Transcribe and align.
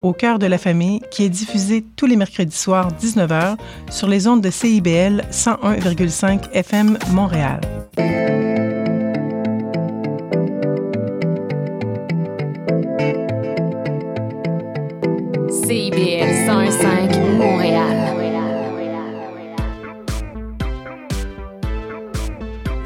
Au 0.00 0.12
cœur 0.12 0.38
de 0.38 0.46
la 0.46 0.58
famille, 0.58 1.00
qui 1.10 1.24
est 1.24 1.28
diffusé 1.28 1.84
tous 1.96 2.06
les 2.06 2.14
mercredis 2.14 2.56
soirs 2.56 2.92
19h 2.92 3.56
sur 3.90 4.06
les 4.06 4.28
ondes 4.28 4.40
de 4.40 4.48
CIBL 4.48 5.24
101,5 5.32 6.52
FM 6.52 6.96
Montréal. 7.10 7.60
CIBL 15.66 16.30
101.5 16.46 17.36
Montréal. 17.36 17.96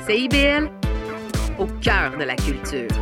CIBL, 0.09 0.71
au 1.59 1.67
cœur 1.83 2.17
de 2.19 2.25
la 2.25 2.37
culture. 2.37 3.02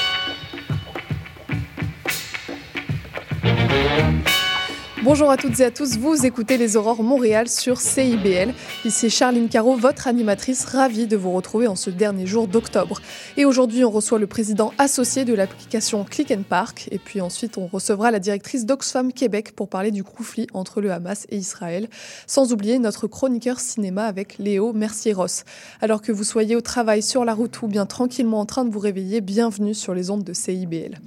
Bonjour 5.03 5.31
à 5.31 5.37
toutes 5.37 5.59
et 5.59 5.65
à 5.65 5.71
tous, 5.71 5.97
vous 5.97 6.27
écoutez 6.27 6.57
les 6.57 6.77
Aurores 6.77 7.01
Montréal 7.01 7.49
sur 7.49 7.81
CIBL. 7.81 8.53
Ici 8.85 9.09
Charline 9.09 9.49
Caro, 9.49 9.75
votre 9.75 10.07
animatrice, 10.07 10.63
ravie 10.63 11.07
de 11.07 11.17
vous 11.17 11.31
retrouver 11.31 11.65
en 11.65 11.75
ce 11.75 11.89
dernier 11.89 12.27
jour 12.27 12.47
d'octobre. 12.47 13.01
Et 13.35 13.43
aujourd'hui, 13.43 13.83
on 13.83 13.89
reçoit 13.89 14.19
le 14.19 14.27
président 14.27 14.73
associé 14.77 15.25
de 15.25 15.33
l'application 15.33 16.03
Click 16.03 16.29
and 16.29 16.43
Park. 16.47 16.87
Et 16.91 16.99
puis 16.99 17.19
ensuite, 17.19 17.57
on 17.57 17.65
recevra 17.65 18.11
la 18.11 18.19
directrice 18.19 18.67
d'Oxfam 18.67 19.11
Québec 19.11 19.55
pour 19.55 19.69
parler 19.69 19.89
du 19.89 20.03
conflit 20.03 20.45
entre 20.53 20.81
le 20.81 20.91
Hamas 20.91 21.25
et 21.29 21.37
Israël. 21.37 21.89
Sans 22.27 22.53
oublier 22.53 22.77
notre 22.77 23.07
chroniqueur 23.07 23.59
cinéma 23.59 24.03
avec 24.03 24.37
Léo 24.37 24.71
Mercier-Ross. 24.71 25.45
Alors 25.81 26.03
que 26.03 26.11
vous 26.11 26.23
soyez 26.23 26.55
au 26.55 26.61
travail, 26.61 27.01
sur 27.01 27.25
la 27.25 27.33
route 27.33 27.59
ou 27.63 27.67
bien 27.67 27.87
tranquillement 27.87 28.39
en 28.39 28.45
train 28.45 28.65
de 28.65 28.69
vous 28.71 28.79
réveiller, 28.79 29.19
bienvenue 29.19 29.73
sur 29.73 29.95
les 29.95 30.11
ondes 30.11 30.23
de 30.23 30.33
CIBL. 30.33 30.99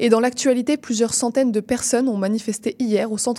Et 0.00 0.08
dans 0.08 0.18
l'actualité, 0.18 0.76
plusieurs 0.76 1.14
centaines 1.14 1.52
de 1.52 1.60
personnes 1.60 2.08
ont 2.08 2.18
manifesté 2.18 2.74
hier 2.80 3.12
au 3.12 3.18
centre 3.18 3.36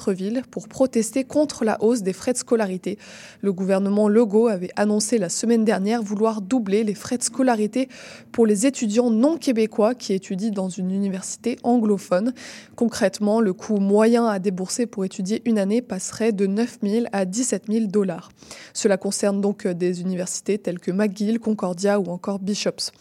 pour 0.49 0.69
protester 0.69 1.25
contre 1.25 1.65
la 1.65 1.83
hausse 1.83 2.01
des 2.01 2.13
frais 2.13 2.31
de 2.31 2.37
scolarité. 2.37 2.97
Le 3.41 3.51
gouvernement 3.51 4.07
Legault 4.07 4.47
avait 4.47 4.69
annoncé 4.77 5.17
la 5.17 5.27
semaine 5.27 5.65
dernière 5.65 6.01
vouloir 6.01 6.41
doubler 6.41 6.85
les 6.85 6.93
frais 6.93 7.17
de 7.17 7.23
scolarité 7.23 7.89
pour 8.31 8.45
les 8.45 8.65
étudiants 8.65 9.09
non 9.09 9.37
québécois 9.37 9.95
qui 9.95 10.13
étudient 10.13 10.51
dans 10.51 10.69
une 10.69 10.91
université 10.91 11.57
anglophone. 11.63 12.33
Concrètement, 12.77 13.41
le 13.41 13.51
coût 13.51 13.77
moyen 13.77 14.27
à 14.27 14.39
débourser 14.39 14.85
pour 14.85 15.03
étudier 15.03 15.41
une 15.43 15.59
année 15.59 15.81
passerait 15.81 16.31
de 16.31 16.47
9 16.47 16.79
000 16.81 17.05
à 17.11 17.25
17 17.25 17.63
000 17.69 17.87
dollars. 17.87 18.29
Cela 18.73 18.95
concerne 18.95 19.41
donc 19.41 19.67
des 19.67 19.99
universités 19.99 20.57
telles 20.57 20.79
que 20.79 20.91
McGill, 20.91 21.39
Concordia 21.39 21.99
ou 21.99 22.05
encore 22.05 22.39
Bishops. 22.39 22.91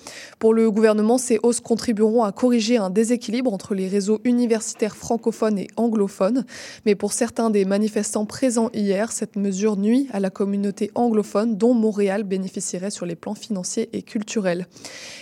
Pour 0.41 0.55
le 0.55 0.71
gouvernement, 0.73 1.19
ces 1.19 1.39
hausses 1.45 1.61
contribueront 1.61 2.25
à 2.25 2.33
corriger 2.33 2.79
un 2.79 2.91
déséquilibre 2.91 3.53
entre 3.53 3.75
les 3.75 3.87
réseaux 3.87 4.21
universitaires 4.25 4.97
francophones 4.97 5.59
et 5.59 5.69
anglophones, 5.77 6.45
mais 6.87 6.95
pour 6.95 7.13
certains 7.13 7.51
des 7.51 7.65
manifestants 7.65 8.27
présents 8.27 8.71
hier, 8.73 9.11
cette 9.11 9.35
mesure 9.35 9.77
nuit 9.77 10.09
à 10.13 10.21
la 10.21 10.31
communauté 10.31 10.93
anglophone 10.95 11.57
dont 11.57 11.75
Montréal 11.75 12.23
bénéficierait 12.23 12.93
sur 12.93 13.07
les 13.07 13.17
plans 13.17 13.35
financiers 13.35 13.91
et 13.93 14.03
culturels. 14.03 14.69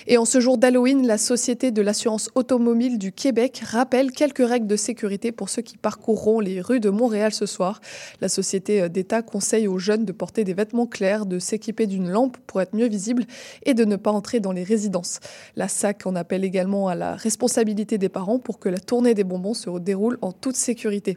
Et 0.06 0.18
en 0.18 0.26
ce 0.26 0.40
jour 0.40 0.58
d'Halloween, 0.58 1.06
la 1.06 1.16
Société 1.16 1.70
de 1.70 1.80
l'assurance 1.80 2.28
automobile 2.34 2.98
du 2.98 3.12
Québec 3.12 3.62
rappelle 3.64 4.12
quelques 4.12 4.46
règles 4.46 4.66
de 4.66 4.76
sécurité 4.76 5.32
pour 5.32 5.48
ceux 5.48 5.62
qui 5.62 5.78
parcourront 5.78 6.38
les 6.38 6.60
rues 6.60 6.80
de 6.80 6.90
Montréal 6.90 7.32
ce 7.32 7.46
soir. 7.46 7.80
La 8.20 8.28
Société 8.28 8.90
d'État 8.90 9.22
conseille 9.22 9.66
aux 9.66 9.78
jeunes 9.78 10.04
de 10.04 10.12
porter 10.12 10.44
des 10.44 10.52
vêtements 10.52 10.86
clairs, 10.86 11.24
de 11.24 11.38
s'équiper 11.38 11.86
d'une 11.86 12.10
lampe 12.10 12.36
pour 12.46 12.60
être 12.60 12.76
mieux 12.76 12.88
visible 12.88 13.24
et 13.64 13.72
de 13.72 13.86
ne 13.86 13.96
pas 13.96 14.12
entrer 14.12 14.38
dans 14.38 14.52
les 14.52 14.64
résidences. 14.64 15.20
La 15.56 15.68
SAC 15.68 16.06
en 16.06 16.14
appelle 16.14 16.44
également 16.44 16.88
à 16.88 16.94
la 16.94 17.16
responsabilité 17.16 17.96
des 17.96 18.10
parents 18.10 18.38
pour 18.38 18.58
que 18.58 18.68
la 18.68 18.80
tournée 18.80 19.14
des 19.14 19.24
bonbons 19.24 19.54
se 19.54 19.70
déroule 19.78 20.18
en 20.20 20.32
toute 20.32 20.56
sécurité. 20.56 21.16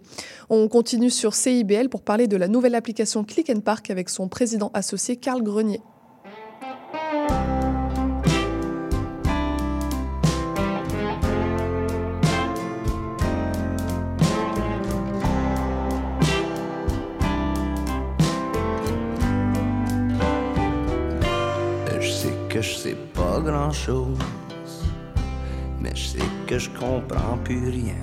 On 0.50 0.68
continue 0.68 1.10
sur 1.10 1.34
CIBL 1.36 1.90
pour 1.90 2.02
parler 2.02 2.28
de 2.28 2.38
la 2.38 2.48
nouvelle 2.48 2.76
application 2.76 3.24
Click 3.24 3.50
and 3.50 3.62
Park 3.62 3.90
avec 3.90 4.10
son 4.10 4.28
président 4.28 4.72
associé 4.74 5.18
Carl 5.18 5.44
Grenier. 5.44 5.82
Je 22.60 22.74
sais 22.74 22.98
pas 23.14 23.40
grand 23.40 23.72
chose, 23.72 24.18
mais 25.80 25.92
je 25.94 26.08
sais 26.08 26.26
que 26.48 26.58
je 26.58 26.70
comprends 26.72 27.38
plus 27.44 27.70
rien. 27.70 27.96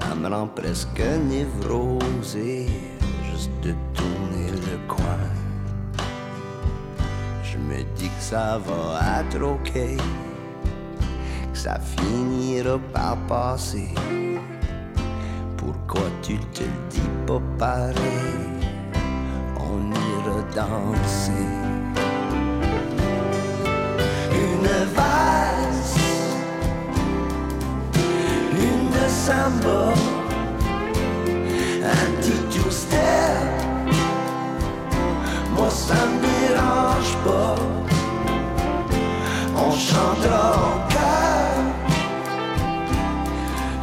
Ça 0.00 0.14
me 0.14 0.28
rend 0.28 0.48
presque 0.48 1.02
névrosé 1.28 2.66
juste 3.30 3.52
de 3.62 3.74
tourner 3.94 4.50
le 4.50 4.76
coin. 4.88 5.28
Je 7.44 7.58
me 7.58 7.82
dis 7.96 8.08
que 8.08 8.22
ça 8.22 8.58
va 8.58 9.20
être 9.20 9.42
ok, 9.42 9.72
que 11.52 11.58
ça 11.58 11.78
finira 11.78 12.78
par 12.92 13.16
passer. 13.28 13.94
Pourquoi 15.56 16.08
tu 16.22 16.38
te 16.54 16.64
dis 16.90 17.10
pas 17.26 17.42
pareil? 17.58 18.48
On 19.58 19.90
ira 19.92 20.42
danser. 20.54 21.48
Une 24.32 24.70
valse, 24.94 25.69
samba, 29.30 29.80
un 31.94 32.06
petit 32.16 32.40
two-step. 32.52 33.46
Moi 35.56 35.70
ça 35.70 36.00
me 36.10 36.18
dérange 36.24 37.14
pas. 37.26 37.54
On 39.64 39.70
chantera 39.88 40.46
en 40.68 40.76
chœur 40.92 41.52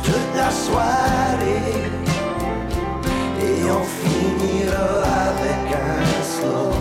toute 0.03 0.31
la 0.41 0.51
soirée 0.65 1.79
et 3.47 3.57
on 3.79 3.85
finira 4.01 4.89
avec 5.31 5.63
un 5.91 6.07
slow 6.33 6.73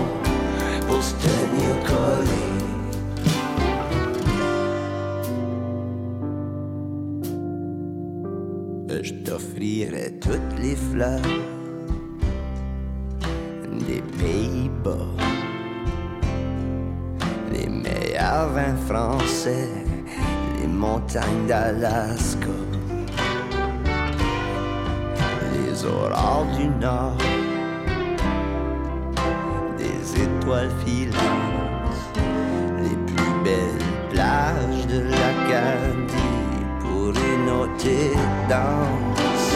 pour 0.88 1.02
se 1.02 1.14
Je 9.06 9.12
t'offrirai 9.12 10.14
toutes 10.20 10.58
les 10.60 10.74
fleurs 10.74 11.20
des 13.86 14.02
Pays-Bas, 14.18 15.14
les 17.52 17.68
meilleurs 17.68 18.48
vins 18.48 18.76
français, 18.88 19.68
les 20.60 20.66
montagnes 20.66 21.46
d'Alaska, 21.46 22.48
les 25.54 25.84
aurores 25.84 26.48
du 26.58 26.66
Nord, 26.66 27.16
des 29.78 30.20
étoiles 30.20 30.72
filantes, 30.84 31.94
les 32.82 32.96
plus 33.06 33.44
belles 33.44 33.86
plages 34.10 34.86
de 34.88 34.98
l'Acadie 34.98 36.05
danse. 38.48 39.52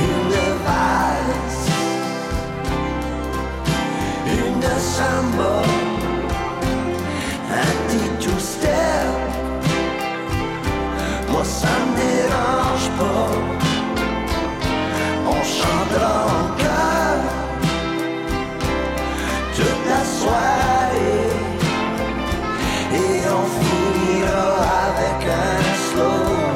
Une 0.00 0.36
valse, 0.64 1.68
une 4.26 4.70
samba, 4.78 5.62
un 7.50 7.72
petit 7.88 8.10
two-step. 8.20 9.08
Moi 11.30 11.44
ça 11.44 11.68
me 11.84 11.96
dérange 11.96 12.88
pas. 12.98 13.30
On 15.26 15.42
chantera 15.42 16.16
en 16.26 16.46
chœur 16.62 17.18
toute 19.56 19.84
la 19.88 20.02
soirée 20.04 21.30
et 22.94 23.20
on 23.38 23.44
finira 23.58 24.46
avec 24.86 25.18
un 25.28 25.67
slow 25.98 26.47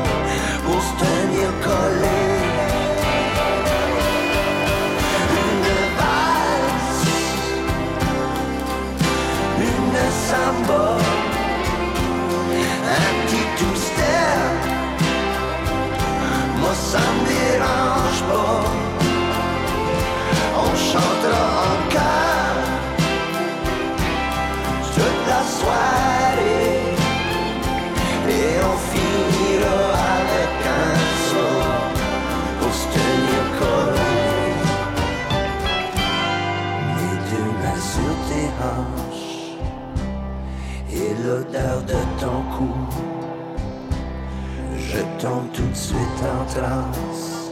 tout 45.53 45.67
de 45.69 45.75
suite 45.75 45.99
en 46.23 46.45
transe 46.47 47.51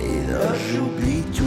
et 0.00 0.30
là 0.30 0.52
j'oublie 0.54 1.22
tout. 1.36 1.44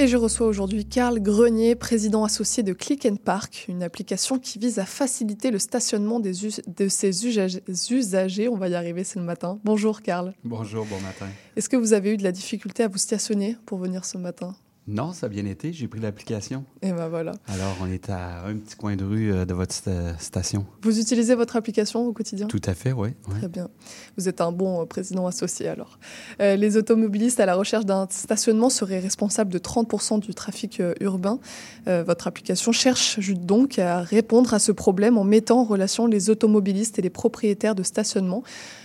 Et 0.00 0.06
je 0.06 0.16
reçois 0.16 0.46
aujourd'hui 0.46 0.84
Carl 0.84 1.18
Grenier, 1.20 1.74
président 1.74 2.22
associé 2.22 2.62
de 2.62 2.72
Click 2.72 3.04
and 3.04 3.16
Park, 3.16 3.64
une 3.68 3.82
application 3.82 4.38
qui 4.38 4.60
vise 4.60 4.78
à 4.78 4.84
faciliter 4.84 5.50
le 5.50 5.58
stationnement 5.58 6.20
des 6.20 6.46
us- 6.46 6.60
de 6.68 6.86
ses 6.86 7.26
usagers, 7.26 7.64
usagers. 7.90 8.48
On 8.48 8.54
va 8.56 8.68
y 8.68 8.76
arriver, 8.76 9.02
c'est 9.02 9.18
le 9.18 9.24
matin. 9.24 9.58
Bonjour 9.64 10.00
Carl. 10.02 10.34
Bonjour, 10.44 10.84
bon 10.86 11.00
matin. 11.00 11.26
Est-ce 11.56 11.68
que 11.68 11.76
vous 11.76 11.94
avez 11.94 12.12
eu 12.12 12.16
de 12.16 12.22
la 12.22 12.30
difficulté 12.30 12.84
à 12.84 12.88
vous 12.88 12.98
stationner 12.98 13.56
pour 13.66 13.78
venir 13.78 14.04
ce 14.04 14.18
matin? 14.18 14.54
Non, 14.90 15.12
ça 15.12 15.26
a 15.26 15.28
bien 15.28 15.44
été. 15.44 15.72
J'ai 15.74 15.86
pris 15.86 16.00
l'application. 16.00 16.64
Et 16.80 16.92
ben 16.92 17.08
voilà. 17.08 17.32
Alors, 17.46 17.76
on 17.82 17.86
est 17.92 18.08
à 18.08 18.46
un 18.46 18.56
petit 18.56 18.74
coin 18.74 18.96
de 18.96 19.04
rue 19.04 19.30
euh, 19.32 19.44
de 19.44 19.52
votre 19.52 19.74
sta- 19.74 20.18
station. 20.18 20.64
Vous 20.80 20.98
utilisez 20.98 21.34
votre 21.34 21.56
application 21.56 22.06
au 22.06 22.12
quotidien? 22.14 22.46
Tout 22.46 22.62
à 22.64 22.72
fait, 22.72 22.92
oui. 22.92 23.10
Très 23.38 23.48
bien. 23.48 23.68
Vous 24.16 24.30
êtes 24.30 24.40
un 24.40 24.50
bon 24.50 24.80
euh, 24.80 24.84
président 24.86 25.26
associé 25.26 25.68
alors. 25.68 25.98
Euh, 26.40 26.56
les 26.56 26.78
automobilistes 26.78 27.38
à 27.38 27.44
la 27.44 27.54
recherche 27.54 27.84
d'un 27.84 28.06
stationnement 28.10 28.70
seraient 28.70 28.98
responsables 28.98 29.52
de 29.52 29.58
30% 29.58 30.20
du 30.20 30.32
trafic 30.34 30.82
urbain. 31.00 31.38
Votre 31.86 32.26
application 32.26 32.72
cherche 32.72 33.18
donc 33.34 33.78
à 33.78 34.00
répondre 34.00 34.54
à 34.54 34.58
ce 34.58 34.72
problème 34.72 35.18
en 35.18 35.24
mettant 35.24 35.60
en 35.60 35.64
relation 35.64 36.06
les 36.06 36.30
automobilistes 36.30 36.98
et 36.98 37.02
les 37.02 37.10
propriétaires 37.10 37.74
de 37.74 37.82
stationnement. 37.82 38.42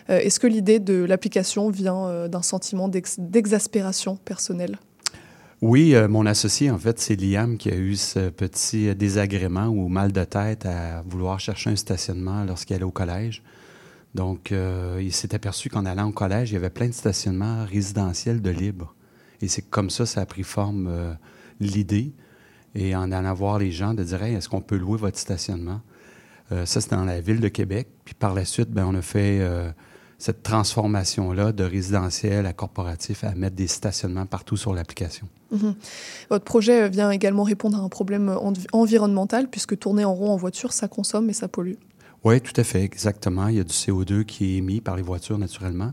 Est-ce 0.09 0.39
que 0.39 0.47
l'idée 0.47 0.79
de 0.79 1.03
l'application 1.03 1.69
vient 1.69 2.27
d'un 2.27 2.41
sentiment 2.41 2.87
d'ex- 2.89 3.19
d'exaspération 3.19 4.17
personnelle? 4.17 4.77
Oui, 5.65 5.95
euh, 5.95 6.09
mon 6.09 6.25
associé, 6.25 6.69
en 6.71 6.77
fait, 6.77 6.99
c'est 6.99 7.15
Liam 7.15 7.57
qui 7.57 7.71
a 7.71 7.75
eu 7.77 7.95
ce 7.95 8.29
petit 8.29 8.89
euh, 8.89 8.95
désagrément 8.95 9.67
ou 9.67 9.87
mal 9.87 10.11
de 10.11 10.25
tête 10.25 10.65
à 10.65 11.03
vouloir 11.03 11.39
chercher 11.39 11.69
un 11.69 11.77
stationnement 11.77 12.43
lorsqu'il 12.43 12.75
allait 12.75 12.83
au 12.83 12.91
collège. 12.91 13.41
Donc, 14.13 14.51
euh, 14.51 14.99
il 15.01 15.13
s'est 15.13 15.33
aperçu 15.33 15.69
qu'en 15.69 15.85
allant 15.85 16.09
au 16.09 16.11
collège, 16.11 16.51
il 16.51 16.55
y 16.55 16.57
avait 16.57 16.69
plein 16.69 16.89
de 16.89 16.93
stationnements 16.93 17.63
résidentiels 17.63 18.41
de 18.41 18.49
libre. 18.49 18.93
Et 19.41 19.47
c'est 19.47 19.61
comme 19.61 19.89
ça, 19.89 20.05
ça 20.05 20.19
a 20.19 20.25
pris 20.25 20.43
forme 20.43 21.15
l'idée. 21.61 22.11
Et 22.75 22.93
en 22.93 23.09
allant 23.13 23.33
voir 23.33 23.57
les 23.57 23.71
gens, 23.71 23.93
de 23.93 24.03
dire 24.03 24.21
Hey, 24.21 24.35
est-ce 24.35 24.49
qu'on 24.49 24.59
peut 24.59 24.75
louer 24.75 24.97
votre 24.97 25.17
stationnement? 25.17 25.79
Ça, 26.49 26.81
c'était 26.81 26.97
dans 26.97 27.05
la 27.05 27.21
ville 27.21 27.39
de 27.39 27.47
Québec. 27.47 27.87
Puis 28.03 28.15
par 28.15 28.33
la 28.33 28.43
suite, 28.43 28.69
ben, 28.69 28.85
on 28.85 28.95
a 28.95 29.01
fait 29.01 29.39
cette 30.23 30.41
transformation-là 30.41 31.51
de 31.51 31.65
résidentiel 31.65 32.45
à 32.45 32.53
corporatif 32.53 33.25
à 33.25 33.35
mettre 33.35 33.57
des 33.57 33.67
stationnements 33.67 34.25
partout 34.25 34.55
sur 34.55 34.73
l'application. 34.73 35.27
Mhm. 35.51 35.75
Votre 36.29 36.45
projet 36.45 36.83
euh, 36.83 36.87
vient 36.87 37.11
également 37.11 37.43
répondre 37.43 37.77
à 37.77 37.81
un 37.81 37.89
problème 37.89 38.29
envi- 38.29 38.65
environnemental 38.71 39.49
puisque 39.49 39.77
tourner 39.77 40.05
en 40.05 40.13
rond 40.13 40.31
en 40.31 40.37
voiture, 40.37 40.71
ça 40.71 40.87
consomme 40.87 41.29
et 41.29 41.33
ça 41.33 41.49
pollue. 41.49 41.73
Oui, 42.23 42.39
tout 42.39 42.53
à 42.55 42.63
fait, 42.63 42.83
exactement. 42.83 43.49
Il 43.49 43.55
y 43.55 43.59
a 43.59 43.65
du 43.65 43.73
CO2 43.73 44.23
qui 44.23 44.45
est 44.53 44.57
émis 44.59 44.79
par 44.79 44.95
les 44.95 45.01
voitures 45.01 45.37
naturellement. 45.37 45.91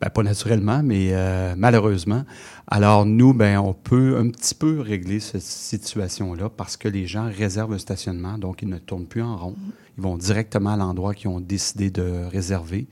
Ben, 0.00 0.10
pas 0.10 0.22
naturellement, 0.22 0.82
mais 0.84 1.08
euh, 1.10 1.54
malheureusement. 1.56 2.22
Alors, 2.68 3.04
nous, 3.04 3.34
ben, 3.34 3.58
on 3.58 3.72
peut 3.72 4.16
un 4.16 4.28
petit 4.30 4.54
peu 4.54 4.78
régler 4.80 5.18
cette 5.18 5.42
situation-là 5.42 6.50
parce 6.50 6.76
que 6.76 6.86
les 6.86 7.08
gens 7.08 7.28
réservent 7.36 7.72
un 7.72 7.78
stationnement, 7.78 8.38
donc 8.38 8.62
ils 8.62 8.68
ne 8.68 8.78
tournent 8.78 9.06
plus 9.06 9.22
en 9.22 9.36
rond. 9.36 9.56
Ils 9.98 10.02
vont 10.04 10.16
directement 10.16 10.74
à 10.74 10.76
l'endroit 10.76 11.14
qu'ils 11.14 11.30
ont 11.30 11.40
décidé 11.40 11.90
de 11.90 12.26
réserver 12.30 12.86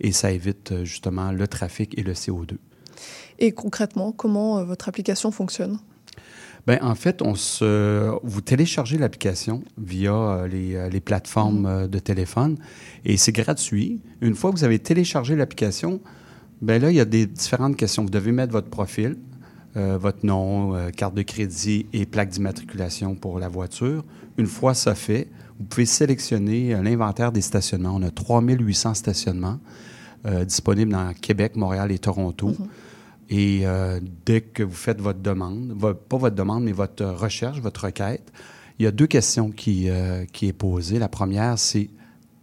et 0.00 0.12
ça 0.12 0.30
évite 0.30 0.72
euh, 0.72 0.84
justement 0.84 1.32
le 1.32 1.46
trafic 1.46 1.98
et 1.98 2.02
le 2.02 2.12
CO2. 2.12 2.56
Et 3.38 3.52
concrètement, 3.52 4.12
comment 4.12 4.58
euh, 4.58 4.64
votre 4.64 4.88
application 4.88 5.30
fonctionne? 5.30 5.78
Ben, 6.66 6.78
en 6.82 6.94
fait, 6.94 7.22
on 7.22 7.34
se, 7.34 8.10
vous 8.22 8.40
téléchargez 8.40 8.98
l'application 8.98 9.62
via 9.78 10.12
euh, 10.12 10.48
les, 10.48 10.90
les 10.90 11.00
plateformes 11.00 11.66
euh, 11.66 11.86
de 11.86 11.98
téléphone 11.98 12.58
et 13.04 13.16
c'est 13.16 13.32
gratuit. 13.32 14.02
Une 14.20 14.34
fois 14.34 14.50
que 14.50 14.56
vous 14.56 14.64
avez 14.64 14.78
téléchargé 14.78 15.36
l'application, 15.36 16.00
ben 16.60 16.80
là, 16.80 16.90
il 16.90 16.96
y 16.96 17.00
a 17.00 17.06
des 17.06 17.26
différentes 17.26 17.76
questions. 17.76 18.02
Vous 18.02 18.10
devez 18.10 18.32
mettre 18.32 18.52
votre 18.52 18.68
profil, 18.68 19.16
euh, 19.76 19.96
votre 19.98 20.26
nom, 20.26 20.74
euh, 20.74 20.90
carte 20.90 21.14
de 21.14 21.22
crédit 21.22 21.86
et 21.92 22.04
plaque 22.04 22.28
d'immatriculation 22.28 23.14
pour 23.14 23.38
la 23.38 23.48
voiture. 23.48 24.04
Une 24.36 24.46
fois 24.46 24.74
ça 24.74 24.94
fait, 24.94 25.28
vous 25.58 25.64
pouvez 25.64 25.86
sélectionner 25.86 26.74
l'inventaire 26.82 27.32
des 27.32 27.40
stationnements. 27.40 27.94
On 27.94 28.02
a 28.02 28.10
3800 28.10 28.94
stationnements 28.94 29.58
euh, 30.26 30.44
disponibles 30.44 30.92
dans 30.92 31.12
Québec, 31.14 31.56
Montréal 31.56 31.90
et 31.92 31.98
Toronto. 31.98 32.54
Et 33.28 33.60
euh, 33.64 34.00
dès 34.26 34.40
que 34.40 34.62
vous 34.62 34.74
faites 34.74 35.00
votre 35.00 35.20
demande, 35.20 35.72
vo- 35.76 35.94
pas 35.94 36.16
votre 36.16 36.34
demande, 36.34 36.64
mais 36.64 36.72
votre 36.72 37.04
recherche, 37.04 37.60
votre 37.60 37.84
requête, 37.84 38.32
il 38.78 38.84
y 38.84 38.86
a 38.86 38.90
deux 38.90 39.06
questions 39.06 39.50
qui, 39.50 39.88
euh, 39.88 40.24
qui 40.32 40.48
est 40.48 40.52
posée. 40.52 40.98
La 40.98 41.08
première, 41.08 41.58
c'est 41.58 41.90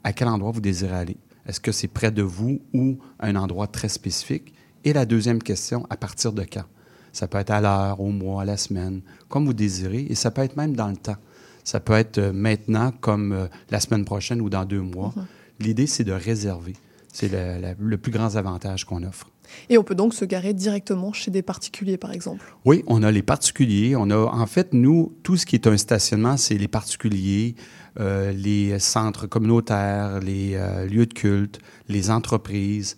à 0.04 0.14
quel 0.14 0.28
endroit 0.30 0.52
vous 0.52 0.62
désirez 0.62 0.96
aller? 0.96 1.18
Est-ce 1.46 1.60
que 1.60 1.72
c'est 1.72 1.88
près 1.88 2.12
de 2.12 2.22
vous 2.22 2.62
ou 2.74 2.98
un 3.20 3.36
endroit 3.36 3.68
très 3.68 3.90
spécifique? 3.90 4.54
Et 4.86 4.94
la 4.94 5.06
deuxième 5.06 5.42
question, 5.44 5.86
à 5.90 5.98
partir 5.98 6.32
de 6.32 6.44
quand? 6.44 6.66
Ça 7.12 7.28
peut 7.28 7.38
être 7.40 7.52
à 7.52 7.60
l'heure, 7.60 8.00
au 8.00 8.12
mois, 8.12 8.44
à 8.44 8.46
la 8.46 8.58
semaine, 8.58 9.02
comme 9.28 9.46
vous 9.46 9.54
désirez, 9.54 10.06
et 10.10 10.16
ça 10.16 10.30
peut 10.32 10.42
être 10.44 10.56
même 10.56 10.76
dans 10.76 10.90
le 10.90 10.98
temps. 10.98 11.16
Ça 11.64 11.80
peut 11.82 11.94
être 11.94 12.18
euh, 12.20 12.32
maintenant, 12.32 12.92
comme 13.02 13.50
la 13.70 13.80
semaine 13.82 14.06
prochaine 14.06 14.40
ou 14.40 14.50
dans 14.50 14.64
deux 14.64 14.82
mois. 14.82 15.14
L'idée, 15.60 15.88
c'est 15.88 16.04
de 16.06 16.14
réserver. 16.14 16.74
C'est 17.14 17.30
le, 17.32 17.60
la- 17.62 17.74
le 17.80 17.98
plus 17.98 18.12
grand 18.12 18.36
avantage 18.36 18.86
qu'on 18.86 19.04
offre. 19.04 19.30
Et 19.70 19.78
on 19.78 19.84
peut 19.84 19.96
donc 19.96 20.14
se 20.14 20.26
garer 20.26 20.54
directement 20.54 21.14
chez 21.14 21.32
des 21.32 21.42
particuliers, 21.42 21.98
par 21.98 22.12
exemple. 22.12 22.44
Oui, 22.66 22.84
on 22.88 23.02
a 23.02 23.12
les 23.12 23.24
particuliers. 23.24 23.96
On 23.96 24.10
a, 24.10 24.18
en 24.18 24.46
fait, 24.46 24.74
nous, 24.74 25.14
tout 25.24 25.38
ce 25.38 25.46
qui 25.46 25.56
est 25.56 25.68
un 25.68 25.78
stationnement, 25.78 26.36
c'est 26.38 26.58
les 26.58 26.68
particuliers, 26.68 27.56
euh, 28.00 28.32
les 28.34 28.78
centres 28.80 29.26
communautaires, 29.26 30.20
les 30.20 30.56
euh, 30.56 30.86
lieux 30.86 31.06
de 31.06 31.14
culte, 31.14 31.60
les 31.88 32.12
entreprises, 32.12 32.98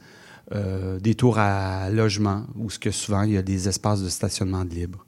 euh, 0.56 1.00
des 1.00 1.13
tours 1.13 1.38
à 1.38 1.92
logement, 1.92 2.46
où 2.56 2.72
ce 2.72 2.80
que 2.80 2.89
souvent 2.89 3.22
il 3.22 3.34
y 3.34 3.38
a 3.38 3.44
des 3.44 3.68
espaces 3.68 4.01
de 4.01 4.10
stationnement 4.10 4.66
de 4.66 4.74
libre. 4.74 5.06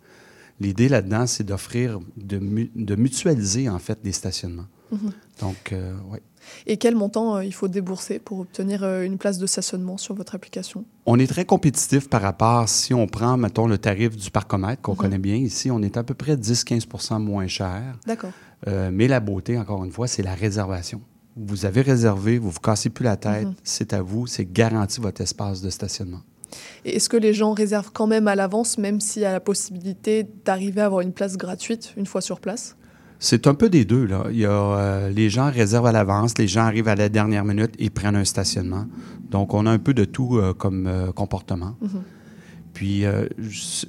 L'idée 0.59 0.89
là-dedans, 0.89 1.25
c'est 1.25 1.43
d'offrir, 1.43 1.99
de, 2.17 2.37
mu- 2.37 2.69
de 2.75 2.95
mutualiser 2.95 3.67
en 3.67 3.79
fait 3.79 3.99
des 4.03 4.11
stationnements. 4.11 4.67
Donc, 5.39 5.71
euh, 5.71 5.93
oui. 6.11 6.19
Et 6.67 6.77
quel 6.77 6.95
montant 6.95 7.35
euh, 7.37 7.45
il 7.45 7.53
faut 7.53 7.67
débourser 7.67 8.19
pour 8.19 8.39
obtenir 8.39 8.83
euh, 8.83 9.03
une 9.03 9.17
place 9.17 9.37
de 9.37 9.45
stationnement 9.47 9.97
sur 9.97 10.15
votre 10.15 10.35
application? 10.35 10.85
On 11.05 11.17
est 11.19 11.27
très 11.27 11.45
compétitif 11.45 12.09
par 12.09 12.21
rapport, 12.21 12.67
si 12.69 12.93
on 12.93 13.07
prend, 13.07 13.37
mettons, 13.37 13.67
le 13.67 13.77
tarif 13.77 14.15
du 14.15 14.31
parcomètre 14.31 14.81
qu'on 14.81 14.95
connaît 14.95 15.17
bien 15.17 15.35
ici, 15.35 15.71
on 15.71 15.81
est 15.81 15.97
à 15.97 16.03
peu 16.03 16.13
près 16.13 16.35
10-15% 16.35 17.19
moins 17.19 17.47
cher. 17.47 17.81
D'accord. 18.05 18.31
Euh, 18.67 18.89
mais 18.93 19.07
la 19.07 19.19
beauté, 19.19 19.57
encore 19.57 19.83
une 19.83 19.91
fois, 19.91 20.07
c'est 20.07 20.23
la 20.23 20.35
réservation. 20.35 21.01
Vous 21.35 21.65
avez 21.65 21.81
réservé, 21.81 22.37
vous 22.37 22.49
vous 22.51 22.59
cassez 22.59 22.89
plus 22.89 23.05
la 23.05 23.17
tête, 23.17 23.47
Mhm. 23.47 23.55
c'est 23.63 23.93
à 23.93 24.01
vous, 24.01 24.27
c'est 24.27 24.45
garanti 24.51 24.99
votre 24.99 25.21
espace 25.21 25.61
de 25.61 25.69
stationnement. 25.69 26.19
Et 26.83 26.97
est-ce 26.97 27.07
que 27.07 27.15
les 27.17 27.33
gens 27.33 27.53
réservent 27.53 27.91
quand 27.93 28.07
même 28.07 28.27
à 28.27 28.35
l'avance, 28.35 28.77
même 28.77 28.99
s'il 28.99 29.21
y 29.21 29.25
a 29.25 29.31
la 29.31 29.39
possibilité 29.39 30.27
d'arriver 30.45 30.81
à 30.81 30.85
avoir 30.87 30.99
une 31.01 31.13
place 31.13 31.37
gratuite 31.37 31.93
une 31.95 32.05
fois 32.05 32.19
sur 32.21 32.41
place? 32.41 32.75
C'est 33.23 33.45
un 33.45 33.53
peu 33.53 33.69
des 33.69 33.85
deux. 33.85 34.05
Là. 34.05 34.25
Il 34.31 34.39
y 34.39 34.45
a, 34.45 34.49
euh, 34.49 35.09
les 35.09 35.29
gens 35.29 35.51
réservent 35.51 35.85
à 35.85 35.91
l'avance, 35.91 36.35
les 36.39 36.47
gens 36.47 36.61
arrivent 36.61 36.87
à 36.87 36.95
la 36.95 37.07
dernière 37.07 37.45
minute 37.45 37.71
et 37.77 37.91
prennent 37.91 38.15
un 38.15 38.25
stationnement. 38.25 38.87
Donc, 39.29 39.53
on 39.53 39.67
a 39.67 39.71
un 39.71 39.77
peu 39.77 39.93
de 39.93 40.05
tout 40.05 40.37
euh, 40.37 40.55
comme 40.55 40.87
euh, 40.87 41.11
comportement. 41.11 41.75
Mhm. 41.81 42.01
Puis, 42.73 43.03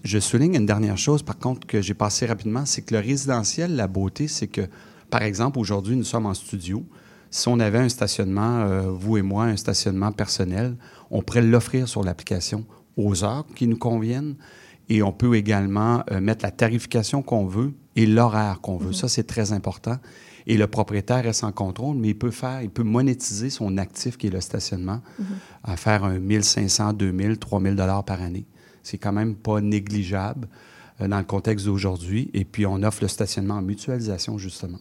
je, 0.05 0.19
souligne 0.19 0.57
une 0.57 0.67
dernière 0.67 0.99
chose, 0.99 1.23
par 1.23 1.39
contre, 1.39 1.67
que 1.67 1.81
j'ai 1.81 1.95
passé 1.95 2.27
rapidement, 2.27 2.67
c'est 2.67 2.83
que 2.83 2.93
le 2.95 3.01
résidentiel, 3.01 3.75
la 3.77 3.87
beauté, 3.87 4.27
c'est 4.29 4.49
que, 4.49 4.63
par 5.09 5.23
exemple, 5.23 5.59
aujourd'hui, 5.61 5.97
nous 5.97 6.05
sommes 6.05 6.27
en 6.27 6.35
studio. 6.35 6.85
Si 7.31 7.49
on 7.49 7.61
avait 7.61 7.79
un 7.79 7.89
stationnement, 7.89 8.91
vous 8.91 9.17
et 9.19 9.23
moi, 9.23 9.45
un 9.45 9.57
stationnement 9.57 10.11
personnel, 10.11 10.75
on 11.13 11.23
pourrait 11.23 11.43
l'offrir 11.43 11.89
sur 11.89 12.03
l'application 12.03 12.67
aux 12.97 13.23
heures 13.25 13.47
qui 13.55 13.69
nous 13.69 13.79
conviennent. 13.79 14.35
Et 14.89 15.03
on 15.03 15.13
peut 15.13 15.37
également 15.37 16.03
mettre 16.21 16.45
la 16.45 16.51
tarification 16.51 17.23
qu'on 17.23 17.47
veut 17.47 17.73
et 17.97 18.07
l'horaire 18.07 18.61
qu'on 18.61 18.77
veut. 18.77 18.93
Ça, 18.93 19.09
c'est 19.09 19.27
très 19.27 19.53
important. 19.53 19.99
Et 20.47 20.57
le 20.57 20.67
propriétaire 20.67 21.23
reste 21.23 21.45
en 21.45 21.53
contrôle, 21.53 21.97
mais 21.97 22.09
il 22.09 22.19
peut 22.19 22.31
faire, 22.31 22.63
il 22.63 22.71
peut 22.71 22.83
monétiser 22.83 23.51
son 23.51 23.79
actif 23.79 24.17
qui 24.17 24.27
est 24.27 24.31
le 24.31 24.41
stationnement 24.41 25.01
à 25.63 25.77
faire 25.77 26.05
un 26.05 26.19
1500, 26.19 26.95
2000, 26.95 27.39
3000 27.39 27.77
dollars 27.77 28.05
par 28.05 28.21
année. 28.21 28.47
C'est 28.83 28.99
quand 28.99 29.13
même 29.13 29.37
pas 29.37 29.61
négligeable 29.61 30.49
euh, 31.01 31.09
dans 31.09 31.19
le 31.19 31.25
contexte 31.25 31.67
d'aujourd'hui. 31.67 32.31
Et 32.35 32.45
puis, 32.45 32.67
on 32.67 32.83
offre 32.83 33.03
le 33.03 33.09
stationnement 33.09 33.55
en 33.55 33.63
mutualisation, 33.63 34.39
justement. 34.39 34.79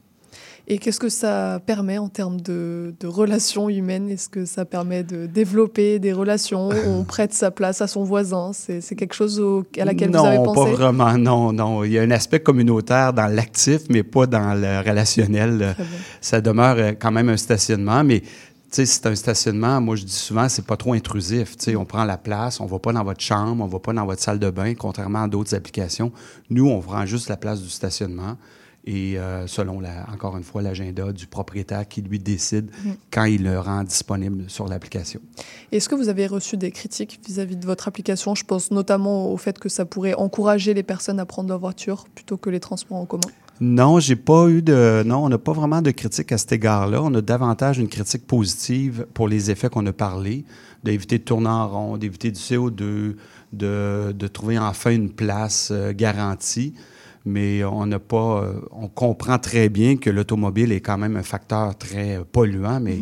Et 0.73 0.77
qu'est-ce 0.77 1.01
que 1.01 1.09
ça 1.09 1.59
permet 1.65 1.97
en 1.97 2.07
termes 2.07 2.39
de, 2.39 2.95
de 2.97 3.05
relations 3.05 3.67
humaines? 3.67 4.09
Est-ce 4.09 4.29
que 4.29 4.45
ça 4.45 4.63
permet 4.63 5.03
de 5.03 5.25
développer 5.25 5.99
des 5.99 6.13
relations? 6.13 6.69
On 6.87 7.03
prête 7.15 7.33
sa 7.33 7.51
place 7.51 7.81
à 7.81 7.87
son 7.87 8.05
voisin? 8.05 8.51
C'est 8.53 8.95
quelque 8.95 9.13
chose 9.13 9.37
au- 9.41 9.65
à 9.77 9.83
laquelle 9.83 10.11
non, 10.11 10.21
vous 10.21 10.25
avez 10.27 10.37
pas 10.37 10.43
pensé? 10.53 10.71
vraiment, 10.71 11.17
non, 11.17 11.51
non. 11.51 11.83
Il 11.83 11.91
y 11.91 11.99
a 11.99 12.03
un 12.03 12.11
aspect 12.11 12.39
communautaire 12.39 13.11
dans 13.11 13.27
l'actif, 13.27 13.81
mais 13.89 14.01
pas 14.01 14.27
dans 14.27 14.53
le 14.53 14.79
relationnel. 14.89 15.75
Ça 16.21 16.39
demeure 16.39 16.77
euh, 16.77 16.91
quand 16.97 17.11
même 17.11 17.27
un 17.27 17.35
stationnement, 17.37 18.05
mais 18.05 18.23
c'est 18.71 19.05
un 19.07 19.15
stationnement, 19.15 19.81
moi 19.81 19.97
je 19.97 20.05
dis 20.05 20.13
souvent, 20.13 20.47
c'est 20.47 20.65
pas 20.65 20.77
trop 20.77 20.93
intrusif. 20.93 21.57
Tu 21.57 21.65
sais, 21.65 21.75
on 21.75 21.83
prend 21.83 22.05
la 22.05 22.17
place, 22.17 22.61
on 22.61 22.65
va 22.65 22.79
pas 22.79 22.93
dans 22.93 23.03
votre 23.03 23.19
chambre, 23.19 23.61
on 23.61 23.67
va 23.67 23.79
pas 23.79 23.91
dans 23.91 24.05
votre 24.05 24.21
salle 24.21 24.39
de 24.39 24.49
bain, 24.49 24.73
contrairement 24.75 25.23
à 25.23 25.27
d'autres 25.27 25.53
applications. 25.53 26.13
Nous, 26.49 26.69
on 26.69 26.79
prend 26.79 27.05
juste 27.05 27.27
la 27.27 27.35
place 27.35 27.61
du 27.61 27.69
stationnement 27.69 28.37
et 28.85 29.19
euh, 29.19 29.45
selon, 29.45 29.79
la, 29.79 30.07
encore 30.11 30.37
une 30.37 30.43
fois, 30.43 30.61
l'agenda 30.61 31.11
du 31.11 31.27
propriétaire 31.27 31.87
qui 31.87 32.01
lui 32.01 32.17
décide 32.17 32.71
quand 33.11 33.25
il 33.25 33.43
le 33.43 33.59
rend 33.59 33.83
disponible 33.83 34.45
sur 34.47 34.67
l'application. 34.67 35.19
Est-ce 35.71 35.87
que 35.87 35.95
vous 35.95 36.09
avez 36.09 36.25
reçu 36.25 36.57
des 36.57 36.71
critiques 36.71 37.19
vis-à-vis 37.25 37.57
de 37.57 37.65
votre 37.65 37.87
application? 37.87 38.33
Je 38.33 38.43
pense 38.43 38.71
notamment 38.71 39.31
au 39.31 39.37
fait 39.37 39.59
que 39.59 39.69
ça 39.69 39.85
pourrait 39.85 40.15
encourager 40.15 40.73
les 40.73 40.83
personnes 40.83 41.19
à 41.19 41.25
prendre 41.25 41.49
leur 41.49 41.59
voiture 41.59 42.05
plutôt 42.15 42.37
que 42.37 42.49
les 42.49 42.59
transports 42.59 42.97
en 42.97 43.05
commun. 43.05 43.29
Non, 43.59 43.99
j'ai 43.99 44.15
pas 44.15 44.47
eu 44.49 44.63
de. 44.63 45.03
Non, 45.05 45.25
on 45.25 45.29
n'a 45.29 45.37
pas 45.37 45.53
vraiment 45.53 45.83
de 45.83 45.91
critique 45.91 46.31
à 46.31 46.39
cet 46.39 46.51
égard-là. 46.51 46.99
On 47.03 47.13
a 47.13 47.21
davantage 47.21 47.77
une 47.77 47.89
critique 47.89 48.25
positive 48.25 49.05
pour 49.13 49.27
les 49.27 49.51
effets 49.51 49.69
qu'on 49.69 49.85
a 49.85 49.93
parlé, 49.93 50.45
d'éviter 50.83 51.19
de 51.19 51.23
tourner 51.23 51.49
en 51.49 51.69
rond, 51.69 51.97
d'éviter 51.97 52.31
du 52.31 52.39
CO2, 52.39 53.17
de, 53.53 54.15
de 54.17 54.27
trouver 54.27 54.57
enfin 54.57 54.89
une 54.89 55.11
place 55.11 55.69
euh, 55.71 55.93
garantie. 55.93 56.73
Mais 57.25 57.63
on 57.63 57.85
n'a 57.85 57.99
pas. 57.99 58.41
euh, 58.43 58.53
on 58.71 58.87
comprend 58.87 59.37
très 59.37 59.69
bien 59.69 59.97
que 59.97 60.09
l'automobile 60.09 60.71
est 60.71 60.81
quand 60.81 60.97
même 60.97 61.15
un 61.17 61.23
facteur 61.23 61.77
très 61.77 62.19
polluant, 62.31 62.79
mais 62.79 62.99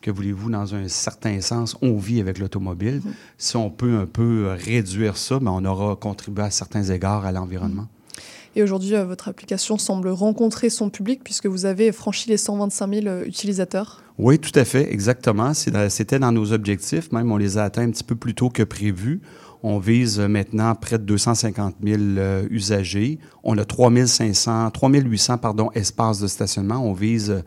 que 0.00 0.10
voulez-vous, 0.10 0.50
dans 0.50 0.74
un 0.74 0.88
certain 0.88 1.40
sens, 1.42 1.76
on 1.82 1.98
vit 1.98 2.20
avec 2.20 2.38
l'automobile. 2.38 3.02
Si 3.36 3.56
on 3.58 3.68
peut 3.70 3.96
un 3.98 4.06
peu 4.06 4.54
réduire 4.58 5.18
ça, 5.18 5.38
ben, 5.38 5.50
on 5.50 5.64
aura 5.66 5.94
contribué 5.96 6.42
à 6.44 6.50
certains 6.50 6.84
égards 6.84 7.26
à 7.26 7.32
l'environnement. 7.32 7.86
Et 8.56 8.62
aujourd'hui, 8.64 8.94
euh, 8.96 9.04
votre 9.04 9.28
application 9.28 9.78
semble 9.78 10.08
rencontrer 10.08 10.70
son 10.70 10.88
public 10.90 11.20
puisque 11.22 11.46
vous 11.46 11.66
avez 11.66 11.92
franchi 11.92 12.28
les 12.30 12.36
125 12.38 12.92
000 12.94 13.06
euh, 13.06 13.24
utilisateurs. 13.24 14.02
Oui, 14.18 14.38
tout 14.40 14.50
à 14.58 14.64
fait, 14.64 14.92
exactement. 14.92 15.52
Dans- 15.70 15.90
C'était 15.90 16.18
dans 16.18 16.32
nos 16.32 16.52
objectifs, 16.52 17.12
même 17.12 17.30
on 17.30 17.36
les 17.36 17.58
a 17.58 17.64
atteints 17.64 17.82
un 17.86 17.90
petit 17.90 18.02
peu 18.02 18.16
plus 18.16 18.34
tôt 18.34 18.48
que 18.48 18.62
prévu. 18.64 19.20
On 19.62 19.78
vise 19.78 20.20
euh, 20.20 20.28
maintenant 20.28 20.74
près 20.74 20.98
de 20.98 21.04
250 21.04 21.76
000 21.82 22.00
euh, 22.00 22.46
usagers. 22.50 23.18
On 23.44 23.58
a 23.58 23.64
3500, 23.64 24.70
3800 24.70 25.38
pardon, 25.38 25.70
espaces 25.74 26.20
de 26.20 26.26
stationnement. 26.26 26.78
On 26.78 26.92
vise 26.92 27.30
euh, 27.30 27.42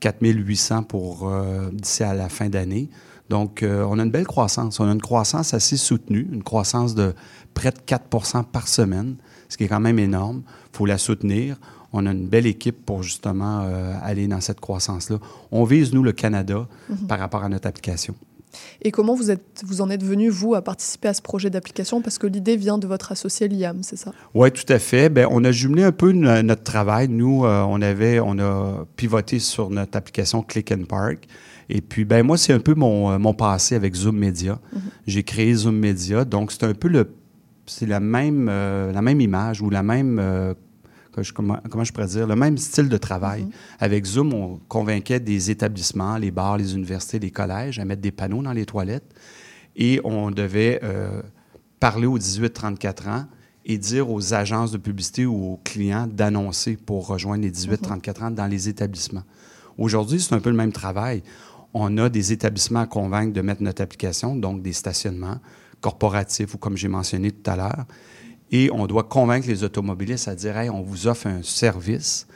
4800 0.00 0.82
pour 0.84 1.28
euh, 1.28 1.70
d'ici 1.72 2.02
à 2.02 2.14
la 2.14 2.28
fin 2.28 2.48
d'année. 2.48 2.88
Donc, 3.28 3.62
euh, 3.62 3.86
on 3.88 3.98
a 4.00 4.02
une 4.02 4.10
belle 4.10 4.26
croissance. 4.26 4.80
On 4.80 4.88
a 4.88 4.92
une 4.92 5.00
croissance 5.00 5.54
assez 5.54 5.76
soutenue, 5.76 6.28
une 6.32 6.42
croissance 6.42 6.96
de 6.96 7.14
près 7.54 7.70
de 7.70 7.78
4% 7.78 8.44
par 8.44 8.66
semaine, 8.66 9.16
ce 9.48 9.56
qui 9.56 9.64
est 9.64 9.68
quand 9.68 9.80
même 9.80 10.00
énorme. 10.00 10.42
Il 10.72 10.76
faut 10.76 10.86
la 10.86 10.98
soutenir. 10.98 11.56
On 11.92 12.06
a 12.06 12.12
une 12.12 12.26
belle 12.26 12.46
équipe 12.46 12.84
pour 12.84 13.02
justement 13.02 13.62
euh, 13.62 13.94
aller 14.02 14.26
dans 14.26 14.40
cette 14.40 14.60
croissance-là. 14.60 15.18
On 15.52 15.64
vise, 15.64 15.92
nous, 15.92 16.02
le 16.02 16.12
Canada 16.12 16.66
par 17.08 17.18
rapport 17.18 17.44
à 17.44 17.48
notre 17.48 17.68
application. 17.68 18.14
Et 18.82 18.90
comment 18.90 19.14
vous, 19.14 19.30
êtes, 19.30 19.62
vous 19.64 19.80
en 19.80 19.90
êtes 19.90 20.02
venu, 20.02 20.28
vous, 20.28 20.54
à 20.54 20.62
participer 20.62 21.08
à 21.08 21.14
ce 21.14 21.22
projet 21.22 21.50
d'application? 21.50 22.02
Parce 22.02 22.18
que 22.18 22.26
l'idée 22.26 22.56
vient 22.56 22.78
de 22.78 22.86
votre 22.86 23.12
associé 23.12 23.48
Liam, 23.48 23.82
c'est 23.82 23.96
ça? 23.96 24.12
Oui, 24.34 24.50
tout 24.52 24.70
à 24.72 24.78
fait. 24.78 25.08
Ben, 25.08 25.26
on 25.30 25.44
a 25.44 25.52
jumelé 25.52 25.82
un 25.84 25.92
peu 25.92 26.12
no- 26.12 26.42
notre 26.42 26.62
travail. 26.62 27.08
Nous, 27.08 27.44
euh, 27.44 27.62
on 27.68 27.80
avait, 27.82 28.20
on 28.20 28.38
a 28.38 28.86
pivoté 28.96 29.38
sur 29.38 29.70
notre 29.70 29.96
application 29.96 30.42
Click 30.42 30.72
and 30.72 30.84
Park. 30.88 31.26
Et 31.68 31.80
puis, 31.80 32.04
ben 32.04 32.24
moi, 32.24 32.36
c'est 32.36 32.52
un 32.52 32.58
peu 32.58 32.74
mon, 32.74 33.10
euh, 33.12 33.18
mon 33.18 33.32
passé 33.34 33.76
avec 33.76 33.94
Zoom 33.94 34.16
Media. 34.16 34.58
J'ai 35.06 35.22
créé 35.22 35.54
Zoom 35.54 35.76
Media, 35.78 36.24
donc 36.24 36.50
c'est 36.50 36.64
un 36.64 36.74
peu 36.74 36.88
le, 36.88 37.14
c'est 37.66 37.86
la 37.86 38.00
même, 38.00 38.48
euh, 38.50 38.90
la 38.92 39.02
même 39.02 39.20
image 39.20 39.62
ou 39.62 39.70
la 39.70 39.84
même, 39.84 40.18
que 41.12 41.22
je- 41.22 41.32
comment, 41.32 41.58
comment 41.70 41.84
je 41.84 41.92
pourrais 41.92 42.06
dire, 42.06 42.26
le 42.26 42.36
même 42.36 42.58
style 42.58 42.88
de 42.88 42.96
travail. 42.96 43.46
Avec 43.78 44.04
Zoom, 44.04 44.32
on 44.32 44.60
convainquait 44.68 45.20
des 45.20 45.50
établissements, 45.50 46.16
les 46.16 46.30
bars, 46.30 46.56
les 46.58 46.74
universités, 46.74 47.18
les 47.18 47.30
collèges 47.30 47.78
à 47.78 47.84
mettre 47.84 48.02
des 48.02 48.12
panneaux 48.12 48.42
dans 48.42 48.52
les 48.52 48.66
toilettes. 48.66 49.12
Et 49.76 50.00
on 50.04 50.30
devait 50.30 50.80
euh, 50.82 51.22
parler 51.78 52.06
aux 52.06 52.18
18-34 52.18 53.08
ans 53.08 53.24
et 53.64 53.78
dire 53.78 54.10
aux 54.10 54.34
agences 54.34 54.72
de 54.72 54.78
publicité 54.78 55.26
ou 55.26 55.52
aux 55.52 55.60
clients 55.62 56.06
d'annoncer 56.10 56.76
pour 56.76 57.06
rejoindre 57.06 57.42
les 57.42 57.50
18-34 57.50 58.22
ans 58.24 58.30
dans 58.30 58.46
les 58.46 58.68
établissements. 58.68 59.22
Aujourd'hui, 59.78 60.20
c'est 60.20 60.34
un 60.34 60.40
peu 60.40 60.50
le 60.50 60.56
même 60.56 60.72
travail. 60.72 61.22
On 61.72 61.96
a 61.98 62.08
des 62.08 62.32
établissements 62.32 62.80
à 62.80 62.86
convaincre 62.86 63.32
de 63.32 63.40
mettre 63.40 63.62
notre 63.62 63.82
application, 63.82 64.34
donc 64.34 64.62
des 64.62 64.72
stationnements 64.72 65.38
corporatifs 65.80 66.54
ou 66.54 66.58
comme 66.58 66.76
j'ai 66.76 66.88
mentionné 66.88 67.30
tout 67.30 67.48
à 67.50 67.56
l'heure. 67.56 67.84
Et 68.52 68.70
on 68.72 68.86
doit 68.86 69.04
convaincre 69.04 69.46
les 69.48 69.62
automobilistes 69.64 70.28
à 70.28 70.34
dire, 70.34 70.56
hey, 70.56 70.70
on 70.70 70.82
vous 70.82 71.06
offre 71.06 71.26
un 71.26 71.42
service. 71.42 72.26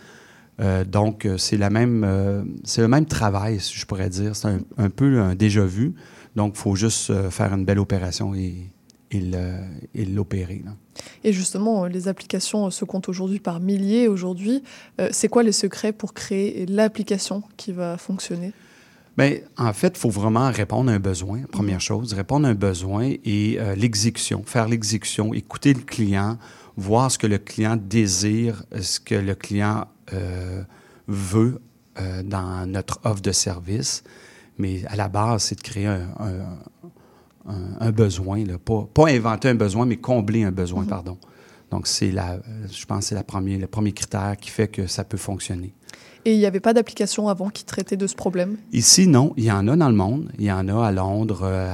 Euh, 0.60 0.84
donc, 0.84 1.26
euh, 1.26 1.32
euh, 1.32 2.44
c'est 2.64 2.80
le 2.80 2.88
même 2.88 3.06
travail, 3.06 3.60
si 3.60 3.76
je 3.76 3.86
pourrais 3.86 4.10
dire. 4.10 4.36
C'est 4.36 4.48
un, 4.78 4.90
peu 4.90 5.18
un 5.18 5.34
déjà 5.34 5.64
vu. 5.64 5.94
Donc, 6.36 6.54
il 6.56 6.60
faut 6.60 6.76
juste 6.76 7.12
faire 7.30 7.52
une 7.52 7.64
belle 7.64 7.78
opération 7.78 8.34
et, 8.34 8.70
et 9.10 9.30
et 9.94 10.04
l'opérer. 10.04 10.62
là. 10.64 10.72
Et 11.22 11.32
justement, 11.32 11.86
les 11.86 12.08
applications 12.08 12.70
se 12.70 12.84
comptent 12.84 13.08
aujourd'hui 13.08 13.38
par 13.40 13.60
milliers. 13.60 14.08
Aujourd'hui, 14.08 14.62
c'est 15.10 15.28
quoi 15.28 15.42
les 15.42 15.52
secrets 15.52 15.92
pour 15.92 16.14
créer 16.14 16.66
l'application 16.66 17.42
qui 17.56 17.72
va 17.72 17.96
fonctionner? 17.96 18.52
Bien, 19.16 19.36
en 19.56 19.72
fait, 19.72 19.92
il 19.96 20.00
faut 20.00 20.10
vraiment 20.10 20.50
répondre 20.50 20.90
à 20.90 20.94
un 20.94 20.98
besoin, 20.98 21.42
première 21.52 21.80
chose, 21.80 22.12
répondre 22.14 22.46
à 22.48 22.50
un 22.50 22.54
besoin 22.54 23.12
et 23.24 23.56
euh, 23.60 23.76
l'exécution, 23.76 24.42
faire 24.44 24.66
l'exécution, 24.68 25.32
écouter 25.32 25.72
le 25.72 25.82
client, 25.82 26.36
voir 26.76 27.10
ce 27.12 27.18
que 27.18 27.28
le 27.28 27.38
client 27.38 27.76
désire, 27.80 28.64
ce 28.80 28.98
que 28.98 29.14
le 29.14 29.36
client 29.36 29.86
euh, 30.12 30.62
veut 31.06 31.60
euh, 32.00 32.24
dans 32.24 32.68
notre 32.68 32.98
offre 33.04 33.22
de 33.22 33.30
service. 33.30 34.02
Mais 34.58 34.84
à 34.86 34.96
la 34.96 35.08
base, 35.08 35.44
c'est 35.44 35.54
de 35.56 35.60
créer 35.62 35.86
un, 35.86 36.08
un- 36.18 37.52
un- 37.52 37.76
un 37.80 37.90
besoin, 37.92 38.44
là. 38.44 38.58
Pas, 38.58 38.88
pas 38.92 39.08
inventer 39.10 39.48
un 39.48 39.54
besoin, 39.54 39.86
mais 39.86 39.96
combler 39.96 40.42
un 40.42 40.52
besoin, 40.52 40.84
pardon. 40.84 41.18
Donc, 41.70 41.86
c'est 41.86 42.10
la, 42.10 42.32
euh, 42.34 42.38
je 42.70 42.84
pense 42.84 43.00
que 43.00 43.04
c'est 43.06 43.14
la 43.14 43.24
le 43.58 43.66
premier 43.66 43.92
critère 43.92 44.36
qui 44.40 44.50
fait 44.50 44.68
que 44.68 44.86
ça 44.88 45.04
peut 45.04 45.16
fonctionner. 45.16 45.72
Et 46.26 46.32
il 46.32 46.38
n'y 46.38 46.46
avait 46.46 46.60
pas 46.60 46.72
d'application 46.72 47.28
avant 47.28 47.50
qui 47.50 47.64
traitait 47.64 47.98
de 47.98 48.06
ce 48.06 48.14
problème? 48.14 48.56
Ici, 48.72 49.06
non. 49.06 49.34
Il 49.36 49.44
y 49.44 49.52
en 49.52 49.68
a 49.68 49.76
dans 49.76 49.88
le 49.88 49.94
monde. 49.94 50.30
Il 50.38 50.44
y 50.44 50.52
en 50.52 50.68
a 50.68 50.86
à 50.86 50.90
Londres, 50.90 51.42
euh, 51.42 51.68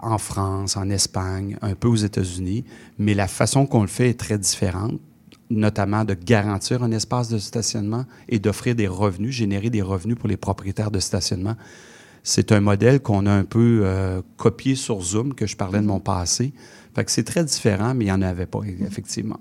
en 0.00 0.16
France, 0.16 0.76
en 0.76 0.88
Espagne, 0.88 1.58
un 1.60 1.74
peu 1.74 1.88
aux 1.88 1.96
États-Unis. 1.96 2.64
Mais 2.98 3.12
la 3.12 3.28
façon 3.28 3.66
qu'on 3.66 3.82
le 3.82 3.88
fait 3.88 4.08
est 4.08 4.18
très 4.18 4.38
différente, 4.38 4.98
notamment 5.50 6.04
de 6.04 6.14
garantir 6.14 6.82
un 6.82 6.92
espace 6.92 7.28
de 7.28 7.38
stationnement 7.38 8.06
et 8.28 8.38
d'offrir 8.38 8.74
des 8.74 8.88
revenus, 8.88 9.34
générer 9.34 9.68
des 9.68 9.82
revenus 9.82 10.16
pour 10.16 10.28
les 10.28 10.38
propriétaires 10.38 10.90
de 10.90 11.00
stationnement. 11.00 11.56
C'est 12.22 12.52
un 12.52 12.60
modèle 12.60 13.00
qu'on 13.00 13.26
a 13.26 13.32
un 13.32 13.44
peu 13.44 13.82
euh, 13.84 14.22
copié 14.38 14.76
sur 14.76 15.02
Zoom, 15.02 15.34
que 15.34 15.46
je 15.46 15.56
parlais 15.56 15.80
de 15.80 15.86
mon 15.86 16.00
passé. 16.00 16.54
Fait 16.94 17.04
que 17.04 17.10
c'est 17.10 17.24
très 17.24 17.44
différent, 17.44 17.92
mais 17.94 18.04
il 18.04 18.08
n'y 18.08 18.12
en 18.12 18.22
avait 18.22 18.46
pas, 18.46 18.60
effectivement. 18.80 19.40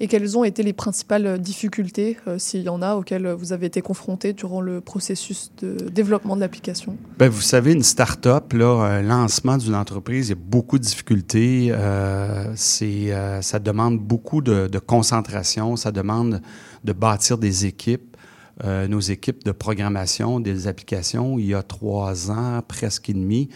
Et 0.00 0.08
quelles 0.08 0.36
ont 0.36 0.44
été 0.44 0.62
les 0.62 0.72
principales 0.72 1.26
euh, 1.26 1.38
difficultés, 1.38 2.16
euh, 2.26 2.38
s'il 2.38 2.62
y 2.62 2.68
en 2.68 2.82
a, 2.82 2.94
auxquelles 2.94 3.28
vous 3.28 3.52
avez 3.52 3.66
été 3.66 3.80
confrontés 3.82 4.32
durant 4.32 4.60
le 4.60 4.80
processus 4.80 5.50
de 5.60 5.76
développement 5.90 6.36
de 6.36 6.40
l'application? 6.40 6.96
Ben, 7.18 7.28
vous 7.28 7.40
savez, 7.40 7.72
une 7.72 7.82
start-up, 7.82 8.52
là, 8.52 8.84
un 8.84 9.02
lancement 9.02 9.56
d'une 9.56 9.74
entreprise, 9.74 10.28
il 10.28 10.30
y 10.30 10.32
a 10.32 10.40
beaucoup 10.40 10.78
de 10.78 10.84
difficultés. 10.84 11.68
Euh, 11.70 12.54
euh, 12.82 13.42
ça 13.42 13.58
demande 13.58 13.98
beaucoup 13.98 14.40
de, 14.40 14.78
concentration, 14.78 15.76
ça 15.76 15.92
demande 15.92 16.40
de 16.84 16.92
bâtir 16.92 17.38
des 17.38 17.66
équipes. 17.66 18.16
Euh, 18.62 18.86
nos 18.86 19.00
équipes 19.00 19.44
de 19.44 19.50
programmation 19.50 20.38
des 20.38 20.68
applications, 20.68 21.38
il 21.38 21.46
y 21.46 21.54
a 21.54 21.62
trois 21.62 22.30
ans, 22.30 22.60
presque 22.66 23.10
et 23.10 23.14
demi, 23.14 23.48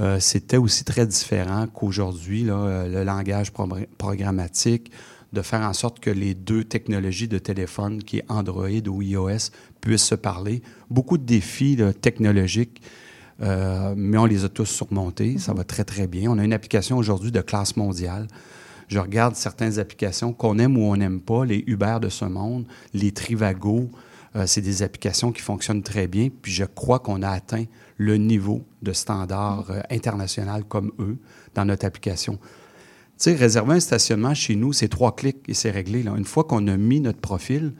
euh, 0.00 0.18
c'était 0.20 0.58
aussi 0.58 0.84
très 0.84 1.06
différent 1.06 1.66
qu'aujourd'hui, 1.72 2.46
euh, 2.48 2.88
le 2.88 3.04
langage 3.04 3.50
pro- 3.52 3.68
programmatique, 3.96 4.90
de 5.32 5.42
faire 5.42 5.60
en 5.60 5.72
sorte 5.72 6.00
que 6.00 6.10
les 6.10 6.34
deux 6.34 6.64
technologies 6.64 7.28
de 7.28 7.38
téléphone, 7.38 8.02
qui 8.02 8.18
est 8.18 8.24
Android 8.28 8.68
ou 8.88 9.02
iOS, 9.02 9.50
puissent 9.80 10.04
se 10.04 10.14
parler. 10.14 10.62
Beaucoup 10.90 11.18
de 11.18 11.24
défis 11.24 11.76
là, 11.76 11.92
technologiques, 11.92 12.82
euh, 13.40 13.94
mais 13.96 14.18
on 14.18 14.26
les 14.26 14.44
a 14.44 14.48
tous 14.48 14.66
surmontés. 14.66 15.38
Ça 15.38 15.54
va 15.54 15.64
très, 15.64 15.84
très 15.84 16.06
bien. 16.06 16.30
On 16.30 16.38
a 16.38 16.44
une 16.44 16.52
application 16.52 16.96
aujourd'hui 16.98 17.32
de 17.32 17.40
classe 17.40 17.76
mondiale. 17.76 18.26
Je 18.88 18.98
regarde 18.98 19.34
certaines 19.34 19.78
applications 19.78 20.32
qu'on 20.32 20.58
aime 20.58 20.76
ou 20.76 20.82
on 20.82 20.96
n'aime 20.96 21.20
pas, 21.20 21.44
les 21.44 21.64
Uber 21.66 21.98
de 22.00 22.08
ce 22.08 22.26
monde, 22.26 22.66
les 22.92 23.12
Trivago. 23.12 23.90
euh, 24.36 24.46
c'est 24.46 24.60
des 24.60 24.82
applications 24.82 25.32
qui 25.32 25.40
fonctionnent 25.40 25.82
très 25.82 26.06
bien. 26.06 26.28
Puis 26.42 26.52
je 26.52 26.64
crois 26.64 26.98
qu'on 26.98 27.22
a 27.22 27.30
atteint 27.30 27.64
le 27.96 28.16
niveau 28.16 28.64
de 28.82 28.92
standard 28.92 29.70
euh, 29.70 29.80
international 29.90 30.64
comme 30.64 30.92
eux 30.98 31.16
dans 31.54 31.64
notre 31.64 31.86
application. 31.86 32.38
Tu 33.22 33.30
sais, 33.30 33.36
réserver 33.36 33.74
un 33.74 33.80
stationnement 33.80 34.34
chez 34.34 34.56
nous, 34.56 34.72
c'est 34.72 34.88
trois 34.88 35.14
clics 35.14 35.44
et 35.46 35.54
c'est 35.54 35.70
réglé. 35.70 36.02
Là. 36.02 36.12
Une 36.18 36.24
fois 36.24 36.42
qu'on 36.42 36.66
a 36.66 36.76
mis 36.76 36.98
notre 36.98 37.20
profil, 37.20 37.72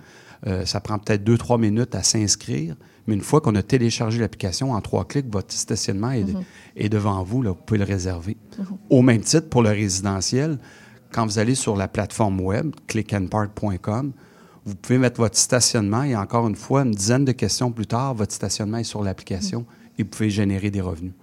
euh, 0.47 0.65
ça 0.67 0.79
prend 0.79 1.01
peut-être 1.01 1.25
deux, 1.25 1.37
trois 1.37 1.59
minutes 1.59 1.97
à 1.97 2.05
s'inscrire, 2.05 2.77
mais 3.09 3.15
une 3.15 3.23
fois 3.23 3.41
qu'on 3.41 3.57
a 3.57 3.63
téléchargé 3.65 4.21
l'application, 4.21 4.71
en 4.71 4.81
trois 4.81 5.05
clics, 5.05 5.27
votre 5.29 5.53
stationnement 5.53 6.13
est, 6.13 6.27
est 6.77 6.89
devant 6.89 7.25
vous. 7.25 7.43
Là, 7.43 7.51
vous 7.51 7.57
pouvez 7.57 7.79
le 7.79 7.85
réserver. 7.85 8.37
Au 8.89 9.03
même 9.03 9.23
titre, 9.23 9.49
pour 9.49 9.65
le 9.65 9.71
résidentiel, 9.71 10.61
quand 11.11 11.27
vous 11.27 11.41
allez 11.41 11.57
sur 11.57 11.75
la 11.75 11.89
plateforme 11.89 12.41
web, 12.41 12.71
clickandpark.com, 12.87 14.13
vous 14.65 14.75
pouvez 14.77 14.99
mettre 14.99 15.21
votre 15.21 15.37
stationnement 15.37 16.05
et 16.05 16.15
encore 16.15 16.47
une 16.47 16.55
fois, 16.55 16.83
une 16.83 16.93
dizaine 16.93 17.25
de 17.25 17.33
questions 17.33 17.73
plus 17.73 17.89
tard, 17.89 18.15
votre 18.15 18.33
stationnement 18.33 18.79
est 18.79 18.85
sur 18.85 19.03
l'application 19.03 19.67
et 19.99 20.05
vous 20.05 20.09
pouvez 20.09 20.31
générer 20.31 20.71
des 20.71 20.81
revenus. 20.81 21.15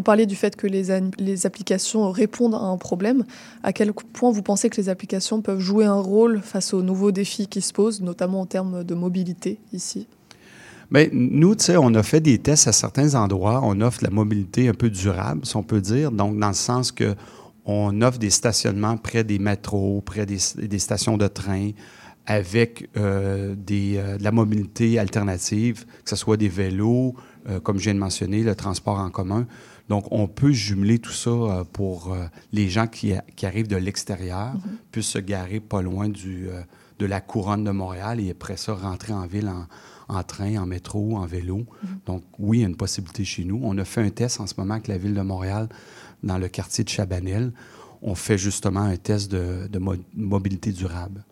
Vous 0.00 0.04
parliez 0.04 0.24
du 0.24 0.34
fait 0.34 0.56
que 0.56 0.66
les, 0.66 0.98
les, 1.18 1.44
applications 1.44 2.10
répondent 2.10 2.54
à 2.54 2.62
un 2.62 2.78
problème. 2.78 3.26
À 3.62 3.74
quel 3.74 3.92
point 3.92 4.32
vous 4.32 4.40
pensez 4.40 4.70
que 4.70 4.78
les 4.78 4.88
applications 4.88 5.42
peuvent 5.42 5.60
jouer 5.60 5.84
un 5.84 6.00
rôle 6.00 6.40
face 6.40 6.72
aux 6.72 6.80
nouveaux 6.80 7.12
défis 7.12 7.48
qui 7.48 7.60
se 7.60 7.74
posent, 7.74 8.00
notamment 8.00 8.40
en 8.40 8.46
termes 8.46 8.82
de 8.82 8.94
mobilité 8.94 9.58
ici? 9.74 10.06
Bien, 10.90 11.06
nous, 11.12 11.54
tu 11.54 11.64
sais, 11.64 11.76
on 11.76 11.94
a 11.94 12.02
fait 12.02 12.22
des 12.22 12.38
tests 12.38 12.66
à 12.66 12.72
certains 12.72 13.14
endroits. 13.14 13.60
On 13.62 13.78
offre 13.82 14.02
la 14.02 14.08
mobilité 14.08 14.68
un 14.68 14.72
peu 14.72 14.88
durable, 14.88 15.44
si 15.44 15.54
on 15.54 15.62
peut 15.62 15.82
dire. 15.82 16.12
Donc, 16.12 16.38
dans 16.38 16.48
le 16.48 16.54
sens 16.54 16.92
que 16.92 17.14
on 17.66 18.00
offre 18.00 18.18
des 18.18 18.30
stationnements 18.30 18.96
près 18.96 19.22
des 19.22 19.38
métros, 19.38 20.00
près 20.00 20.24
des, 20.24 20.78
stations 20.78 21.18
de 21.18 21.26
train, 21.26 21.72
avec 22.24 22.88
euh, 22.96 23.54
des, 23.54 23.98
euh, 23.98 24.16
de 24.16 24.24
la 24.24 24.32
mobilité 24.32 24.98
alternative, 24.98 25.84
que 26.04 26.08
ce 26.08 26.16
soit 26.16 26.38
des 26.38 26.48
vélos, 26.48 27.14
euh, 27.50 27.60
comme 27.60 27.76
je 27.76 27.84
viens 27.84 27.94
de 27.94 27.98
mentionner, 27.98 28.42
le 28.42 28.54
transport 28.54 28.98
en 28.98 29.10
commun. 29.10 29.46
Donc, 29.90 30.06
on 30.10 30.26
peut 30.26 30.52
jumeler 30.52 30.98
tout 30.98 31.12
ça 31.12 31.66
pour 31.72 32.16
les 32.52 32.70
gens 32.70 32.86
qui, 32.86 33.12
qui 33.36 33.44
arrivent 33.44 33.68
de 33.68 33.76
l'extérieur, 33.76 34.54
mm-hmm. 34.54 34.90
puissent 34.92 35.08
se 35.08 35.18
garer 35.18 35.60
pas 35.60 35.82
loin 35.82 36.08
du, 36.08 36.48
de 36.98 37.06
la 37.06 37.20
couronne 37.20 37.64
de 37.64 37.70
Montréal 37.72 38.20
et 38.20 38.30
après 38.30 38.56
ça, 38.56 38.72
rentrer 38.72 39.12
en 39.12 39.26
ville 39.26 39.48
en, 39.48 39.66
en 40.08 40.22
train, 40.22 40.56
en 40.56 40.66
métro, 40.66 41.16
en 41.16 41.26
vélo. 41.26 41.58
Mm-hmm. 41.58 41.88
Donc, 42.06 42.22
oui, 42.38 42.58
il 42.58 42.60
y 42.62 42.64
a 42.64 42.68
une 42.68 42.76
possibilité 42.76 43.24
chez 43.24 43.44
nous. 43.44 43.60
On 43.62 43.76
a 43.78 43.84
fait 43.84 44.02
un 44.02 44.10
test 44.10 44.40
en 44.40 44.46
ce 44.46 44.54
moment 44.58 44.74
avec 44.74 44.88
la 44.88 44.98
ville 44.98 45.14
de 45.14 45.22
Montréal 45.22 45.68
dans 46.22 46.38
le 46.38 46.48
quartier 46.48 46.84
de 46.84 46.88
Chabanel. 46.88 47.52
On 48.02 48.14
fait 48.14 48.38
justement 48.38 48.80
un 48.80 48.96
test 48.96 49.30
de, 49.30 49.68
mobilité 50.14 50.72
durable. 50.72 51.24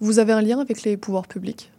Vous 0.00 0.18
avez 0.18 0.32
un 0.32 0.42
lien 0.42 0.58
avec 0.58 0.82
les 0.82 0.96
pouvoirs 0.96 1.26
publics? 1.26 1.71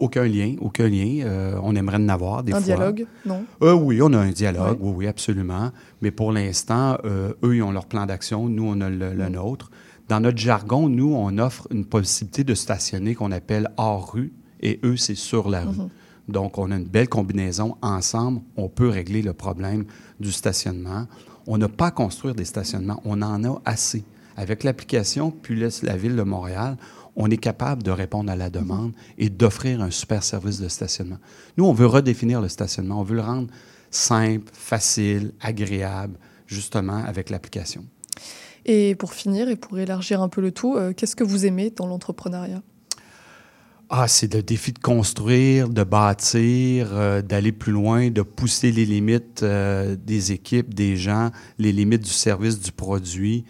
Aucun 0.00 0.24
lien, 0.24 0.56
aucun 0.60 0.88
lien. 0.88 1.20
Euh, 1.24 1.60
on 1.62 1.76
aimerait 1.76 1.98
en 1.98 2.08
avoir 2.08 2.42
des 2.42 2.52
un 2.52 2.56
fois. 2.56 2.62
Un 2.62 2.76
dialogue, 2.76 3.06
non? 3.26 3.44
Euh, 3.62 3.74
oui, 3.74 4.00
on 4.02 4.12
a 4.14 4.18
un 4.18 4.30
dialogue, 4.30 4.78
oui, 4.80 4.92
oui, 4.96 5.06
absolument. 5.06 5.70
Mais 6.00 6.10
pour 6.10 6.32
l'instant, 6.32 6.96
euh, 7.04 7.34
eux, 7.44 7.56
ils 7.56 7.62
ont 7.62 7.70
leur 7.70 7.86
plan 7.86 8.06
d'action, 8.06 8.48
nous, 8.48 8.64
on 8.64 8.80
a 8.80 8.88
le, 8.88 9.14
mm. 9.14 9.28
nôtre. 9.28 9.70
Dans 10.08 10.20
notre 10.20 10.38
jargon, 10.38 10.88
nous, 10.88 11.14
on 11.14 11.36
offre 11.38 11.68
une 11.70 11.84
possibilité 11.84 12.44
de 12.44 12.54
stationner 12.54 13.14
qu'on 13.14 13.30
appelle 13.30 13.70
hors 13.76 14.12
rue, 14.12 14.32
et 14.60 14.80
eux, 14.84 14.96
c'est 14.96 15.14
sur 15.14 15.48
la 15.50 15.60
rue. 15.60 15.76
Mm-hmm. 15.76 16.32
Donc, 16.32 16.58
on 16.58 16.70
a 16.70 16.76
une 16.76 16.84
belle 16.84 17.08
combinaison. 17.08 17.76
Ensemble, 17.82 18.40
on 18.56 18.68
peut 18.68 18.88
régler 18.88 19.20
le 19.20 19.34
problème 19.34 19.84
du 20.18 20.32
stationnement. 20.32 21.06
On 21.46 21.58
n'a 21.58 21.68
pas 21.68 21.88
à 21.88 21.90
construire 21.90 22.34
des 22.34 22.44
stationnements, 22.44 23.00
on 23.04 23.20
en 23.22 23.44
a 23.44 23.60
assez. 23.64 24.04
Avec 24.36 24.64
l'application 24.64 25.30
puis 25.30 25.60
la 25.82 25.96
Ville 25.96 26.16
de 26.16 26.22
Montréal, 26.22 26.76
on 27.20 27.30
est 27.30 27.36
capable 27.36 27.82
de 27.82 27.90
répondre 27.90 28.30
à 28.32 28.36
la 28.36 28.50
demande 28.50 28.92
et 29.18 29.28
d'offrir 29.28 29.82
un 29.82 29.90
super 29.90 30.22
service 30.22 30.58
de 30.58 30.68
stationnement. 30.68 31.18
Nous, 31.56 31.64
on 31.64 31.72
veut 31.72 31.86
redéfinir 31.86 32.40
le 32.40 32.48
stationnement, 32.48 33.00
on 33.00 33.04
veut 33.04 33.16
le 33.16 33.22
rendre 33.22 33.48
simple, 33.90 34.50
facile, 34.52 35.32
agréable, 35.40 36.18
justement 36.46 37.04
avec 37.04 37.28
l'application. 37.28 37.84
Et 38.64 38.94
pour 38.94 39.14
finir 39.14 39.48
et 39.48 39.56
pour 39.56 39.78
élargir 39.78 40.22
un 40.22 40.28
peu 40.28 40.40
le 40.40 40.52
tout, 40.52 40.76
euh, 40.76 40.92
qu'est-ce 40.94 41.16
que 41.16 41.24
vous 41.24 41.46
aimez 41.46 41.70
dans 41.70 41.86
l'entrepreneuriat? 41.86 42.62
Ah, 43.90 44.06
c'est 44.06 44.32
le 44.32 44.42
défi 44.42 44.72
de 44.72 44.78
construire, 44.78 45.68
de 45.68 45.82
bâtir, 45.82 46.88
euh, 46.92 47.22
d'aller 47.22 47.52
plus 47.52 47.72
loin, 47.72 48.08
de 48.10 48.22
pousser 48.22 48.70
les 48.70 48.86
limites 48.86 49.42
euh, 49.42 49.96
des 49.96 50.32
équipes, 50.32 50.72
des 50.72 50.96
gens, 50.96 51.30
les 51.58 51.72
limites 51.72 52.04
du 52.04 52.10
service, 52.10 52.60
du 52.60 52.70
produit. 52.70 53.44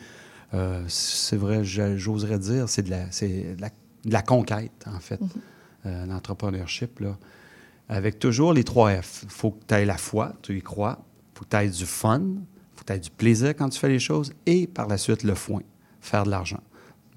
Euh, 0.55 0.85
c'est 0.89 1.37
vrai, 1.37 1.65
j'oserais 1.65 2.39
dire, 2.39 2.69
c'est 2.69 2.83
de 2.83 2.91
la, 2.91 3.05
de, 3.05 3.61
la, 3.61 3.69
de 3.69 4.13
la, 4.13 4.23
conquête, 4.23 4.85
en 4.87 4.99
fait, 4.99 5.21
mm-hmm. 5.85 6.07
l'entrepreneurship. 6.09 7.01
Là. 7.01 7.17
Avec 7.89 8.19
toujours 8.19 8.53
les 8.53 8.65
trois 8.65 9.03
F. 9.03 9.23
Il 9.25 9.31
faut 9.31 9.51
que 9.51 9.65
tu 9.67 9.75
aies 9.75 9.85
la 9.85 9.99
foi, 9.99 10.35
tu 10.43 10.57
y 10.57 10.63
crois. 10.63 10.99
Il 11.35 11.39
faut 11.39 11.45
que 11.45 11.51
tu 11.51 11.57
aies 11.57 11.69
du 11.69 11.87
fun. 11.87 12.21
Il 12.21 12.77
faut 12.77 12.81
que 12.83 12.87
tu 12.87 12.93
aies 12.93 13.01
du 13.01 13.11
plaisir 13.11 13.51
quand 13.51 13.69
tu 13.69 13.79
fais 13.79 13.89
les 13.89 13.99
choses. 13.99 14.33
Et 14.47 14.67
par 14.67 14.89
la 14.89 14.99
suite, 14.99 15.23
le 15.23 15.35
foin, 15.35 15.63
faire 16.01 16.25
de 16.25 16.31
l'argent. 16.31 16.63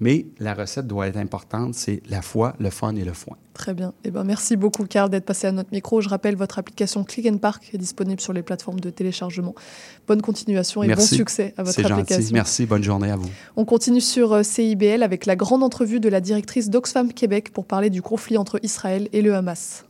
Mais 0.00 0.26
la 0.40 0.54
recette 0.54 0.86
doit 0.86 1.06
être 1.06 1.16
importante, 1.16 1.74
c'est 1.74 2.02
la 2.08 2.20
foi, 2.20 2.54
le 2.58 2.70
fun 2.70 2.94
et 2.96 3.04
le 3.04 3.12
foin. 3.12 3.36
Très 3.54 3.74
bien. 3.74 3.92
Eh 4.02 4.10
ben, 4.10 4.24
merci 4.24 4.56
beaucoup, 4.56 4.84
Carl, 4.84 5.08
d'être 5.08 5.24
passé 5.24 5.46
à 5.46 5.52
notre 5.52 5.70
micro. 5.72 6.00
Je 6.00 6.08
rappelle, 6.08 6.34
votre 6.34 6.58
application 6.58 7.04
Click 7.04 7.26
and 7.26 7.38
Park 7.38 7.70
est 7.72 7.78
disponible 7.78 8.20
sur 8.20 8.32
les 8.32 8.42
plateformes 8.42 8.80
de 8.80 8.90
téléchargement. 8.90 9.54
Bonne 10.08 10.20
continuation 10.20 10.82
et 10.82 10.92
bon 10.92 11.00
succès 11.00 11.54
à 11.56 11.62
votre 11.62 11.78
application. 11.78 12.20
Gentil. 12.20 12.34
Merci. 12.34 12.66
Bonne 12.66 12.82
journée 12.82 13.10
à 13.10 13.16
vous. 13.16 13.30
On 13.56 13.64
continue 13.64 14.00
sur 14.00 14.32
euh, 14.32 14.42
CIBL 14.42 15.04
avec 15.04 15.26
la 15.26 15.36
grande 15.36 15.62
entrevue 15.62 16.00
de 16.00 16.08
la 16.08 16.20
directrice 16.20 16.68
d'Oxfam 16.68 17.12
Québec 17.12 17.52
pour 17.52 17.64
parler 17.64 17.90
du 17.90 18.02
conflit 18.02 18.36
entre 18.36 18.58
Israël 18.64 19.08
et 19.12 19.22
le 19.22 19.34
Hamas. 19.34 19.84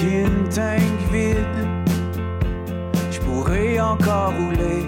Une 0.00 0.48
tank 0.48 0.82
vide, 1.12 1.36
je 3.10 3.20
pourrais 3.20 3.78
encore 3.78 4.32
rouler 4.32 4.86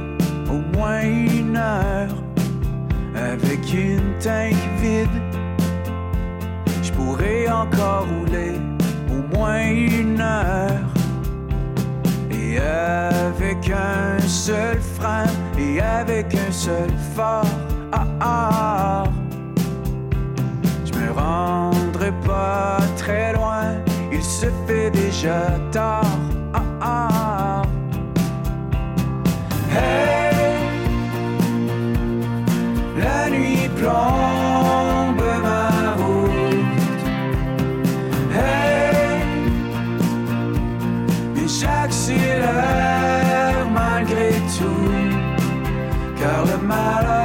au 0.49 0.77
moins 0.77 1.03
une 1.03 1.57
heure. 1.57 2.15
Avec 3.15 3.73
une 3.73 4.19
tank 4.19 4.57
vide, 4.81 5.09
je 6.83 6.93
pourrais 6.93 7.49
encore 7.49 8.07
rouler 8.07 8.55
au 9.11 9.37
moins 9.37 9.67
une 9.69 10.21
heure. 10.21 10.89
Et 12.31 12.59
avec 12.59 13.71
un 13.71 14.19
seul 14.21 14.79
frein 14.81 15.27
et 15.59 15.81
avec 15.81 16.35
un 16.35 16.53
seul 16.53 16.91
phare, 17.15 17.45
ah 17.93 18.07
ah, 18.21 19.05
je 20.85 20.99
me 20.99 21.13
rendrai 21.13 22.13
pas 22.25 22.79
très 22.97 23.33
loin 23.33 23.75
se 24.41 24.47
fait 24.67 24.91
déjà 24.91 25.41
tard. 25.71 26.19
Ah, 26.53 26.63
ah. 26.81 27.63
Hey, 29.71 30.35
la 32.99 33.31
nuit 33.31 33.69
plombe 33.79 35.25
ma 35.47 35.95
route. 36.01 37.05
Hey, 38.37 39.23
mais 41.35 41.49
j'accélère 41.61 42.51
malgré 43.73 44.31
tout, 44.57 44.91
car 46.19 46.41
le 46.51 46.57
malheur 46.67 47.24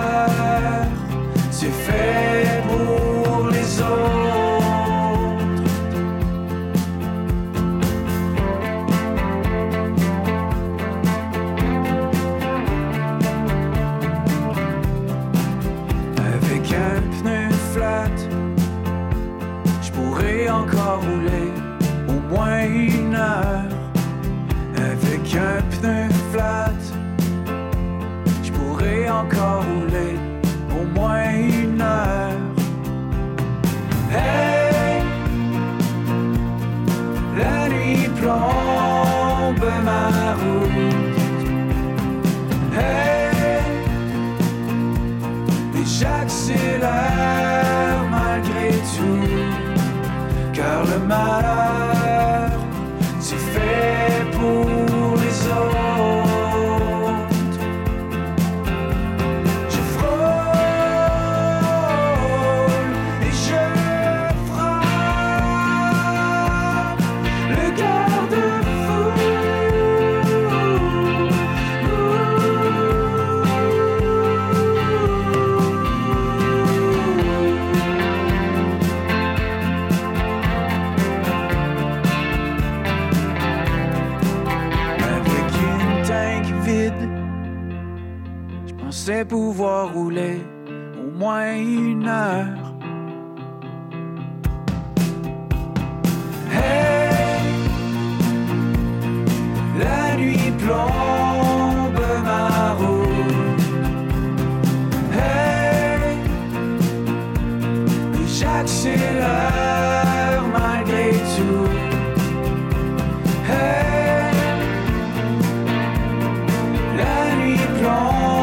nuit 117.82 118.39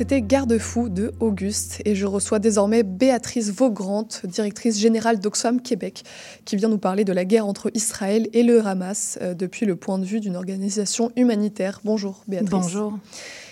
C'était 0.00 0.22
Garde-fou 0.22 0.88
de 0.88 1.12
Auguste 1.20 1.82
et 1.84 1.94
je 1.94 2.06
reçois 2.06 2.38
désormais 2.38 2.84
Béatrice 2.84 3.50
Vaugrante, 3.50 4.22
directrice 4.24 4.78
générale 4.78 5.20
d'Oxfam 5.20 5.60
Québec, 5.60 6.04
qui 6.46 6.56
vient 6.56 6.70
nous 6.70 6.78
parler 6.78 7.04
de 7.04 7.12
la 7.12 7.26
guerre 7.26 7.46
entre 7.46 7.70
Israël 7.74 8.26
et 8.32 8.42
le 8.42 8.66
Hamas 8.66 9.18
euh, 9.20 9.34
depuis 9.34 9.66
le 9.66 9.76
point 9.76 9.98
de 9.98 10.06
vue 10.06 10.20
d'une 10.20 10.36
organisation 10.36 11.12
humanitaire. 11.16 11.82
Bonjour 11.84 12.24
Béatrice. 12.28 12.50
Bonjour. 12.50 12.98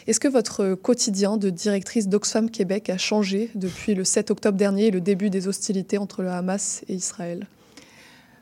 Est-ce 0.06 0.20
que 0.20 0.28
votre 0.28 0.72
quotidien 0.72 1.36
de 1.36 1.50
directrice 1.50 2.08
d'Oxfam 2.08 2.48
Québec 2.48 2.88
a 2.88 2.96
changé 2.96 3.50
depuis 3.54 3.94
le 3.94 4.04
7 4.04 4.30
octobre 4.30 4.56
dernier 4.56 4.86
et 4.86 4.90
le 4.90 5.02
début 5.02 5.28
des 5.28 5.48
hostilités 5.48 5.98
entre 5.98 6.22
le 6.22 6.30
Hamas 6.30 6.82
et 6.88 6.94
Israël? 6.94 7.46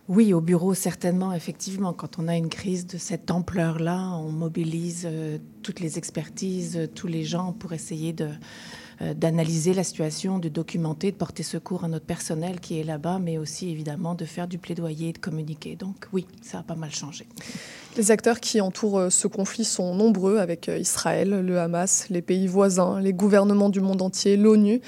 Oui, 0.09 0.33
au 0.33 0.41
bureau, 0.41 0.73
certainement, 0.73 1.33
effectivement. 1.33 1.93
Quand 1.93 2.21
on 2.21 2.29
a 2.29 2.37
une 2.37 2.49
crise 2.49 2.87
de 2.87 2.97
cette 2.97 3.33
ampleur-là, 3.33 4.13
on 4.21 4.31
mobilise 4.31 5.03
euh, 5.05 5.39
toutes 5.65 5.81
les 5.81 5.99
expertises, 5.99 6.77
euh, 6.77 6.87
tous 6.87 7.09
les 7.09 7.25
gens 7.25 7.53
pour 7.53 7.73
essayer 7.73 8.13
de, 8.13 8.29
euh, 9.03 9.15
d'analyser 9.15 9.75
la 9.75 9.83
situation, 9.83 10.39
de 10.39 10.49
documenter, 10.49 11.11
de 11.11 11.17
porter 11.17 11.43
secours 11.43 11.83
à 11.83 11.89
notre 11.89 12.07
personnel 12.07 12.61
qui 12.61 12.79
est 12.79 12.85
là-bas, 12.85 13.19
mais 13.19 13.37
aussi 13.37 13.69
évidemment 13.69 14.15
de 14.15 14.25
faire 14.25 14.47
du 14.47 14.59
plaidoyer, 14.59 15.13
de 15.13 15.19
communiquer. 15.19 15.75
Donc 15.75 16.07
oui, 16.13 16.29
ça 16.41 16.61
a 16.61 16.63
pas 16.63 16.77
mal 16.77 16.93
changé. 16.93 17.27
Les 17.97 18.13
acteurs 18.13 18.39
qui 18.39 18.61
entourent 18.61 19.11
ce 19.11 19.27
conflit 19.27 19.65
sont 19.65 19.93
nombreux 19.93 20.39
avec 20.39 20.69
Israël, 20.69 21.31
le 21.31 21.59
Hamas, 21.59 22.07
les 22.11 22.23
pays 22.23 22.47
voisins, 22.47 23.01
les 23.01 23.13
gouvernements 23.13 23.71
du 23.71 23.81
monde 23.81 24.03
entier, 24.03 24.37
l'ONU. 24.37 24.83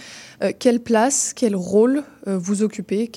Quelle 0.61 0.81
place, 0.81 1.33
quel 1.35 1.57
rôle 1.57 2.05
vous 2.27 2.63
occupez? 2.63 3.09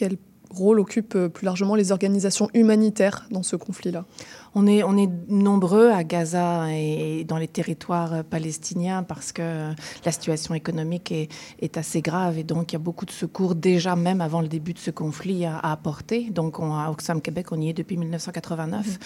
Rôle 0.51 0.79
occupent 0.79 1.15
euh, 1.15 1.29
plus 1.29 1.45
largement 1.45 1.75
les 1.75 1.91
organisations 1.91 2.49
humanitaires 2.53 3.25
dans 3.31 3.43
ce 3.43 3.55
conflit-là 3.55 4.05
On 4.53 4.67
est, 4.67 4.83
on 4.83 4.97
est 4.97 5.09
nombreux 5.29 5.91
à 5.91 6.03
Gaza 6.03 6.67
et 6.71 7.23
dans 7.23 7.37
les 7.37 7.47
territoires 7.47 8.23
palestiniens 8.23 9.03
parce 9.03 9.31
que 9.31 9.71
la 10.05 10.11
situation 10.11 10.53
économique 10.53 11.11
est, 11.11 11.29
est 11.61 11.77
assez 11.77 12.01
grave 12.01 12.37
et 12.37 12.43
donc 12.43 12.71
il 12.71 12.75
y 12.75 12.77
a 12.77 12.79
beaucoup 12.79 13.05
de 13.05 13.11
secours 13.11 13.55
déjà 13.55 13.95
même 13.95 14.21
avant 14.21 14.41
le 14.41 14.47
début 14.47 14.73
de 14.73 14.79
ce 14.79 14.91
conflit 14.91 15.45
à, 15.45 15.57
à 15.57 15.71
apporter. 15.71 16.29
Donc 16.29 16.59
on, 16.59 16.75
à 16.75 16.89
Oxfam 16.89 17.21
Québec, 17.21 17.47
on 17.51 17.61
y 17.61 17.69
est 17.69 17.73
depuis 17.73 17.97
1989 17.97 18.99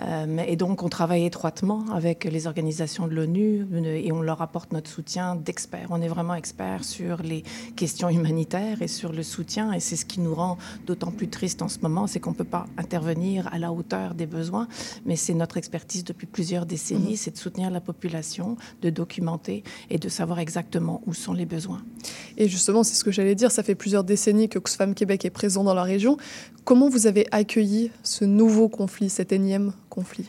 Euh, 0.00 0.38
et 0.46 0.56
donc 0.56 0.82
on 0.82 0.88
travaille 0.88 1.24
étroitement 1.24 1.84
avec 1.92 2.24
les 2.24 2.46
organisations 2.46 3.08
de 3.08 3.14
l'ONU 3.14 3.66
euh, 3.72 4.00
et 4.02 4.12
on 4.12 4.22
leur 4.22 4.42
apporte 4.42 4.72
notre 4.72 4.90
soutien 4.90 5.34
d'experts. 5.34 5.88
On 5.90 6.00
est 6.00 6.08
vraiment 6.08 6.34
experts 6.34 6.84
sur 6.84 7.22
les 7.22 7.42
questions 7.76 8.08
humanitaires 8.08 8.80
et 8.80 8.88
sur 8.88 9.12
le 9.12 9.22
soutien 9.22 9.72
et 9.72 9.80
c'est 9.80 9.96
ce 9.96 10.04
qui 10.04 10.20
nous 10.20 10.34
rend 10.34 10.56
d'autant 10.86 11.10
plus 11.10 11.28
triste 11.28 11.62
en 11.62 11.68
ce 11.68 11.80
moment, 11.80 12.06
c'est 12.06 12.20
qu'on 12.20 12.30
ne 12.30 12.36
peut 12.36 12.44
pas 12.44 12.66
intervenir 12.76 13.48
à 13.52 13.58
la 13.58 13.72
hauteur 13.72 14.14
des 14.14 14.26
besoins, 14.26 14.68
mais 15.04 15.16
c'est 15.16 15.34
notre 15.34 15.56
expertise 15.56 16.04
depuis 16.04 16.26
plusieurs 16.26 16.66
décennies, 16.66 17.16
c'est 17.16 17.32
de 17.32 17.36
soutenir 17.36 17.70
la 17.70 17.80
population, 17.80 18.56
de 18.82 18.90
documenter 18.90 19.62
et 19.90 19.98
de 19.98 20.08
savoir 20.08 20.38
exactement 20.38 21.02
où 21.06 21.14
sont 21.14 21.32
les 21.32 21.46
besoins. 21.46 21.82
Et 22.36 22.48
justement, 22.48 22.82
c'est 22.82 22.94
ce 22.94 23.04
que 23.04 23.10
j'allais 23.10 23.34
dire, 23.34 23.50
ça 23.50 23.62
fait 23.62 23.74
plusieurs 23.74 24.04
décennies 24.04 24.48
que 24.48 24.58
Oxfam 24.58 24.94
Québec 24.94 25.24
est 25.24 25.30
présent 25.30 25.64
dans 25.64 25.74
la 25.74 25.82
région. 25.82 26.16
Comment 26.64 26.88
vous 26.88 27.06
avez 27.06 27.26
accueilli 27.30 27.90
ce 28.02 28.24
nouveau 28.24 28.68
conflit, 28.68 29.10
cet 29.10 29.32
énième 29.32 29.72
conflit? 29.88 30.26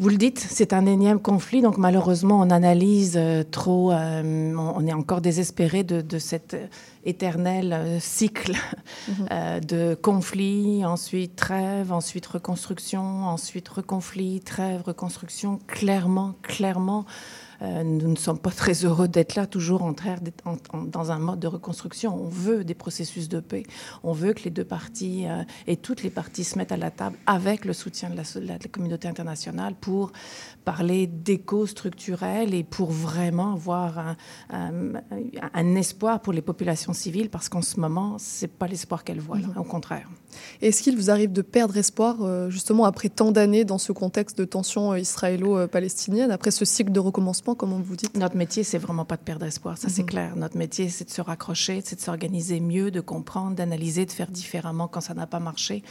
Vous 0.00 0.08
le 0.08 0.16
dites, 0.16 0.40
c'est 0.40 0.72
un 0.72 0.86
énième 0.86 1.20
conflit, 1.20 1.62
donc 1.62 1.78
malheureusement, 1.78 2.40
on 2.40 2.50
analyse 2.50 3.14
euh, 3.16 3.44
trop, 3.48 3.92
euh, 3.92 4.52
on, 4.56 4.86
est 4.86 4.92
encore 4.92 5.20
désespéré 5.20 5.84
de, 5.84 6.00
de 6.00 6.18
cet 6.18 6.56
éternel 7.04 7.72
euh, 7.72 8.00
cycle 8.00 8.56
euh, 9.30 9.60
de 9.60 9.96
conflit, 10.00 10.84
ensuite 10.84 11.36
trêve, 11.36 11.92
ensuite 11.92 12.26
reconstruction, 12.26 13.26
ensuite 13.26 13.68
reconflit, 13.68 14.40
trêve, 14.40 14.82
reconstruction. 14.84 15.60
Clairement, 15.66 16.34
clairement, 16.42 17.04
nous 17.62 18.08
ne 18.08 18.16
sommes 18.16 18.38
pas 18.38 18.50
très 18.62 18.84
heureux 18.84 19.08
d'être 19.08 19.34
là, 19.34 19.46
toujours 19.46 19.82
en 19.82 19.94
train 19.94 20.16
en- 20.44 20.56
en- 20.76 20.82
dans 20.84 21.10
un 21.12 21.18
mode 21.18 21.40
de 21.40 21.46
reconstruction. 21.46 22.14
On 22.14 22.28
veut 22.28 22.64
des 22.64 22.74
processus 22.74 23.28
de 23.28 23.40
paix. 23.40 23.64
On 24.02 24.12
veut 24.12 24.32
que 24.32 24.44
les 24.44 24.50
deux 24.50 24.64
parties 24.64 25.26
euh, 25.26 25.42
et 25.66 25.76
toutes 25.76 26.02
les 26.02 26.10
parties 26.10 26.44
se 26.44 26.58
mettent 26.58 26.72
à 26.72 26.76
la 26.76 26.90
table 26.90 27.16
avec 27.26 27.64
le 27.64 27.72
soutien 27.72 28.10
de 28.10 28.16
la, 28.16 28.58
de 28.58 28.68
communauté 28.68 29.08
internationale 29.08 29.74
pour 29.80 30.12
parler 30.64 31.06
d'éco 31.06 31.66
structurel 31.66 32.54
et 32.54 32.64
pour 32.64 32.90
vraiment 32.90 33.52
avoir 33.52 33.98
un, 33.98 34.16
un- 34.50 34.92
un 35.52 35.74
espoir 35.76 36.20
pour 36.20 36.32
les 36.32 36.42
populations 36.42 36.92
civiles 36.92 37.30
parce 37.30 37.48
qu'en 37.48 37.62
ce 37.62 37.78
moment, 37.78 38.16
c'est 38.18 38.48
pas 38.48 38.66
l'espoir 38.66 39.04
qu'elles 39.04 39.20
voient, 39.20 39.38
là, 39.38 39.48
au 39.58 39.64
contraire. 39.64 40.08
Est-ce 40.62 40.82
qu'il 40.82 40.96
vous 40.96 41.10
arrive 41.10 41.32
de 41.32 41.42
perdre 41.42 41.76
espoir, 41.76 42.16
euh, 42.22 42.50
justement, 42.50 42.84
après 42.86 43.08
tant 43.08 43.30
d'années 43.30 43.64
dans 43.64 43.78
ce 43.78 43.92
contexte 43.92 44.36
de 44.38 44.44
tension 44.44 44.92
euh, 44.92 44.98
israélo-palestinienne, 44.98 46.30
après 46.30 46.50
ce 46.50 46.64
cycle 46.64 46.90
de 46.92 47.00
recommencement, 47.00 47.43
comme 47.52 47.82
vous 47.82 47.96
dites 47.96 48.16
Notre 48.16 48.36
métier, 48.36 48.64
c'est 48.64 48.78
vraiment 48.78 49.04
pas 49.04 49.16
de 49.18 49.22
perdre 49.22 49.44
espoir, 49.44 49.76
ça 49.76 49.90
c'est 49.90 50.02
Mhm. 50.02 50.08
clair. 50.08 50.36
Notre 50.36 50.56
métier, 50.56 50.88
c'est 50.88 51.04
de 51.04 51.10
se 51.10 51.20
raccrocher, 51.20 51.82
c'est 51.84 51.96
de 51.96 52.00
s'organiser 52.00 52.60
mieux, 52.60 52.90
de 52.90 53.00
comprendre, 53.02 53.54
d'analyser, 53.56 54.06
de 54.06 54.12
faire 54.12 54.30
différemment 54.30 54.88
quand 54.88 55.02
ça 55.02 55.12
n'a 55.12 55.26
pas 55.26 55.40
marché. 55.40 55.82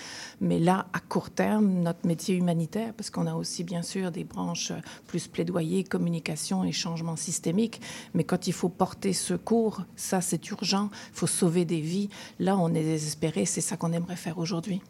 Mais 0.42 0.58
là, 0.58 0.88
à 0.94 1.00
court 1.00 1.30
terme, 1.30 1.68
notre 1.84 2.08
métier 2.08 2.36
humanitaire, 2.36 2.94
parce 2.96 3.12
qu'on 3.12 3.28
a 3.28 3.36
aussi 3.36 3.64
bien 3.64 3.84
sûr 3.84 4.10
des 4.12 4.24
branches 4.24 4.72
plus 5.06 5.28
plaidoyer, 5.28 5.84
communication 5.84 6.64
et 6.64 6.72
changement 6.72 7.16
systémique, 7.16 7.80
mais 8.16 8.24
quand 8.24 8.48
il 8.48 8.54
faut 8.54 8.70
porter 8.70 9.14
secours, 9.14 9.84
ça 9.96 10.22
c'est 10.22 10.50
urgent, 10.50 10.90
il 11.12 11.18
faut 11.20 11.28
sauver 11.28 11.66
des 11.66 11.82
vies. 11.82 12.10
Là, 12.40 12.58
on 12.58 12.70
est 12.70 12.84
désespéré, 12.84 13.46
c'est 13.46 13.62
ça 13.62 13.78
qu'on 13.78 13.92
aimerait 13.92 14.16
faire 14.16 14.38
aujourd'hui. 14.40 14.82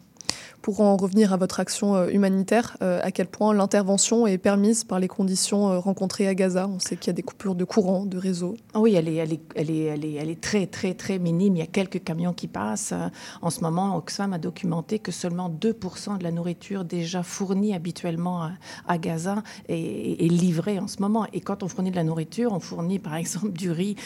Pour 0.63 0.79
en 0.79 0.95
revenir 0.95 1.33
à 1.33 1.37
votre 1.37 1.59
action 1.59 1.93
euh, 1.93 2.07
humanitaire, 2.07 2.77
euh, 2.81 3.01
à 3.03 3.11
quel 3.11 3.27
point 3.27 3.53
l'intervention 3.53 4.25
est 4.25 4.37
permise 4.37 4.85
par 4.85 4.97
les 4.97 5.09
conditions 5.09 5.69
euh, 5.69 5.77
rencontrées 5.77 6.25
à 6.25 6.33
Gaza 6.35 6.69
On 6.69 6.79
sait 6.79 6.95
qu'il 6.95 7.07
y 7.07 7.09
a 7.09 7.13
des 7.13 7.21
coupures 7.21 7.55
de 7.55 7.65
courant, 7.65 8.05
de 8.05 8.17
réseau. 8.17 8.55
Ah 8.73 8.79
Oui, 8.79 8.95
elle 8.95 9.09
est, 9.09 9.15
elle, 9.15 9.33
est, 9.33 9.41
elle, 9.55 9.69
est, 9.69 9.83
elle, 9.83 10.05
est, 10.05 10.13
elle 10.13 10.29
est 10.29 10.39
très, 10.39 10.65
très, 10.65 10.93
très 10.93 11.19
minime. 11.19 11.57
Il 11.57 11.59
y 11.59 11.63
a 11.63 11.67
quelques 11.67 12.01
camions 12.01 12.31
qui 12.31 12.47
passent. 12.47 12.93
En 13.41 13.49
ce 13.49 13.59
moment, 13.59 13.97
Oxfam 13.97 14.31
a 14.31 14.37
documenté 14.37 14.99
que 14.99 15.11
seulement 15.11 15.49
2% 15.49 16.17
de 16.17 16.23
la 16.23 16.31
nourriture 16.31 16.85
déjà 16.85 17.23
fournie 17.23 17.75
habituellement 17.75 18.43
à, 18.43 18.51
à 18.87 18.97
Gaza 18.97 19.43
est, 19.67 20.23
est 20.23 20.29
livrée 20.29 20.79
en 20.79 20.87
ce 20.87 21.01
moment. 21.01 21.27
Et 21.33 21.41
quand 21.41 21.63
on 21.63 21.67
fournit 21.67 21.91
de 21.91 21.97
la 21.97 22.05
nourriture, 22.05 22.53
on 22.53 22.61
fournit 22.61 22.99
par 22.99 23.15
exemple 23.15 23.51
du 23.51 23.69
riz 23.69 23.97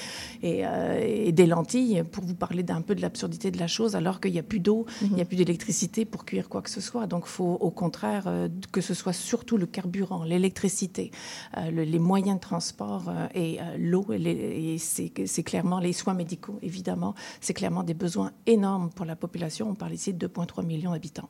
et, 0.42 0.66
euh, 0.66 1.00
et 1.06 1.32
des 1.32 1.46
lentilles, 1.46 2.04
pour 2.12 2.24
vous 2.24 2.34
parler 2.34 2.64
d'un 2.64 2.82
peu 2.82 2.96
de 2.96 3.02
l'absurdité 3.04 3.52
de 3.52 3.60
la 3.60 3.68
chose, 3.68 3.96
alors 3.96 4.20
qu'il 4.20 4.32
n'y 4.32 4.40
a 4.40 4.44
plus 4.44 4.60
d'eau, 4.60 4.88
il 5.04 5.14
n'y 5.14 5.22
a 5.22 5.26
plus 5.26 5.38
d'électricité 5.38 6.04
pour 6.04 6.26
cuire 6.26 6.47
quoi 6.48 6.62
que 6.62 6.70
ce 6.70 6.82
soit. 6.82 7.08
Donc, 7.08 7.24
il 7.26 7.30
faut 7.30 7.58
au 7.60 7.72
contraire 7.72 8.24
euh, 8.28 8.48
que 8.72 8.82
ce 8.82 8.94
soit 8.94 9.14
surtout 9.14 9.58
le 9.58 9.66
carburant, 9.66 10.24
l'électricité, 10.24 11.12
euh, 11.58 11.70
le- 11.72 11.84
les 11.84 12.00
moyens 12.00 12.36
de 12.38 12.42
transport 12.42 13.06
euh, 13.10 13.28
et 13.36 13.60
l'eau. 13.78 14.06
Et, 14.12 14.74
et 14.76 14.78
c'est 14.80 15.44
clairement 15.44 15.80
les 15.80 15.94
soins 15.94 16.14
médicaux, 16.14 16.58
évidemment. 16.62 17.14
C'est 17.42 17.54
clairement 17.54 17.84
des 17.84 17.94
besoins 17.94 18.32
énormes 18.46 18.90
pour 18.90 19.06
la 19.06 19.16
population. 19.16 19.70
On 19.70 19.76
parle 19.76 19.94
ici 19.94 20.14
de 20.14 20.28
2,3 20.28 20.66
millions 20.66 20.92
d'habitants. 20.92 21.30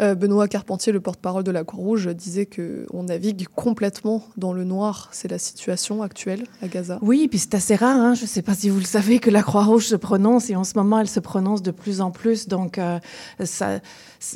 Euh, 0.00 0.14
Benoît 0.14 0.48
Carpentier, 0.48 0.92
le 0.92 1.00
porte-parole 1.00 1.44
de 1.44 1.50
la 1.50 1.64
Croix-Rouge, 1.64 2.08
disait 2.14 2.46
qu'on 2.46 3.02
navigue 3.02 3.46
complètement 3.48 4.22
dans 4.36 4.52
le 4.52 4.64
noir. 4.64 5.08
C'est 5.12 5.28
la 5.28 5.38
situation 5.38 6.02
actuelle 6.02 6.44
à 6.62 6.68
Gaza. 6.68 6.98
Oui, 7.02 7.28
puis 7.28 7.38
c'est 7.38 7.54
assez 7.54 7.74
rare. 7.76 7.96
hein. 7.96 8.14
Je 8.14 8.22
ne 8.22 8.26
sais 8.26 8.42
pas 8.42 8.54
si 8.54 8.68
vous 8.68 8.78
le 8.78 8.84
savez 8.84 9.18
que 9.18 9.30
la 9.30 9.42
Croix-Rouge 9.42 9.86
se 9.86 9.96
prononce 9.96 10.50
et 10.50 10.56
en 10.56 10.64
ce 10.64 10.76
moment 10.76 10.98
elle 11.00 11.08
se 11.08 11.20
prononce 11.20 11.62
de 11.62 11.70
plus 11.70 12.00
en 12.00 12.10
plus. 12.10 12.48
Donc 12.48 12.78
euh, 12.78 12.98
ça, 13.44 13.80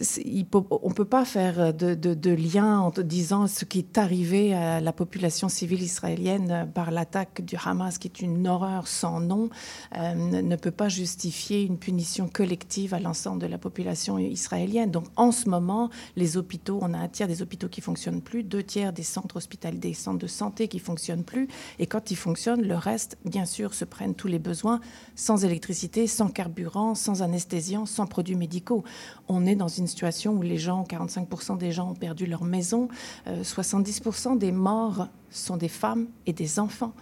on 0.00 0.88
ne 0.88 0.94
peut 0.94 1.04
pas 1.04 1.24
faire 1.24 1.74
de, 1.74 1.94
de, 1.94 2.30
lien 2.30 2.80
en 2.80 2.90
disant 2.90 3.46
ce 3.46 3.64
qui 3.64 3.78
est 3.78 3.98
arrivé 3.98 4.54
à 4.54 4.80
la 4.80 4.92
population 4.92 5.48
civile 5.48 5.82
israélienne 5.82 6.70
par 6.74 6.90
l'attaque 6.90 7.42
du 7.44 7.56
Hamas, 7.62 7.98
qui 7.98 8.08
est 8.08 8.20
une 8.20 8.46
horreur 8.46 8.88
sans 8.88 9.20
nom, 9.20 9.50
euh, 9.96 10.14
ne 10.14 10.56
peut 10.56 10.70
pas 10.70 10.88
justifier 10.88 11.62
une 11.62 11.78
punition 11.78 12.28
collective 12.28 12.94
à 12.94 13.00
l'ensemble 13.00 13.40
de 13.40 13.46
la 13.46 13.58
population 13.58 14.18
israélienne. 14.18 14.90
Donc 14.90 15.06
en 15.16 15.32
ce 15.32 15.48
moment, 15.48 15.90
les 16.16 16.36
hôpitaux, 16.36 16.78
on 16.82 16.94
a 16.94 16.98
un 16.98 17.08
tiers 17.08 17.28
des 17.28 17.42
hôpitaux 17.42 17.68
qui 17.68 17.80
fonctionnent 17.80 18.22
plus, 18.22 18.44
deux 18.44 18.62
tiers 18.62 18.92
des 18.92 19.02
centres 19.02 19.36
hospitaliers, 19.36 19.78
des 19.78 19.94
centres 19.94 20.18
de 20.18 20.26
santé 20.26 20.68
qui 20.68 20.78
fonctionnent 20.78 21.24
plus, 21.24 21.48
et 21.78 21.86
quand 21.86 22.10
ils 22.10 22.16
fonctionnent, 22.16 22.62
le 22.62 22.76
reste, 22.76 23.18
bien 23.24 23.44
sûr, 23.44 23.74
se 23.74 23.84
prennent 23.84 24.14
tous 24.14 24.28
les 24.28 24.38
besoins 24.38 24.80
sans 25.14 25.44
électricité, 25.44 26.06
sans 26.06 26.28
carburant, 26.28 26.94
sans 26.94 27.22
anesthésiant, 27.22 27.86
sans 27.86 28.06
produits 28.06 28.36
médicaux. 28.36 28.84
On 29.28 29.46
est 29.46 29.56
dans 29.56 29.68
une 29.68 29.81
situation 29.86 30.34
où 30.34 30.42
les 30.42 30.58
gens, 30.58 30.84
45% 30.84 31.58
des 31.58 31.72
gens 31.72 31.90
ont 31.90 31.94
perdu 31.94 32.26
leur 32.26 32.44
maison, 32.44 32.88
70% 33.26 34.34
euh, 34.34 34.36
des 34.36 34.52
morts 34.52 35.08
sont 35.30 35.56
des 35.56 35.68
femmes 35.68 36.08
et 36.26 36.32
des 36.32 36.58
enfants. 36.58 36.92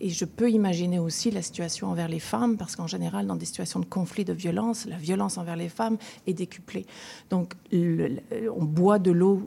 Et 0.00 0.08
je 0.08 0.24
peux 0.24 0.50
imaginer 0.50 0.98
aussi 0.98 1.30
la 1.30 1.42
situation 1.42 1.88
envers 1.88 2.08
les 2.08 2.20
femmes, 2.20 2.56
parce 2.56 2.74
qu'en 2.74 2.86
général, 2.86 3.26
dans 3.26 3.36
des 3.36 3.44
situations 3.44 3.80
de 3.80 3.84
conflit, 3.84 4.24
de 4.24 4.32
violence, 4.32 4.86
la 4.86 4.96
violence 4.96 5.36
envers 5.36 5.56
les 5.56 5.68
femmes 5.68 5.98
est 6.26 6.32
décuplée. 6.32 6.86
Donc, 7.28 7.54
on 7.72 8.64
boit 8.64 8.98
de 8.98 9.10
l'eau 9.10 9.42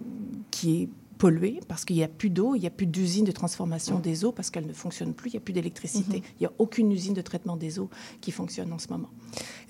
qui 0.52 0.84
est 0.84 0.90
polluée 1.24 1.62
parce 1.70 1.86
qu'il 1.86 1.96
n'y 1.96 2.04
a 2.04 2.10
plus 2.10 2.30
d'eau, 2.30 2.54
il 2.54 2.60
n'y 2.60 2.68
a 2.68 2.70
plus 2.70 2.86
d'usine 2.86 3.24
de 3.24 3.32
transformation 3.32 3.98
des 4.00 4.26
eaux 4.26 4.34
parce 4.34 4.50
qu'elle 4.50 4.68
ne 4.68 4.74
fonctionne 4.74 5.14
plus, 5.14 5.30
il 5.30 5.34
n'y 5.34 5.38
a 5.38 5.40
plus 5.40 5.54
d'électricité, 5.54 6.18
mhm. 6.18 6.24
il 6.38 6.42
n'y 6.42 6.48
a 6.48 6.52
aucune 6.58 6.92
usine 6.92 7.14
de 7.14 7.22
traitement 7.22 7.56
des 7.56 7.80
eaux 7.80 7.90
qui 8.20 8.32
fonctionne 8.32 8.74
en 8.74 8.78
ce 8.78 8.90
moment. 8.90 9.10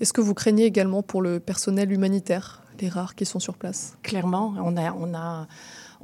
Est-ce 0.00 0.12
que 0.12 0.20
vous 0.20 0.34
craignez 0.34 0.64
également 0.64 1.04
pour 1.04 1.22
le 1.22 1.38
personnel 1.38 1.92
humanitaire, 1.92 2.63
les 2.80 2.88
rares 2.88 3.14
qui 3.14 3.24
sont 3.24 3.40
sur 3.40 3.56
place 3.56 3.96
Clairement, 4.02 4.54
on 4.58 4.76
a, 4.76 4.92
on 4.92 5.14
a 5.14 5.46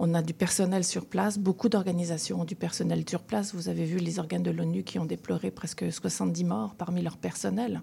on 0.02 0.14
a 0.14 0.22
du 0.22 0.32
personnel 0.32 0.82
sur 0.82 1.04
place, 1.04 1.38
beaucoup 1.38 1.68
d'organisations 1.68 2.40
ont 2.40 2.44
du 2.44 2.56
personnel 2.56 3.04
sur 3.06 3.20
place. 3.20 3.54
Vous 3.54 3.68
avez 3.68 3.84
vu 3.84 3.98
les 3.98 4.18
organes 4.18 4.42
de 4.42 4.50
l'ONU 4.50 4.82
qui 4.82 4.98
ont 4.98 5.04
déploré 5.04 5.50
presque 5.50 5.92
70 5.92 6.44
morts 6.44 6.74
parmi 6.74 7.02
leur 7.02 7.18
personnel. 7.18 7.82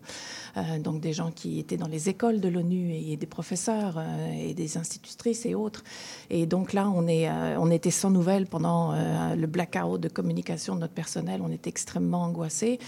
Euh, 0.57 0.79
donc 0.79 0.99
des 0.99 1.13
gens 1.13 1.29
qui 1.29 1.59
étaient 1.59 1.77
dans 1.77 1.87
les 1.87 2.09
écoles 2.09 2.41
de 2.41 2.49
l'ONU 2.49 2.91
et 2.91 3.17
des 3.17 3.27
professeurs 3.27 3.99
euh, 3.99 4.31
et 4.33 4.55
des 4.55 4.79
institutrices 4.79 5.45
et 5.45 5.53
autres. 5.53 5.83
Et 6.31 6.47
donc 6.47 6.73
là, 6.73 6.89
on, 6.89 7.07
est, 7.07 7.29
euh, 7.29 7.55
on 7.59 7.69
était 7.69 7.91
sans 7.91 8.09
nouvelles 8.09 8.47
pendant 8.47 8.95
le 9.35 9.45
blackout 9.45 10.01
de 10.01 10.09
communication 10.09 10.73
de 10.73 10.79
notre 10.79 10.93
personnel. 10.93 11.41
On 11.43 11.51
était 11.51 11.69
extrêmement 11.69 12.23
angoissés. 12.23 12.79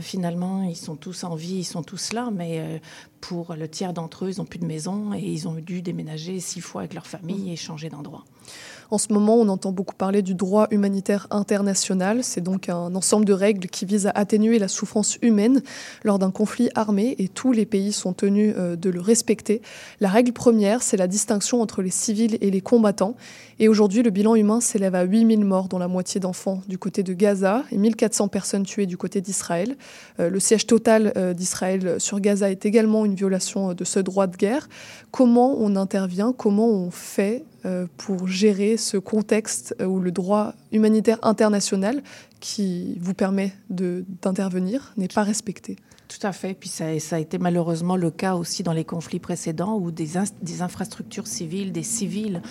finalement, 0.00 0.62
ils 0.62 0.76
sont 0.76 0.94
tous 0.94 1.24
en 1.24 1.34
vie, 1.34 1.58
ils 1.58 1.64
sont 1.64 1.82
tous 1.82 2.12
là, 2.12 2.30
mais 2.32 2.80
pour 3.20 3.54
le 3.54 3.68
tiers 3.68 3.92
d'entre 3.92 4.24
eux, 4.24 4.32
ils 4.32 4.38
n'ont 4.38 4.44
plus 4.44 4.58
de 4.58 4.66
maison 4.66 5.12
et 5.14 5.20
ils 5.20 5.48
ont 5.48 5.54
dû 5.54 5.82
déménager 5.82 6.40
six 6.40 6.60
fois 6.60 6.82
avec 6.82 6.94
leur 6.94 7.06
famille 7.06 7.52
et 7.52 7.56
changer 7.56 7.88
d'endroit. 7.88 8.24
En 8.90 8.98
ce 8.98 9.12
moment, 9.12 9.34
on 9.34 9.48
entend 9.48 9.72
beaucoup 9.72 9.94
parler 9.94 10.22
du 10.22 10.34
droit 10.34 10.68
humanitaire 10.70 11.26
international. 11.30 12.22
C'est 12.22 12.40
donc 12.40 12.68
un 12.68 12.94
ensemble 12.94 13.24
de 13.24 13.32
règles 13.32 13.66
qui 13.68 13.84
vise 13.84 14.06
à 14.06 14.10
atténuer 14.10 14.58
la 14.58 14.68
souffrance 14.68 15.18
humaine 15.22 15.62
lors 16.04 16.18
d'un 16.18 16.30
conflit 16.30 16.70
armé 16.74 17.16
et 17.18 17.28
tous 17.28 17.52
les 17.52 17.66
pays 17.66 17.92
sont 17.92 18.12
tenus 18.12 18.54
euh, 18.56 18.76
de 18.76 18.90
le 18.90 19.00
respecter. 19.00 19.60
La 20.00 20.08
règle 20.08 20.32
première, 20.32 20.82
c'est 20.82 20.96
la 20.96 21.08
distinction 21.08 21.60
entre 21.60 21.82
les 21.82 21.90
civils 21.90 22.38
et 22.40 22.50
les 22.50 22.60
combattants. 22.60 23.16
Et 23.58 23.68
aujourd'hui, 23.68 24.02
le 24.02 24.10
bilan 24.10 24.34
humain 24.34 24.60
s'élève 24.60 24.94
à 24.94 25.02
8000 25.02 25.44
morts, 25.44 25.68
dont 25.68 25.78
la 25.78 25.88
moitié 25.88 26.20
d'enfants 26.20 26.60
du 26.68 26.78
côté 26.78 27.02
de 27.02 27.12
Gaza 27.14 27.64
et 27.72 27.78
1400 27.78 28.28
personnes 28.28 28.64
tuées 28.64 28.86
du 28.86 28.96
côté 28.96 29.20
d'Israël. 29.20 29.76
Euh, 30.20 30.28
le 30.28 30.38
siège 30.38 30.66
total 30.66 31.12
euh, 31.16 31.32
d'Israël 31.32 31.96
sur 31.98 32.20
Gaza 32.20 32.50
est 32.50 32.66
également 32.66 33.04
une 33.04 33.14
violation 33.14 33.74
de 33.74 33.84
ce 33.84 33.98
droit 33.98 34.26
de 34.26 34.36
guerre. 34.36 34.68
Comment 35.10 35.56
on 35.58 35.74
intervient? 35.74 36.32
Comment 36.32 36.68
on 36.68 36.90
fait 36.90 37.44
pour 37.96 38.28
gérer 38.28 38.76
ce 38.76 38.96
contexte 38.96 39.74
où 39.84 39.98
le 39.98 40.12
droit 40.12 40.54
humanitaire 40.72 41.18
international 41.22 42.02
qui 42.40 42.98
vous 43.00 43.14
permet 43.14 43.52
d'intervenir 43.70 44.92
n'est 44.96 45.08
pas 45.08 45.22
respecté 45.22 45.76
tout 46.08 46.24
à 46.24 46.32
fait. 46.32 46.54
Puis 46.54 46.68
ça, 46.68 46.86
a 46.86 47.18
été 47.18 47.38
malheureusement 47.38 47.96
le 47.96 48.10
cas 48.10 48.34
aussi 48.34 48.62
dans 48.62 48.72
les 48.72 48.84
conflits 48.84 49.18
précédents 49.18 49.76
où 49.76 49.90
des, 49.90 50.16
infrastructures 50.60 51.26
civiles, 51.26 51.72
des 51.72 51.82
civils 51.82 52.42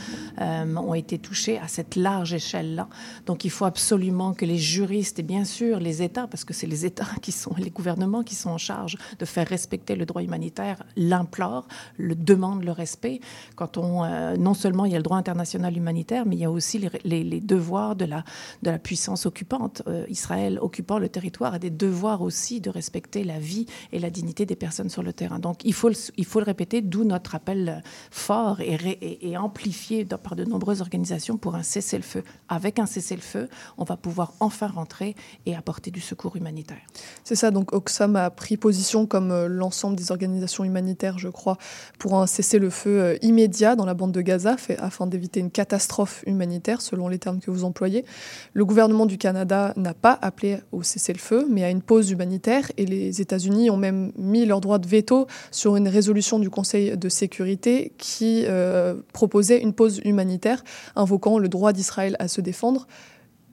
euh, 0.42 0.76
ont 0.76 0.94
été 0.94 1.18
touchés 1.18 1.58
à 1.60 1.68
cette 1.68 1.96
large 1.96 2.34
échelle-là. 2.34 2.88
Donc 3.26 3.46
il 3.46 3.52
faut 3.52 3.66
absolument 3.66 4.34
que 4.34 4.46
les 4.46 4.58
juristes 4.58 5.20
et 5.20 5.24
bien 5.24 5.46
sûr 5.46 5.80
les 5.80 6.04
États, 6.04 6.28
parce 6.28 6.44
que 6.44 6.54
c'est 6.54 6.68
les 6.68 6.86
États 6.86 7.08
qui 7.22 7.32
sont, 7.32 7.54
les 7.58 7.70
gouvernements 7.70 8.24
qui 8.24 8.36
sont 8.36 8.50
en 8.50 8.58
charge 8.58 8.98
de 9.20 9.26
faire 9.26 9.48
respecter 9.48 9.96
le 9.96 10.06
droit 10.06 10.22
humanitaire, 10.22 10.84
l'implorent, 10.96 11.68
le 11.98 12.16
demandent 12.16 12.64
le 12.64 12.72
respect. 12.72 13.22
Quand 13.56 13.78
on, 13.78 14.04
euh, 14.04 14.36
non 14.38 14.54
seulement 14.54 14.86
il 14.86 14.92
y 14.92 14.96
a 14.96 15.00
le 15.00 15.04
droit 15.04 15.18
international 15.18 15.76
humanitaire, 15.78 16.26
mais 16.26 16.36
il 16.36 16.40
y 16.40 16.46
a 16.46 16.52
aussi 16.52 16.80
les, 16.80 17.24
les, 17.24 17.40
devoirs 17.40 17.96
de 17.96 18.06
la, 18.06 18.24
de 18.64 18.72
la 18.72 18.80
puissance 18.80 19.26
occupante. 19.26 19.82
Euh, 19.88 20.06
Israël 20.10 20.60
occupant 20.62 21.00
le 21.00 21.10
territoire 21.10 21.54
a 21.54 21.60
des 21.60 21.70
devoirs 21.70 22.22
aussi 22.22 22.60
de 22.60 22.70
respecter 22.70 23.24
la 23.24 23.40
vie 23.40 23.45
et 23.92 24.00
la 24.00 24.10
dignité 24.10 24.46
des 24.46 24.56
personnes 24.56 24.90
sur 24.90 25.04
le 25.04 25.14
terrain. 25.14 25.40
Donc 25.40 25.64
il 25.64 25.74
faut 25.74 25.90
le, 25.90 26.44
répéter, 26.44 26.82
d'où 26.82 27.04
notre 27.04 27.36
appel 27.36 27.84
fort 28.12 28.60
et, 28.62 29.38
amplifié 29.38 30.06
par 30.06 30.36
de 30.36 30.46
nombreuses 30.46 30.82
organisations 30.82 31.38
pour 31.38 31.56
un 31.56 31.64
cessez-le-feu. 31.64 32.24
Avec 32.50 32.80
un 32.80 32.86
cessez-le-feu, 32.86 33.50
on 33.78 33.84
va 33.84 33.98
pouvoir 33.98 34.34
enfin 34.40 34.68
rentrer 34.68 35.16
et 35.46 35.56
apporter 35.56 35.92
du 35.92 36.02
secours 36.02 36.36
humanitaire. 36.36 36.82
C'est 37.24 37.36
ça, 37.36 37.52
donc 37.52 37.74
Oxfam 37.74 38.16
a 38.16 38.30
pris 38.30 38.58
position 38.58 39.06
comme 39.06 39.32
euh, 39.32 39.48
l'ensemble 39.48 39.96
des 39.96 40.12
organisations 40.12 40.64
humanitaires, 40.64 41.18
je 41.18 41.30
crois, 41.30 41.58
pour 42.00 42.16
un 42.16 42.28
cessez-le-feu 42.28 43.02
euh, 43.02 43.18
immédiat 43.22 43.76
dans 43.76 43.86
la 43.86 43.94
bande 43.94 44.12
de 44.12 44.22
Gaza 44.22 44.56
afin 44.80 45.08
d'éviter 45.08 45.40
une 45.40 45.52
catastrophe 45.52 46.24
humanitaire, 46.26 46.82
selon 46.82 47.08
les 47.08 47.20
termes 47.20 47.40
que 47.40 47.52
vous 47.52 47.64
employez. 47.64 48.06
Le 48.54 48.66
gouvernement 48.66 49.06
du 49.06 49.18
Canada 49.18 49.74
n'a 49.76 49.94
pas 49.94 50.18
appelé 50.22 50.60
au 50.72 50.84
cessez-le-feu, 50.84 51.48
mais 51.50 51.64
à 51.64 51.70
une 51.70 51.82
pause 51.82 52.12
humanitaire 52.12 52.72
et 52.78 52.86
les 52.86 53.22
États 53.22 53.35
États-Unis 53.36 53.70
ont 53.70 53.78
même 53.78 54.12
mis 54.18 54.46
leur 54.46 54.62
droit 54.62 54.80
de 54.80 54.88
veto 54.88 55.28
sur 55.52 55.76
une 55.76 55.88
résolution 55.88 56.40
du 56.40 56.50
Conseil 56.50 56.98
de 56.98 57.10
sécurité 57.10 57.94
qui 57.98 58.46
euh, 58.48 58.96
proposait 59.14 59.62
une 59.62 59.74
pause 59.74 60.00
humanitaire, 60.06 60.64
invoquant 60.96 61.38
le 61.38 61.50
droit 61.50 61.74
d'Israël 61.74 62.16
à 62.20 62.28
se 62.28 62.42
défendre. 62.42 62.88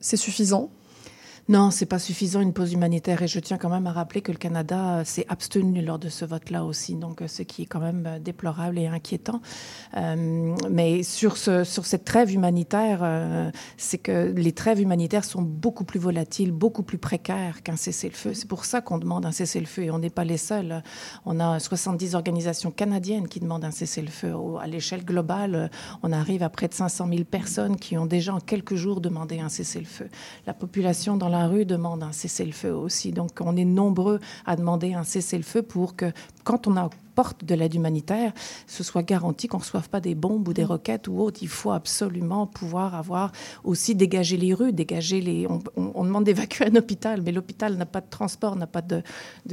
C'est 0.01 0.17
suffisant? 0.17 0.71
Non, 1.49 1.73
c'est 1.73 1.87
pas 1.87 1.99
suffisant 1.99 2.41
une 2.41 2.53
pause 2.53 2.73
humanitaire 2.73 3.21
et 3.21 3.27
je 3.27 3.41
tiens 3.41 3.59
quand 3.59 3.69
même 3.69 3.89
à 3.89 3.93
rappeler 3.93 4.23
que 4.23 4.31
le 4.31 4.39
Canada 4.39 4.99
euh, 4.99 5.05
s'est 5.05 5.27
abstenu 5.29 5.83
lors 5.83 5.99
de 5.99 6.09
ce 6.09 6.25
vote-là 6.25 6.65
aussi, 6.65 6.95
donc 6.95 7.21
euh, 7.21 7.27
ce 7.27 7.43
qui 7.43 7.63
est 7.63 7.67
quand 7.67 7.81
même 7.81 8.05
euh, 8.07 8.19
déplorable 8.21 8.79
et 8.79 8.87
inquiétant. 8.87 9.41
mais 10.71 11.03
sur, 11.03 11.37
ce, 11.37 11.65
sur 11.65 11.85
cette 11.85 12.05
trêve 12.05 12.33
humanitaire, 12.33 13.53
c'est 13.77 13.99
que 13.99 14.33
les 14.35 14.53
trêves 14.53 14.81
humanitaires 14.81 15.25
sont 15.25 15.43
beaucoup 15.43 15.85
plus 15.85 15.99
volatiles, 15.99 16.53
beaucoup 16.53 16.83
plus 16.83 16.99
précaires 16.99 17.63
qu'un 17.63 17.77
cessez-le-feu. 17.77 18.35
C'est 18.35 18.49
pour 18.49 18.65
ça 18.65 18.81
qu'on 18.81 18.99
demande 18.99 19.27
un 19.27 19.33
cessez-le-feu 19.33 19.83
et 19.85 19.91
on 19.91 19.99
n'est 19.99 20.11
pas 20.11 20.25
les 20.25 20.37
seuls. 20.37 20.83
On 21.27 21.41
a 21.41 21.59
70 21.59 22.15
organisations 22.15 22.71
canadiennes 22.71 23.29
qui 23.29 23.41
demandent 23.41 23.65
un 23.65 23.71
cessez-le-feu. 23.71 24.35
À 24.61 24.67
l'échelle 24.67 25.05
globale, 25.05 25.71
on 26.03 26.13
arrive 26.13 26.43
à 26.43 26.49
près 26.49 26.69
de 26.69 26.75
500 26.75 27.09
000 27.09 27.25
personnes 27.25 27.77
qui 27.77 27.99
ont 27.99 28.07
déjà 28.07 28.35
en 28.35 28.41
quelques 28.41 28.77
jours 28.77 29.01
demandé 29.01 29.41
un 29.41 29.49
cessez-le-feu. 29.49 30.09
La 30.47 30.55
population 30.55 31.17
dans 31.17 31.32
la 31.33 31.49
rue 31.49 31.65
demande 31.65 32.03
un 32.03 32.13
cessez-le-feu 32.13 32.73
aussi. 32.75 33.13
Donc 33.13 33.31
on 33.41 33.57
est 33.57 33.65
nombreux 33.65 34.21
à 34.47 34.57
demander 34.57 34.95
un 34.95 35.05
cessez-le-feu 35.05 35.63
pour 35.63 35.97
que 35.97 36.13
quand 36.45 36.67
on 36.67 36.77
a 36.77 36.91
porte 37.15 37.45
de 37.45 37.55
l'aide 37.55 37.75
humanitaire, 37.75 38.33
ce 38.67 38.83
soit 38.83 39.03
garanti 39.03 39.49
qu'on 39.49 39.59
ne 39.59 39.63
reçoive 39.63 39.89
pas 39.89 40.01
des 40.01 40.15
bombes 40.15 40.49
ou 40.49 40.53
des 40.53 40.65
mm. 40.65 40.69
roquettes 40.69 41.09
ou 41.09 41.21
autres. 41.21 41.41
Il 41.43 41.49
faut 41.49 41.73
absolument 41.73 42.47
pouvoir 42.47 42.95
avoir 42.95 43.33
aussi 43.65 43.95
dégagé 43.95 44.37
les 44.37 44.55
rues, 44.55 44.73
dégager 44.73 45.21
les. 45.21 45.47
On, 45.77 46.05
demande 46.05 46.25
d'évacuer 46.25 46.67
un 46.67 46.77
hôpital, 46.77 47.23
mais 47.23 47.33
l'hôpital 47.33 47.77
n'a 47.77 47.87
pas 47.87 48.01
de 48.01 48.09
transport, 48.09 48.57
n'a 48.57 48.67
pas 48.67 48.83
de, 48.83 49.03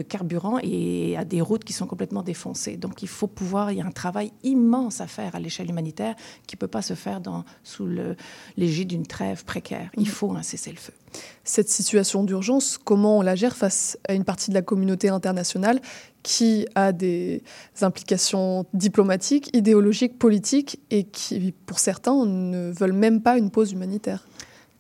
carburant 0.04 0.58
et 0.64 1.18
a 1.18 1.26
des 1.26 1.42
routes 1.42 1.64
qui 1.64 1.74
sont 1.74 1.88
complètement 1.88 2.24
défoncées. 2.24 2.78
Donc 2.78 3.04
il 3.04 3.08
faut 3.08 3.28
pouvoir. 3.28 3.72
Il 3.72 3.78
y 3.78 3.82
a 3.82 3.86
un 3.86 3.92
travail 3.92 4.32
immense 4.44 5.02
à 5.02 5.08
faire 5.08 5.36
à 5.36 5.40
l'échelle 5.40 5.70
humanitaire 5.70 6.16
qui 6.48 6.56
ne 6.56 6.60
peut 6.60 6.68
pas 6.68 6.82
se 6.82 6.94
faire 6.94 7.22
dans, 7.22 7.44
sous 7.64 7.88
l'égide 8.58 8.90
d'une 8.90 9.06
trêve 9.06 9.44
précaire. 9.46 9.90
Il 9.98 10.04
mm. 10.04 10.06
faut 10.06 10.32
un 10.34 10.44
cessez-le-feu. 10.44 10.94
Cette 11.44 11.70
situation 11.70 12.24
d'urgence, 12.24 12.78
comment 12.78 13.18
on 13.18 13.22
la 13.22 13.36
gère 13.36 13.56
face 13.56 13.98
à 14.08 14.14
une 14.14 14.24
partie 14.24 14.50
de 14.50 14.56
la 14.56 14.62
communauté 14.62 15.10
internationale 15.10 15.82
qui 16.24 16.68
a 16.76 16.92
des 16.92 17.42
implications 17.82 18.66
diplomatiques, 18.74 19.50
idéologiques, 19.54 20.20
politiques, 20.20 20.80
et 20.92 21.06
qui, 21.06 21.54
pour 21.66 21.80
certains, 21.80 22.26
ne 22.26 22.72
veulent 22.72 22.94
même 22.94 23.22
pas 23.22 23.38
une 23.38 23.50
pause 23.50 23.72
humanitaire? 23.72 24.28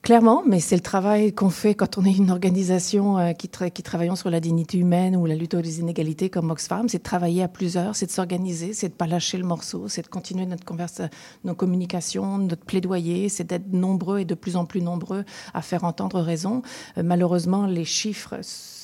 Clairement, 0.01 0.43
mais 0.47 0.61
c'est 0.61 0.77
le 0.77 0.81
travail 0.81 1.33
qu'on 1.33 1.49
fait 1.49 1.75
quand 1.75 1.97
on 1.97 2.05
est 2.05 2.15
une 2.15 2.31
organisation 2.31 3.19
euh, 3.19 3.33
qui, 3.33 3.49
tra 3.49 3.69
qui 3.69 3.83
travaillons 3.83 4.15
sur 4.15 4.29
la 4.29 4.39
dignité 4.39 4.77
humaine 4.77 5.15
ou 5.15 5.25
la 5.25 5.35
lutte 5.35 5.53
aux 5.53 5.61
inégalités 5.61 6.29
comme 6.29 6.49
Oxfam. 6.51 6.87
C'est 6.87 6.99
de 6.99 7.03
travailler 7.03 7.43
à 7.43 7.49
plusieurs, 7.49 7.97
c'est 7.97 8.05
de 8.05 8.11
s'organiser, 8.11 8.73
c'est 8.73 8.89
de 8.89 8.93
pas 8.93 9.07
lâcher 9.07 9.37
le 9.37 9.43
morceau, 9.43 9.89
c'est 9.89 10.01
de 10.01 10.07
continuer 10.07 10.45
notre 10.45 10.63
converse, 10.63 11.01
nos 11.43 11.53
communications, 11.53 12.37
notre 12.37 12.63
plaidoyer, 12.63 13.27
c'est 13.27 13.43
d'être 13.43 13.73
nombreux 13.73 14.19
et 14.19 14.25
de 14.25 14.35
plus 14.35 14.55
en 14.55 14.65
plus 14.65 14.81
nombreux 14.81 15.25
à 15.53 15.61
faire 15.61 15.83
entendre 15.83 16.21
raison. 16.21 16.61
Euh, 16.97 17.03
malheureusement, 17.03 17.65
les 17.65 17.85
chiffres 17.85 18.39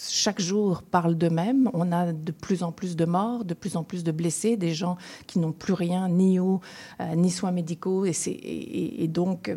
chaque 0.09 0.41
jour 0.41 0.81
parlent 0.83 1.15
d'eux-mêmes. 1.15 1.69
On 1.73 1.91
a 1.91 2.13
de 2.13 2.31
plus 2.31 2.63
en 2.63 2.71
plus 2.71 2.95
de 2.95 3.05
morts, 3.05 3.45
de 3.45 3.53
plus 3.53 3.75
en 3.75 3.83
plus 3.83 4.03
de 4.03 4.11
blessés, 4.11 4.57
des 4.57 4.73
gens 4.73 4.97
qui 5.27 5.39
n'ont 5.39 5.51
plus 5.51 5.73
rien, 5.73 6.09
ni 6.09 6.39
eau, 6.39 6.61
euh, 6.99 7.15
ni 7.15 7.29
soins 7.29 7.51
médicaux. 7.51 8.05
Et, 8.05 8.13
et, 8.27 9.03
et 9.03 9.07
donc, 9.07 9.49
euh, 9.49 9.55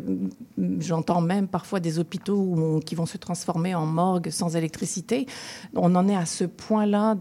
j'entends 0.79 1.21
même 1.21 1.47
parfois 1.47 1.79
des 1.79 1.99
hôpitaux 1.99 2.79
qui 2.85 2.95
vont 2.95 3.05
se 3.05 3.17
transformer 3.17 3.75
en 3.75 3.85
morgue 3.85 4.29
sans 4.29 4.55
électricité. 4.55 5.25
On 5.75 5.95
en 5.95 6.07
est 6.07 6.15
à 6.15 6.25
ce 6.25 6.43
point-là 6.43 7.15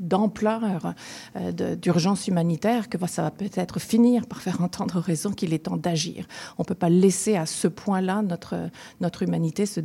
d'ampleur, 0.00 0.94
de, 1.34 1.74
d'urgence 1.74 2.28
humanitaire, 2.28 2.88
que 2.88 2.98
ça 3.06 3.22
va 3.22 3.30
peut-être 3.30 3.80
finir 3.80 4.26
par 4.26 4.40
faire 4.40 4.60
entendre 4.62 4.98
raison 4.98 5.32
qu'il 5.32 5.52
est 5.54 5.60
temps 5.60 5.76
d'agir. 5.76 6.26
On 6.58 6.62
ne 6.62 6.66
peut 6.66 6.74
pas 6.74 6.88
laisser 6.90 7.36
à 7.36 7.46
ce 7.46 7.68
point-là 7.68 8.22
notre, 8.22 8.56
notre 9.00 9.22
humanité 9.22 9.66
se, 9.66 9.80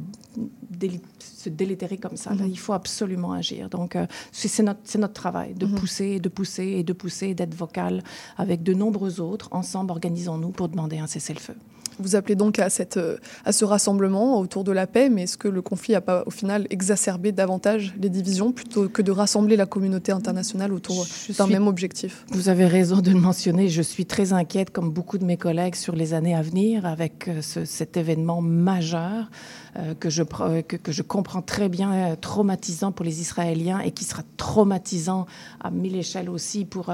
se 1.19 1.49
délétérer 1.49 1.97
comme 1.97 2.17
ça. 2.17 2.31
Là, 2.31 2.45
mm-hmm. 2.45 2.49
il 2.49 2.59
faut 2.59 2.73
absolument 2.85 3.33
agir. 3.33 3.67
Donc, 3.69 3.95
euh, 3.95 4.05
c'est 4.31 4.61
notre, 4.61 4.97
notre, 4.99 5.13
travail 5.13 5.53
de 5.55 5.65
mm-hmm. 5.65 5.73
pousser, 5.73 6.19
de 6.19 6.29
pousser 6.29 6.67
et 6.79 6.83
de 6.83 6.93
pousser, 6.93 7.33
d'être 7.33 7.55
vocal 7.55 8.03
avec 8.37 8.61
de 8.61 8.73
nombreux 8.73 9.19
autres. 9.19 9.47
Ensemble, 9.51 9.91
organisons-nous 9.91 10.49
pour 10.49 10.69
demander 10.69 10.99
un 10.99 11.07
cessez-le-feu. 11.07 11.55
Vous 11.97 12.15
appelez 12.15 12.35
donc 12.35 12.59
à, 12.59 12.69
cette, 12.69 12.99
à 13.45 13.51
ce 13.51 13.63
rassemblement 13.63 14.39
autour 14.39 14.63
de 14.63 14.71
la 14.71 14.85
paix, 14.85 15.09
mais 15.09 15.23
est-ce 15.23 15.37
que 15.37 15.47
le 15.47 15.61
conflit 15.61 15.93
n'a 15.93 16.01
pas 16.01 16.23
au 16.25 16.29
final 16.29 16.67
exacerbé 16.69 17.31
davantage 17.31 17.95
les 18.01 18.09
divisions 18.09 18.51
plutôt 18.51 18.89
que 18.89 19.01
de 19.01 19.11
rassembler 19.11 19.55
la 19.55 19.65
communauté 19.65 20.11
internationale 20.11 20.73
autour 20.73 21.07
d'un 21.37 21.47
même 21.47 21.67
objectif? 21.67 22.25
Vous 22.29 22.49
avez 22.49 22.65
raison 22.65 22.99
de 22.99 23.11
le 23.11 23.19
mentionner. 23.19 23.69
Je 23.69 23.81
suis 23.81 24.05
très 24.05 24.33
inquiète, 24.33 24.71
comme 24.71 24.91
beaucoup 24.91 25.17
de 25.17 25.25
mes 25.25 25.37
collègues, 25.37 25.75
sur 25.75 25.95
les 25.95 26.13
années 26.13 26.35
à 26.35 26.41
venir 26.41 26.85
avec 26.85 27.29
euh, 27.29 27.41
ce, 27.41 27.63
cet 27.63 27.95
événement 27.95 28.41
majeur 28.41 29.25
euh, 29.25 29.64
que, 29.99 30.09
je, 30.09 30.23
que, 30.23 30.75
que, 30.77 30.91
je 30.91 31.01
comprends 31.01 31.41
très 31.41 31.69
bien 31.69 31.93
euh, 31.93 32.15
traumatisant 32.15 32.91
pour 32.91 33.05
les 33.05 33.21
Israéliens 33.21 33.79
et 33.79 33.91
qui 33.91 34.05
sera 34.05 34.23
traumatisant 34.37 35.25
à 35.61 35.71
mille 35.71 35.95
échelles 35.95 36.29
aussi 36.29 36.65
pour, 36.65 36.93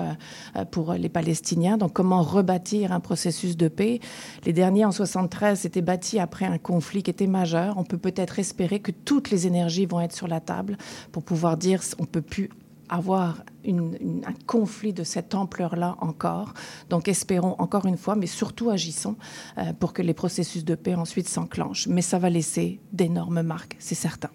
pour 0.72 0.94
les 0.94 1.10
Palestiniens. 1.10 1.78
Donc 1.78 1.94
comment 1.94 2.22
rebâtir 2.22 2.91
un 2.91 3.00
processus 3.00 3.58
de 3.58 3.67
paix? 3.67 4.00
Les 4.46 4.54
derniers 4.54 4.82
1973 4.82 5.60
s'était 5.60 5.82
bâti 5.82 6.20
après 6.20 6.46
un 6.46 6.58
conflit 6.58 7.04
qui 7.04 7.12
était 7.12 7.28
majeur. 7.28 7.78
On 7.78 7.84
peut 7.84 7.98
peut-être 7.98 8.39
espérer 8.39 8.80
que 8.80 8.91
toutes 8.91 9.30
les 9.30 9.48
énergies 9.48 9.86
vont 9.86 10.02
être 10.02 10.15
sur 10.15 10.28
la 10.28 10.39
table 10.39 10.78
pour 11.12 11.24
pouvoir 11.24 11.58
dire 11.58 11.82
on 12.00 12.06
peut 12.06 12.22
plus 12.22 12.50
avoir 12.91 13.43
un 13.65 14.34
conflit 14.45 14.93
de 14.93 15.04
cette 15.04 15.34
ampleur-là 15.34 15.95
encore. 15.99 16.54
Donc 16.89 17.08
espérons 17.08 17.56
encore 17.58 17.86
une 17.86 17.97
fois, 17.97 18.15
mais 18.15 18.27
surtout 18.27 18.69
agissons 18.69 19.15
euh, 19.58 19.73
pour 19.73 19.93
que 19.93 20.01
les 20.01 20.13
processus 20.13 20.65
de 20.65 20.75
paix 20.75 20.95
ensuite 20.95 21.27
s'enclenchent. 21.27 21.88
Mais 21.88 22.01
ça 22.01 22.19
va 22.19 22.30
laisser 22.30 22.80
d'énormes 22.91 23.41
marques, 23.41 23.77
c'est 23.80 23.95
certain. 23.95 24.30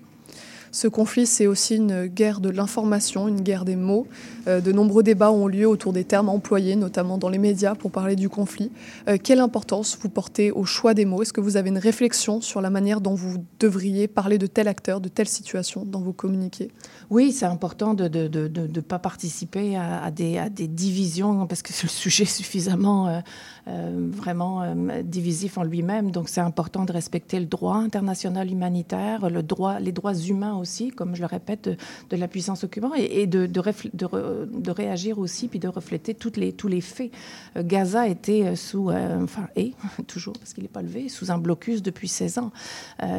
Ce 0.73 0.89
conflit, 0.89 1.27
c'est 1.27 1.47
aussi 1.47 1.77
une 1.77 2.07
guerre 2.07 2.41
de 2.41 2.51
l'information, 2.51 3.29
une 3.29 3.41
guerre 3.41 3.65
des 3.65 3.77
mots. 3.77 4.07
Euh, 4.49 4.61
de 4.61 4.73
nombreux 4.73 5.03
débats 5.03 5.33
ont 5.33 5.47
lieu 5.47 5.69
autour 5.69 5.93
des 5.93 6.05
termes 6.05 6.29
employés, 6.29 6.77
notamment 6.77 7.19
dans 7.19 7.29
les 7.29 7.39
médias, 7.39 7.75
pour 7.75 7.91
parler 7.91 8.17
du 8.17 8.29
conflit. 8.29 8.71
Euh, 9.09 9.17
quelle 9.23 9.41
importance 9.41 9.99
vous 10.01 10.09
portez 10.09 10.51
au 10.51 10.65
choix 10.65 10.95
des 10.95 11.05
mots? 11.05 11.23
Est-ce 11.23 11.33
que 11.33 11.41
vous 11.41 11.57
avez 11.57 11.69
une 11.69 11.79
réflexion 11.79 12.41
sur 12.41 12.61
la 12.61 12.71
manière 12.71 13.01
dont 13.01 13.15
vous 13.15 13.45
devriez 13.59 14.09
parler 14.09 14.39
de 14.39 14.47
tel 14.47 14.69
acteur, 14.69 15.01
de 15.01 15.09
telle 15.09 15.29
situation 15.29 15.85
dans 15.85 16.01
vos 16.01 16.13
communiqués? 16.13 16.71
Oui, 17.11 17.33
c'est 17.33 17.47
important 17.47 17.95
de 17.95 18.09
ne 18.09 18.81
pas 18.81 18.99
participer 18.99 19.77
à, 19.77 20.11
des, 20.11 20.69
divisions, 20.69 21.47
parce 21.47 21.63
que 21.63 21.73
le 21.83 21.89
sujet 21.89 22.25
suffisamment 22.25 23.23
euh, 23.69 24.09
vraiment 24.13 24.75
divisif 25.03 25.59
en 25.59 25.63
lui-même. 25.63 26.11
Donc 26.11 26.29
c'est 26.29 26.41
important 26.41 26.85
de 26.85 26.93
respecter 26.93 27.39
le 27.41 27.47
droit 27.47 27.77
international 27.77 28.51
humanitaire, 28.51 29.31
le 29.31 29.43
droit, 29.43 29.79
les 29.79 29.93
droits 29.93 30.15
humains 30.15 30.56
aussi, 30.59 30.91
comme 30.91 31.15
je 31.15 31.21
le 31.21 31.27
répète, 31.27 31.69
de, 32.11 32.17
la 32.17 32.29
puissance 32.29 32.65
occupante, 32.65 32.93
et, 32.97 33.27
de, 33.27 34.71
réagir 34.71 35.19
aussi, 35.19 35.49
puis 35.49 35.59
de 35.59 35.69
refléter 35.69 36.15
toutes 36.15 36.37
les, 36.37 36.53
tous 36.53 36.69
les 36.69 36.81
faits. 36.81 37.11
Euh, 37.57 37.63
Gaza 37.65 38.09
était 38.09 38.43
euh, 38.43 38.57
sous, 38.57 38.91
euh, 38.91 39.23
enfin, 39.23 39.49
et 39.57 39.75
toujours, 40.07 40.35
parce 40.35 40.53
qu'il 40.55 40.63
n'est 40.63 40.69
pas 40.69 40.83
levé, 40.83 41.09
sous 41.09 41.31
un 41.31 41.39
blocus 41.39 41.83
depuis 41.83 42.09
16 42.09 42.39
ans. 42.39 42.53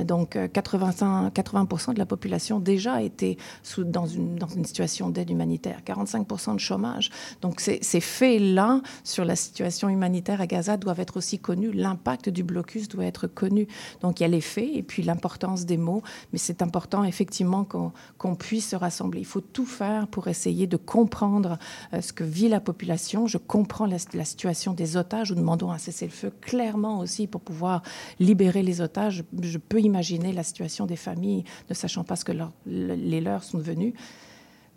donc 0.06 0.38
80, 0.54 1.32
80 1.34 1.94
de 1.94 2.00
la 2.00 2.06
population 2.06 2.60
déjà 2.60 3.02
était 3.02 3.38
sous, 3.64 3.84
dans, 3.84 4.06
une, 4.06 4.36
dans 4.36 4.48
une 4.48 4.66
situation 4.66 5.10
d'aide 5.10 5.30
humanitaire, 5.30 5.84
45 5.84 6.54
de 6.54 6.60
chômage. 6.60 7.10
Donc 7.42 7.60
ces, 7.60 7.80
ces 7.82 8.00
faits-là 8.00 8.82
sur 9.04 9.26
la 9.26 9.36
situation 9.36 9.90
humanitaire 9.90 10.42
à 10.42 10.48
Gaza 10.48 10.78
doivent 10.78 11.00
être 11.00 11.18
aussi 11.18 11.40
connus. 11.40 11.72
L'impact 11.72 12.30
du 12.30 12.44
blocus 12.44 12.88
doit 12.88 13.06
être 13.06 13.28
connu. 13.28 13.68
Donc 14.02 14.20
il 14.20 14.24
y 14.24 14.26
a 14.26 14.30
les 14.30 14.42
faits 14.42 14.70
et 14.74 14.84
puis 14.84 15.04
l'importance 15.04 15.66
des 15.66 15.78
mots, 15.78 16.04
mais 16.32 16.40
c'est 16.40 16.62
important 16.62 17.04
effectivement 17.04 17.27
qu'on 17.66 17.92
qu 18.20 18.36
puisse 18.38 18.70
se 18.70 18.76
rassembler. 18.76 19.20
Il 19.20 19.26
faut 19.26 19.42
tout 19.42 19.66
faire 19.66 20.08
pour 20.08 20.28
essayer 20.28 20.68
de 20.68 20.78
comprendre 20.78 21.58
euh, 21.94 22.02
ce 22.02 22.14
que 22.14 22.24
vit 22.24 22.50
la 22.50 22.60
population. 22.60 23.28
Je 23.28 23.38
comprends 23.38 23.86
la, 23.86 24.00
situation 24.00 24.74
des 24.74 24.98
otages. 24.98 25.32
Nous 25.32 25.38
demandons 25.38 25.72
un 25.72 25.78
cessez-le-feu 25.78 26.32
clairement 26.42 27.00
aussi 27.00 27.28
pour 27.28 27.42
pouvoir 27.42 27.82
libérer 28.20 28.64
les 28.64 28.82
otages. 28.82 29.24
Je 29.42 29.58
peux 29.58 29.82
imaginer 29.82 30.34
la 30.34 30.44
situation 30.44 30.86
des 30.86 30.96
familles 30.96 31.44
ne 31.70 31.74
sachant 31.74 32.04
pas 32.04 32.16
ce 32.16 32.26
que 32.26 32.34
les 32.66 33.22
leurs 33.22 33.44
sont 33.44 33.58
devenus. 33.58 33.94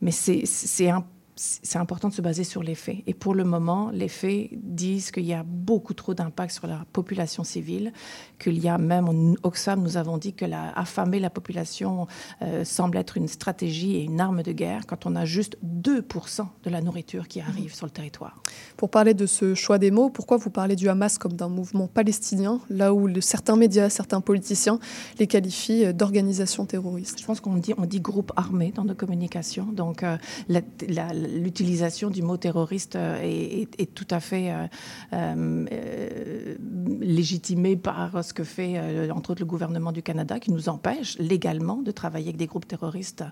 Mais 0.00 0.12
c'est 0.12 0.88
un 0.88 1.04
c'est 1.40 1.78
important 1.78 2.08
de 2.08 2.12
se 2.12 2.20
baser 2.20 2.44
sur 2.44 2.62
les 2.62 2.74
faits. 2.74 2.98
Et 3.06 3.14
pour 3.14 3.34
le 3.34 3.44
moment, 3.44 3.90
les 3.94 4.08
faits 4.08 4.50
disent 4.52 5.10
qu'il 5.10 5.24
y 5.24 5.32
a 5.32 5.42
beaucoup 5.42 5.94
trop 5.94 6.12
d'impact 6.12 6.52
sur 6.52 6.66
la 6.66 6.84
population 6.92 7.44
civile, 7.44 7.94
qu'il 8.38 8.58
y 8.58 8.68
a 8.68 8.76
même, 8.76 9.08
en 9.08 9.34
Oxfam, 9.42 9.82
nous 9.82 9.96
avons 9.96 10.18
dit 10.18 10.34
que 10.34 10.44
la, 10.44 10.70
affamer 10.78 11.18
la 11.18 11.30
population 11.30 12.06
euh, 12.42 12.64
semble 12.64 12.98
être 12.98 13.16
une 13.16 13.26
stratégie 13.26 13.96
et 13.96 14.02
une 14.02 14.20
arme 14.20 14.42
de 14.42 14.52
guerre 14.52 14.86
quand 14.86 15.06
on 15.06 15.16
a 15.16 15.24
juste 15.24 15.56
2% 15.64 16.46
de 16.62 16.70
la 16.70 16.82
nourriture 16.82 17.26
qui 17.26 17.40
arrive 17.40 17.72
mmh. 17.72 17.74
sur 17.74 17.86
le 17.86 17.92
territoire. 17.92 18.42
Pour 18.76 18.90
parler 18.90 19.14
de 19.14 19.24
ce 19.24 19.54
choix 19.54 19.78
des 19.78 19.90
mots, 19.90 20.10
pourquoi 20.10 20.36
vous 20.36 20.50
parlez 20.50 20.76
du 20.76 20.90
Hamas 20.90 21.16
comme 21.16 21.32
d'un 21.32 21.48
mouvement 21.48 21.86
palestinien, 21.86 22.60
là 22.68 22.92
où 22.92 23.06
le, 23.06 23.22
certains 23.22 23.56
médias, 23.56 23.88
certains 23.88 24.20
politiciens 24.20 24.78
les 25.18 25.26
qualifient 25.26 25.86
euh, 25.86 25.92
d'organisation 25.94 26.66
terroriste? 26.66 27.18
Je 27.18 27.24
pense 27.24 27.40
qu'on 27.40 27.56
dit, 27.56 27.72
on 27.78 27.86
dit 27.86 28.00
groupe 28.00 28.30
armé 28.36 28.72
dans 28.74 28.84
nos 28.84 28.94
communications. 28.94 29.64
Donc, 29.72 30.02
euh, 30.02 30.18
la, 30.48 30.60
la, 30.86 31.08
l'utilisation 31.30 32.10
du 32.10 32.22
mot 32.22 32.36
terroriste 32.36 32.96
euh, 32.96 33.20
est, 33.22 33.62
est, 33.62 33.80
est 33.80 33.94
tout 33.94 34.06
à 34.10 34.20
fait 34.20 34.52
euh, 34.52 34.66
euh, 35.12 36.56
légitimée 37.00 37.76
par 37.76 38.24
ce 38.24 38.32
que 38.32 38.44
fait, 38.44 38.78
entre 39.10 39.30
autres, 39.30 39.40
le 39.40 39.46
gouvernement 39.46 39.92
du 39.92 40.02
Canada, 40.02 40.38
qui 40.38 40.50
nous 40.52 40.68
empêche 40.68 41.18
légalement 41.18 41.76
de 41.76 41.90
travailler 41.90 42.26
avec 42.26 42.36
des 42.36 42.46
groupes 42.46 42.66
terroristes. 42.66 43.24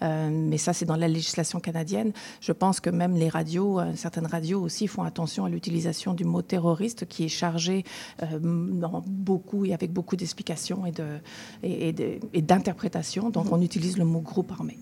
Mais 0.00 0.58
ça, 0.58 0.72
c'est 0.72 0.84
dans 0.84 0.96
la 0.96 1.08
législation 1.08 1.60
canadienne. 1.60 2.12
Je 2.40 2.52
pense 2.52 2.80
que 2.80 2.90
même 2.90 3.14
les 3.14 3.28
radios, 3.28 3.80
certaines 3.94 4.26
radios 4.26 4.60
aussi, 4.60 4.86
font 4.86 5.02
attention 5.02 5.44
à 5.44 5.48
l'utilisation 5.48 6.14
du 6.14 6.24
mot 6.24 6.42
terroriste, 6.42 7.06
qui 7.06 7.24
est 7.24 7.28
chargé 7.28 7.84
dans 8.20 9.02
beaucoup 9.06 9.64
et 9.64 9.74
avec 9.74 9.92
beaucoup 9.92 10.16
d'explications 10.16 10.84
et 10.86 11.92
d'interprétations. 12.42 13.26
Et, 13.26 13.28
et 13.28 13.32
Donc, 13.32 13.52
on 13.52 13.60
utilise 13.60 13.98
le 13.98 14.04
mot 14.04 14.20
groupe 14.20 14.52
armé. 14.52 14.78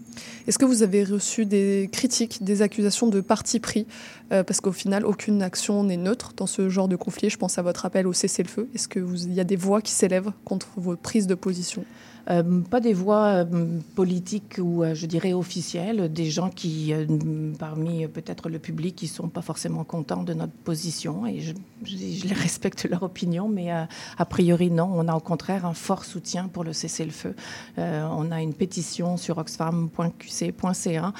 Est-ce 0.46 0.58
que 0.58 0.64
vous 0.64 0.82
avez 0.82 1.04
reçu 1.04 1.46
des 1.46 1.88
critiques, 1.90 2.42
des 2.42 2.62
accusations 2.64 3.08
de 3.08 3.20
parti 3.20 3.60
pris 3.60 3.86
Parce 4.30 4.60
qu'au 4.60 4.72
final, 4.72 5.04
aucune 5.04 5.42
action 5.42 5.84
n'est 5.84 5.96
neutre 5.96 6.32
dans 6.36 6.46
ce 6.46 6.68
genre 6.68 6.88
de 6.88 6.96
conflit. 6.96 7.30
Je 7.30 7.36
pense 7.36 7.58
à 7.58 7.62
votre 7.62 7.86
appel 7.86 8.06
au 8.06 8.12
cessez-le-feu. 8.12 8.68
Est-ce 8.74 8.88
qu'il 8.88 9.32
y 9.32 9.40
a 9.40 9.44
des 9.44 9.56
voix 9.56 9.80
qui 9.80 9.92
s'élèvent 9.92 10.32
contre 10.44 10.68
vos 10.76 10.96
prises 10.96 11.26
de 11.26 11.34
position? 11.34 11.84
Euh, 12.30 12.60
pas 12.60 12.80
des 12.80 12.94
voix 12.94 13.44
euh, 13.44 13.44
politiques 13.94 14.58
ou, 14.58 14.82
euh, 14.82 14.94
je 14.94 15.06
dirais, 15.06 15.34
officielles, 15.34 16.10
des 16.10 16.30
gens 16.30 16.48
qui, 16.48 16.92
euh, 16.92 17.04
parmi 17.58 18.06
peut-être 18.06 18.48
le 18.48 18.58
public, 18.58 18.96
qui 18.96 19.08
sont 19.08 19.28
pas 19.28 19.42
forcément 19.42 19.84
contents 19.84 20.22
de 20.22 20.32
notre 20.32 20.52
position, 20.52 21.26
et 21.26 21.40
je, 21.40 21.52
respecte 22.34 22.88
leur 22.88 23.02
opinion, 23.02 23.48
mais 23.48 23.72
euh, 23.72 23.84
a 24.16 24.24
priori, 24.24 24.70
non. 24.70 24.90
On 24.94 25.06
a 25.08 25.14
au 25.14 25.20
contraire 25.20 25.66
un 25.66 25.74
fort 25.74 26.04
soutien 26.04 26.48
pour 26.48 26.64
le 26.64 26.72
cessez-le-feu. 26.72 27.34
Euh, 27.78 28.08
on 28.10 28.30
a 28.30 28.40
une 28.40 28.54
pétition 28.54 29.16
sur 29.16 29.36
oxfam.qc.ca 29.38 31.12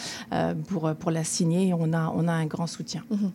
pour, 0.68 1.10
la 1.10 1.24
signer, 1.24 1.74
on 1.74 1.92
a 1.92 2.32
un 2.32 2.46
grand 2.46 2.66
soutien. 2.66 2.93
Mmh. 3.10 3.28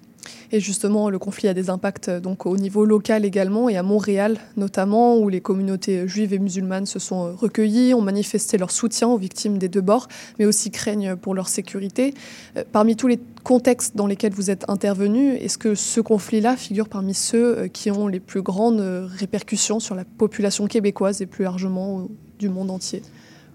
Et 0.52 0.60
justement, 0.60 1.10
le 1.10 1.20
conflit 1.20 1.48
a 1.48 1.54
des 1.54 1.70
impacts 1.70 2.10
euh, 2.10 2.20
donc 2.20 2.46
au 2.46 2.58
niveau 2.58 2.86
local 2.86 3.26
également 3.26 3.70
et 3.70 3.78
à 3.78 3.84
Montréal 3.84 4.38
notamment, 4.58 5.18
où 5.18 5.30
les 5.30 5.42
communautés 5.42 6.08
juives 6.08 6.34
et 6.34 6.40
musulmanes 6.40 6.86
se 6.86 7.00
sont 7.00 7.28
euh, 7.28 7.32
recueillies, 7.32 7.94
ont 7.94 8.02
manifesté 8.02 8.58
leur 8.58 8.72
soutien 8.72 9.08
aux 9.08 9.18
victimes 9.18 9.58
des 9.58 9.70
deux 9.70 9.82
bords, 9.82 10.08
mais 10.38 10.46
aussi 10.46 10.72
craignent 10.72 11.16
pour 11.16 11.36
leur 11.36 11.48
sécurité. 11.48 12.14
Euh, 12.58 12.64
parmi 12.72 12.96
tous 12.96 13.08
les 13.08 13.20
contextes 13.44 13.96
dans 13.96 14.08
lesquels 14.08 14.34
vous 14.34 14.50
êtes 14.50 14.70
intervenu, 14.70 15.34
est-ce 15.36 15.58
que 15.58 15.76
ce 15.76 16.02
conflit-là 16.02 16.58
figure 16.58 16.90
parmi 16.90 17.14
ceux 17.14 17.68
qui 17.68 17.90
ont 17.92 18.08
les 18.08 18.20
plus 18.20 18.42
grandes 18.42 18.82
répercussions 18.82 19.80
sur 19.80 19.96
la 19.96 20.04
population 20.04 20.68
québécoise 20.68 21.22
et 21.22 21.26
plus 21.26 21.44
largement 21.44 22.08
du 22.38 22.50
monde 22.50 22.70
entier? 22.70 23.02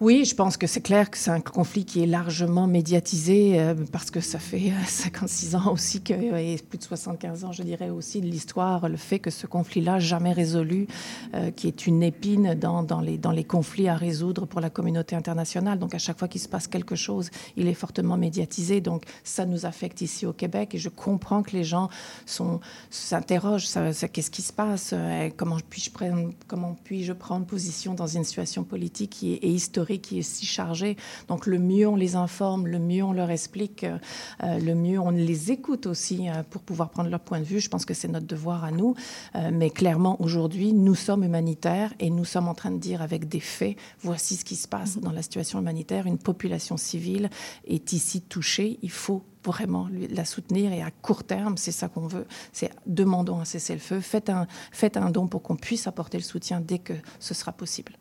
Oui, 0.01 0.25
je 0.25 0.35
pense 0.35 0.57
que 0.57 0.67
c'est 0.67 0.81
clair 0.81 1.09
que 1.09 1.17
c'est 1.17 1.31
un 1.31 1.41
conflit 1.41 1.85
qui 1.85 2.03
est 2.03 2.07
largement 2.07 2.67
médiatisé 2.67 3.61
euh, 3.61 3.75
parce 3.93 4.11
que 4.11 4.21
ça 4.21 4.41
fait 4.41 4.73
56 4.87 5.55
ans 5.55 5.73
aussi 5.73 6.03
que, 6.03 6.15
et 6.15 6.57
plus 6.69 6.79
de 6.79 6.83
75 6.83 7.45
ans, 7.45 7.53
je 7.53 7.63
dirais 7.63 7.91
aussi, 7.91 8.21
de 8.21 8.27
l'histoire, 8.27 8.89
le 8.89 8.97
fait 8.97 9.21
que 9.21 9.31
ce 9.31 9.47
conflit-là, 9.47 10.01
jamais 10.01 10.33
résolu, 10.33 10.89
euh, 11.35 11.53
qui 11.53 11.69
est 11.69 11.87
une 11.87 12.03
épine 12.03 12.55
dans, 12.55 13.01
les, 13.01 13.45
conflits 13.45 13.89
à 13.89 13.95
résoudre 13.95 14.47
pour 14.47 14.61
la 14.61 14.69
communauté 14.69 15.15
internationale. 15.15 15.79
Donc, 15.79 15.95
à 15.95 15.99
chaque 15.99 16.19
fois 16.19 16.27
qu'il 16.27 16.41
se 16.41 16.49
passe 16.49 16.67
quelque 16.67 16.97
chose, 16.97 17.31
il 17.57 17.69
est 17.69 17.75
fortement 17.75 18.17
médiatisé. 18.17 18.81
Donc, 18.81 19.05
ça 19.23 19.47
nous 19.47 19.65
affecte 19.65 20.01
ici 20.01 20.27
au 20.27 20.33
Québec 20.33 20.75
et 20.75 20.79
je 20.79 20.89
comprends 20.89 21.43
que 21.43 21.53
les 21.53 21.65
gens 21.65 21.89
s'interrogent 22.91 23.69
qu'est-ce 24.13 24.31
qui 24.31 24.43
se 24.43 24.53
passe 24.53 24.91
euh, 24.93 25.31
Comment 25.37 25.59
puis-je 25.69 25.91
prendre, 25.91 26.33
comment 26.49 26.77
puis-je 26.83 27.13
prendre 27.13 27.47
position 27.47 27.95
dans 27.95 28.07
une 28.07 28.25
situation 28.25 28.65
politique 28.65 29.11
qui 29.11 29.35
est 29.35 29.47
historique 29.47 29.84
qui 29.85 30.19
est 30.19 30.23
si 30.23 30.47
chargé. 30.47 30.97
Donc, 31.29 31.47
le 31.47 31.59
mieux 31.59 31.87
on 31.87 31.97
les 31.97 32.17
informe, 32.17 32.67
le 32.67 32.79
mieux 32.79 33.03
on 33.03 33.13
leur 33.13 33.31
explique, 33.31 33.85
euh, 33.85 34.59
le 34.59 34.75
mieux 34.75 34.99
on 34.99 35.11
les 35.11 35.53
écoute 35.53 35.87
aussi 35.87 36.29
euh, 36.29 36.43
pour 36.49 36.63
pouvoir 36.63 36.91
prendre 36.91 37.11
leur 37.11 37.21
point 37.21 37.39
de 37.39 37.45
vue. 37.45 37.61
Je 37.61 37.69
pense 37.69 37.85
que 37.85 37.95
c'est 37.95 38.09
notre 38.09 38.27
devoir 38.27 38.65
à 38.65 38.71
nous. 38.71 38.95
Euh, 39.35 39.51
mais 39.53 39.71
clairement, 39.71 40.21
aujourd'hui, 40.21 40.73
nous 40.73 40.95
sommes 40.95 41.25
humanitaires 41.25 41.93
et 42.01 42.11
nous 42.11 42.25
sommes 42.25 42.49
en 42.49 42.55
train 42.55 42.71
de 42.71 42.79
dire 42.79 43.03
avec 43.03 43.29
des 43.29 43.41
faits, 43.41 43.77
voici 44.01 44.37
ce 44.37 44.45
qui 44.45 44.57
se 44.57 44.69
passe 44.69 44.97
mm-hmm. 44.97 45.03
dans 45.03 45.13
la 45.13 45.23
situation 45.23 45.61
humanitaire. 45.61 46.07
Une 46.07 46.19
population 46.19 46.77
civile 46.77 47.31
est 47.67 47.93
ici 47.93 48.21
touchée. 48.21 48.79
Il 48.83 48.91
faut 48.91 49.23
vraiment 49.53 49.89
la 50.11 50.25
soutenir 50.25 50.73
et 50.73 50.83
à 50.83 50.91
court 50.91 51.25
terme, 51.25 51.57
c'est 51.57 51.73
ça 51.73 51.89
qu'on 51.89 52.07
veut, 52.07 52.27
c'est 52.53 52.71
demandons 52.87 53.41
un 53.41 53.45
cessez-le-feu, 53.45 54.01
faites 54.01 54.31
un, 54.31 54.47
faites 54.73 54.97
un 54.97 55.11
don 55.11 55.27
pour 55.27 55.43
qu'on 55.43 55.57
puisse 55.57 55.87
apporter 55.87 56.19
le 56.19 56.25
soutien 56.25 56.61
dès 56.61 56.79
que 56.79 56.95
ce 57.21 57.35
sera 57.35 57.53
possible. 57.53 57.93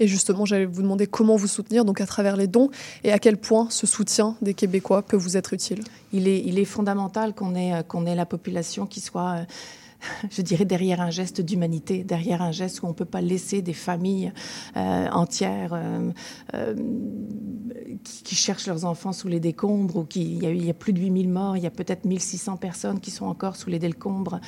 Et 0.00 0.06
justement, 0.06 0.44
j'allais 0.44 0.66
vous 0.66 0.82
demander 0.82 1.06
comment 1.06 1.36
vous 1.36 1.46
soutenir, 1.46 1.84
donc 1.84 2.00
à 2.00 2.06
travers 2.06 2.36
les 2.36 2.46
dons, 2.46 2.70
et 3.04 3.12
à 3.12 3.18
quel 3.18 3.36
point 3.36 3.68
ce 3.70 3.86
soutien 3.86 4.36
des 4.42 4.54
Québécois 4.54 5.02
peut 5.02 5.16
vous 5.16 5.36
être 5.36 5.52
utile? 5.52 5.82
Il 6.12 6.28
est, 6.28 6.40
il 6.40 6.58
est 6.58 6.64
fondamental 6.64 7.34
qu'on 7.34 7.54
ait, 7.54 7.82
qu'on 7.88 8.06
ait 8.06 8.14
la 8.14 8.26
population 8.26 8.86
qui 8.86 9.00
soit 9.00 9.46
je 10.30 10.42
dirais, 10.42 10.64
derrière 10.64 11.00
un 11.00 11.10
geste 11.10 11.40
d'humanité, 11.40 12.04
derrière 12.04 12.42
un 12.42 12.52
geste 12.52 12.82
où 12.82 12.86
on 12.86 12.90
ne 12.90 12.94
peut 12.94 13.04
pas 13.04 13.20
laisser 13.20 13.62
des 13.62 13.72
familles 13.72 14.32
euh, 14.76 15.08
entières 15.10 15.72
euh, 15.74 16.10
euh, 16.54 16.74
qui, 18.02 18.34
cherchent 18.34 18.66
leurs 18.66 18.84
enfants 18.84 19.12
sous 19.12 19.28
les 19.28 19.40
décombres, 19.40 19.96
ou 19.96 20.04
qui, 20.04 20.38
il 20.38 20.64
y, 20.64 20.70
a, 20.70 20.74
plus 20.74 20.92
de 20.92 21.00
8000 21.00 21.28
morts, 21.28 21.56
il 21.56 21.62
y 21.62 21.66
a 21.66 21.70
peut-être 21.70 22.04
1600 22.04 22.56
personnes 22.56 23.00
qui 23.00 23.10
sont 23.10 23.26
encore 23.26 23.56
sous 23.56 23.70
les 23.70 23.78
décombres, 23.78 24.40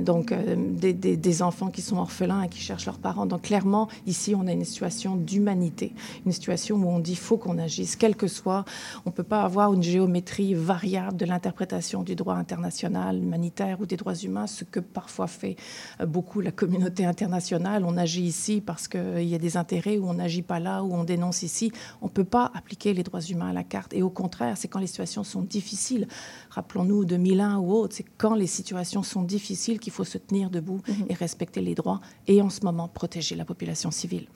donc 0.00 0.32
des, 0.32 1.42
enfants 1.42 1.70
qui 1.70 1.82
sont 1.82 1.98
orphelins 1.98 2.42
et 2.42 2.48
qui 2.48 2.60
cherchent 2.60 2.86
leurs 2.86 2.98
parents. 2.98 3.26
Donc 3.26 3.42
clairement, 3.42 3.88
ici, 4.06 4.34
on 4.34 4.46
a 4.46 4.52
une 4.52 4.64
situation 4.64 5.16
d'humanité, 5.16 5.92
une 6.24 6.32
situation 6.32 6.76
où 6.76 6.88
on 6.88 6.98
dit 6.98 7.14
faut 7.14 7.36
qu'on 7.36 7.58
agisse, 7.58 7.94
quel 7.94 8.16
que 8.16 8.26
soit. 8.26 8.64
On 9.04 9.10
ne 9.10 9.14
peut 9.14 9.22
pas 9.22 9.42
avoir 9.42 9.72
une 9.74 9.82
géométrie 9.82 10.54
variable 10.54 11.16
de 11.16 11.26
l'interprétation 11.26 12.02
du 12.02 12.14
droit 12.14 12.34
international, 12.34 13.22
humanitaire 13.22 13.80
ou 13.80 13.86
des 13.86 13.96
droits 13.96 14.14
humains, 14.14 14.46
ce 14.46 14.64
que 14.64 14.80
parfois 14.96 15.26
fait 15.26 15.56
euh, 16.00 16.06
beaucoup 16.06 16.40
la 16.40 16.50
communauté 16.50 17.04
internationale. 17.04 17.84
On 17.84 17.98
agit 17.98 18.22
ici 18.22 18.62
parce 18.64 18.88
qu'il 18.88 19.28
y 19.28 19.34
a 19.34 19.38
des 19.38 19.58
intérêts, 19.58 19.98
ou 19.98 20.08
on 20.08 20.14
n'agit 20.14 20.40
pas 20.40 20.58
là, 20.58 20.82
ou 20.82 20.94
on 20.94 21.04
dénonce 21.04 21.42
ici. 21.42 21.70
On 22.00 22.06
ne 22.06 22.10
peut 22.10 22.24
pas 22.24 22.50
appliquer 22.54 22.94
les 22.94 23.02
droits 23.02 23.20
humains 23.20 23.50
à 23.50 23.52
la 23.52 23.62
carte. 23.62 23.92
Et 23.92 24.02
au 24.02 24.08
contraire, 24.08 24.56
c'est 24.56 24.68
quand 24.68 24.78
les 24.78 24.86
situations 24.86 25.22
sont 25.22 25.42
difficiles, 25.42 26.08
rappelons-nous 26.48 27.04
2001 27.04 27.58
ou 27.58 27.72
autre, 27.72 27.94
c'est 27.94 28.06
quand 28.16 28.34
les 28.34 28.46
situations 28.46 29.02
sont 29.02 29.22
difficiles 29.22 29.78
qu'il 29.78 29.92
faut 29.92 30.04
se 30.04 30.16
tenir 30.16 30.48
debout 30.48 30.80
mhm. 30.88 31.06
et 31.10 31.14
respecter 31.14 31.60
les 31.60 31.74
droits, 31.74 32.00
et 32.26 32.40
en 32.40 32.48
ce 32.48 32.62
moment 32.62 32.88
protéger 32.88 33.36
la 33.36 33.44
population 33.44 33.90
civile. 33.90 34.26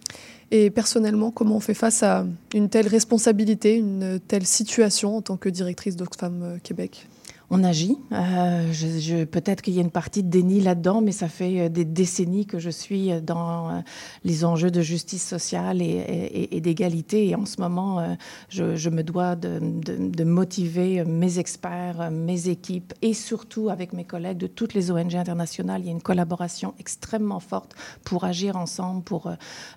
Et 0.50 0.68
personnellement, 0.68 1.30
comment 1.30 1.56
on 1.56 1.60
fait 1.60 1.74
face 1.74 2.02
à 2.02 2.26
une 2.52 2.68
telle 2.68 2.88
responsabilité, 2.88 3.76
une 3.76 4.20
telle 4.20 4.44
situation 4.44 5.16
en 5.16 5.22
tant 5.22 5.38
que 5.38 5.48
directrice 5.48 5.96
d'Oxfam 5.96 6.42
euh, 6.42 6.58
Québec? 6.62 7.06
On 7.50 7.64
agit. 7.64 7.98
Euh, 8.12 9.26
Peut-être 9.26 9.60
qu'il 9.60 9.74
y 9.74 9.78
a 9.78 9.82
une 9.82 9.90
partie 9.90 10.22
de 10.22 10.28
déni 10.28 10.60
là-dedans, 10.60 11.00
mais 11.00 11.10
ça 11.10 11.28
fait 11.28 11.60
euh, 11.60 11.68
des 11.68 11.84
décennies 11.84 12.46
que 12.46 12.60
je 12.60 12.70
suis 12.70 13.10
dans 13.22 13.70
euh, 13.70 13.80
les 14.24 14.44
enjeux 14.44 14.70
de 14.70 14.80
justice 14.80 15.26
sociale 15.26 15.82
et, 15.82 16.60
d'égalité. 16.60 17.28
Et 17.28 17.34
en 17.34 17.46
ce 17.46 17.60
moment, 17.60 18.16
je, 18.48 18.88
me 18.88 19.02
dois 19.02 19.34
de, 19.34 20.24
motiver 20.24 21.04
mes 21.04 21.38
experts, 21.38 22.10
mes 22.10 22.48
équipes 22.48 22.92
et 23.02 23.14
surtout 23.14 23.70
avec 23.70 23.92
mes 23.92 24.04
collègues 24.04 24.38
de 24.38 24.46
toutes 24.46 24.74
les 24.74 24.90
ONG 24.90 25.16
internationales. 25.16 25.80
Il 25.82 25.86
y 25.86 25.88
a 25.88 25.92
une 25.92 26.02
collaboration 26.02 26.74
extrêmement 26.78 27.40
forte 27.40 27.74
pour 28.04 28.24
agir 28.24 28.56
ensemble, 28.56 29.02
pour 29.02 29.32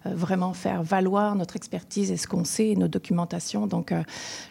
vraiment 0.05 0.53
faire 0.53 0.83
valoir 0.83 1.35
notre 1.35 1.55
expertise 1.55 2.11
et 2.11 2.17
ce 2.17 2.27
qu'on 2.27 2.43
sait 2.43 2.69
et 2.69 2.75
nos 2.75 2.89
documentations. 2.89 3.65
Donc, 3.65 3.93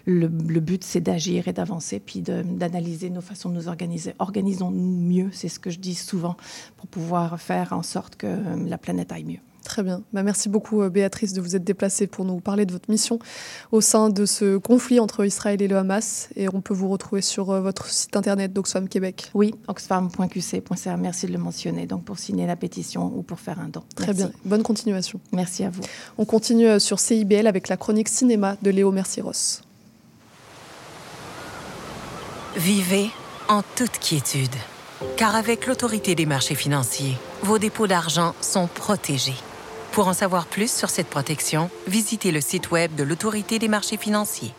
le 0.07 0.29
but, 0.29 0.83
c'est 0.83 1.01
d'agir 1.01 1.49
et 1.49 1.53
d'avancer, 1.53 2.01
puis 2.01 2.21
d'analyser 2.21 3.11
nos 3.13 3.21
façons 3.21 3.49
de 3.49 3.55
nous 3.55 3.69
organiser. 3.69 4.15
Organisons-nous 4.19 5.01
mieux, 5.01 5.31
c'est 5.33 5.49
ce 5.49 5.59
que 5.59 5.71
je 5.71 5.79
dis 5.79 5.95
souvent, 5.95 6.37
pour 6.77 6.87
pouvoir 6.89 7.41
faire 7.41 7.73
en 7.73 7.83
sorte 7.83 8.17
que 8.17 8.27
euh, 8.27 8.69
la 8.69 8.79
planète 8.79 9.13
aille 9.13 9.25
mieux. 9.25 9.39
Très 9.65 9.83
bien. 9.83 10.03
Bah, 10.13 10.23
merci 10.23 10.49
beaucoup, 10.49 10.83
euh, 10.83 10.91
Béatrice, 10.91 11.33
de 11.33 11.41
vous 11.41 11.55
être 11.57 11.65
déplacée 11.65 12.07
pour 12.07 12.25
nous 12.25 12.41
parler 12.41 12.67
de 12.67 12.73
votre 12.73 12.91
mission 12.91 13.19
au 13.71 13.81
sein 13.81 14.11
de 14.11 14.27
ce 14.27 14.57
conflit 14.57 14.99
entre 14.99 15.25
Israël 15.25 15.63
et 15.63 15.69
le 15.69 15.77
Hamas. 15.77 16.29
Et 16.37 16.49
on 16.53 16.61
peut 16.61 16.75
vous 16.75 16.89
retrouver 16.89 17.23
sur 17.23 17.51
euh, 17.51 17.61
votre 17.61 17.87
site 17.87 18.17
internet 18.17 18.53
d'Oxfam 18.53 18.89
Québec. 18.89 19.31
Oui, 19.35 19.55
oxfam.qc.ca. 19.69 20.97
Merci 20.97 21.27
de 21.27 21.33
le 21.33 21.39
mentionner. 21.39 21.87
Donc, 21.87 22.05
pour 22.05 22.19
signer 22.19 22.47
la 22.47 22.57
pétition 22.57 23.13
ou 23.17 23.23
pour 23.23 23.41
faire 23.41 23.61
un 23.61 23.69
don. 23.69 23.83
Très 23.95 24.15
bien. 24.15 24.33
Bonne 24.45 24.63
continuation. 24.63 25.21
Merci 25.33 25.65
à 25.65 25.71
vous. 25.71 25.83
On 26.19 26.25
continue 26.25 26.81
sur 26.81 26.99
CIBL 26.99 27.47
avec 27.47 27.69
la 27.69 27.77
chronique 27.77 28.09
cinéma 28.09 28.57
de 28.63 28.71
Léo 28.71 28.91
Merciros. 28.91 29.63
Vivez 32.57 33.09
en 33.49 33.63
toute 33.77 33.99
quiétude, 33.99 34.55
car 35.17 35.35
avec 35.35 35.67
l'autorité 35.67 36.15
des 36.15 36.27
marchés 36.27 36.55
financiers, 36.55 37.17
vos 37.43 37.59
dépôts 37.59 37.87
d'argent 37.87 38.35
sont 38.43 38.67
protégés. 38.67 39.37
Pour 39.93 40.07
en 40.07 40.13
savoir 40.13 40.45
plus 40.45 40.71
sur 40.71 40.91
cette 40.91 41.07
protection, 41.07 41.71
visitez 41.87 42.31
le 42.31 42.43
site 42.43 42.71
web 42.71 42.95
de 42.95 43.05
l'autorité 43.05 43.59
des 43.59 43.69
marchés 43.69 43.97
financiers. 43.97 44.53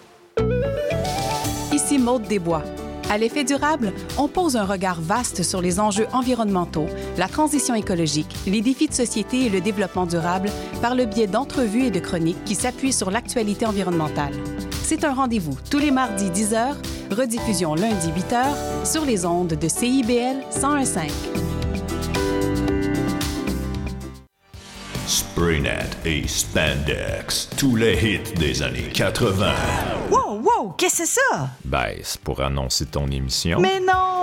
Ici 1.71 1.99
Maude 1.99 2.23
Desbois. 2.23 2.63
À 3.11 3.19
l'effet 3.19 3.43
durable, 3.43 3.93
on 4.17 4.27
pose 4.27 4.55
un 4.55 4.65
regard 4.65 4.99
vaste 4.99 5.43
sur 5.43 5.61
les 5.61 5.79
enjeux 5.79 6.07
environnementaux, 6.13 6.87
la 7.17 7.27
transition 7.27 7.75
écologique, 7.75 8.35
les 8.47 8.61
défis 8.61 8.87
de 8.87 8.93
société 8.93 9.45
et 9.45 9.49
le 9.49 9.61
développement 9.61 10.07
durable 10.07 10.49
par 10.81 10.95
le 10.95 11.05
biais 11.05 11.27
d'entrevues 11.27 11.85
et 11.85 11.91
de 11.91 11.99
chroniques 11.99 12.43
qui 12.43 12.55
s'appuient 12.55 12.91
sur 12.91 13.11
l'actualité 13.11 13.67
environnementale. 13.67 14.33
C'est 14.83 15.03
un 15.03 15.13
rendez-vous 15.13 15.57
tous 15.69 15.79
les 15.79 15.91
mardis 15.91 16.29
10h 16.31 16.75
rediffusion 17.13 17.75
lundi 17.75 18.09
8h 18.09 18.85
sur 18.85 19.05
les 19.05 19.25
ondes 19.25 19.53
de 19.53 19.67
CIBL 19.67 20.43
101.5. 20.51 21.09
Spraynet 25.05 25.89
et 26.05 26.27
Spandex, 26.27 27.49
tous 27.57 27.75
les 27.75 27.93
hits 27.93 28.33
des 28.37 28.61
années 28.63 28.89
80. 28.93 29.53
Wow, 30.09 30.41
wow, 30.41 30.69
qu'est-ce 30.77 30.99
que 30.99 31.05
c'est 31.05 31.19
ça? 31.31 31.49
Ben, 31.65 31.95
c'est 32.01 32.21
pour 32.21 32.39
annoncer 32.41 32.85
ton 32.85 33.07
émission. 33.07 33.59
Mais 33.59 33.79
non, 33.79 34.22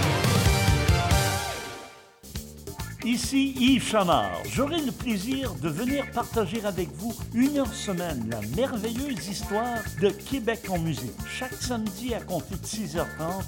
Ici 3.03 3.55
Yves 3.57 3.83
Chamard. 3.83 4.43
J'aurai 4.53 4.79
le 4.79 4.91
plaisir 4.91 5.55
de 5.55 5.69
venir 5.69 6.05
partager 6.11 6.63
avec 6.63 6.89
vous 6.93 7.13
une 7.33 7.57
heure 7.57 7.73
semaine 7.73 8.29
la 8.29 8.39
merveilleuse 8.55 9.27
histoire 9.27 9.79
de 9.99 10.09
Québec 10.09 10.61
en 10.69 10.77
musique. 10.77 11.11
Chaque 11.27 11.53
samedi 11.53 12.13
à 12.13 12.19
compter 12.19 12.55
de 12.55 12.65
6h30 12.65 13.05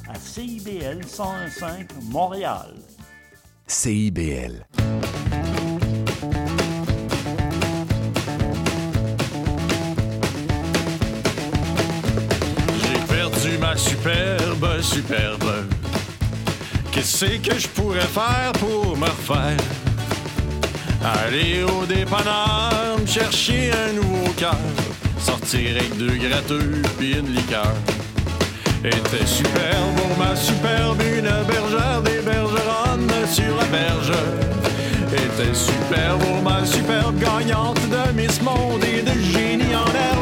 à 0.10 0.16
CIBL 0.16 0.98
1015 1.06 1.60
Montréal. 2.10 2.74
CIBL. 3.68 4.66
J'ai 12.82 13.08
perdu 13.08 13.58
ma 13.60 13.78
superbe, 13.78 14.82
superbe 14.82 15.73
Qu'est-ce 16.94 17.26
que 17.26 17.58
je 17.58 17.68
pourrais 17.70 18.02
faire 18.02 18.52
pour 18.60 18.96
me 18.96 19.06
refaire? 19.06 19.58
Aller 21.04 21.64
au 21.64 21.86
dépanneur, 21.86 23.00
me 23.02 23.08
chercher 23.08 23.72
un 23.72 23.94
nouveau 23.94 24.32
cœur, 24.34 24.56
sortir 25.18 25.72
avec 25.72 25.98
deux 25.98 26.16
gratteux 26.18 26.84
puis 27.00 27.14
une 27.14 27.34
liqueur. 27.34 27.74
Était 28.86 29.26
superbe 29.26 29.96
pour 29.98 30.18
ma 30.20 30.36
superbe, 30.36 31.02
une 31.02 31.32
bergère 31.48 32.02
des 32.04 32.22
bergeronnes 32.22 33.28
sur 33.28 33.58
la 33.58 33.66
berge. 33.66 34.14
Était 35.12 35.56
superbe 35.56 36.22
pour 36.22 36.44
ma 36.44 36.64
superbe 36.64 37.18
gagnante 37.20 37.80
de 37.90 38.22
Miss 38.22 38.40
Monde 38.40 38.84
et 38.84 39.02
de 39.02 39.20
génie 39.32 39.76
en 39.76 39.88
herbe. 39.88 40.13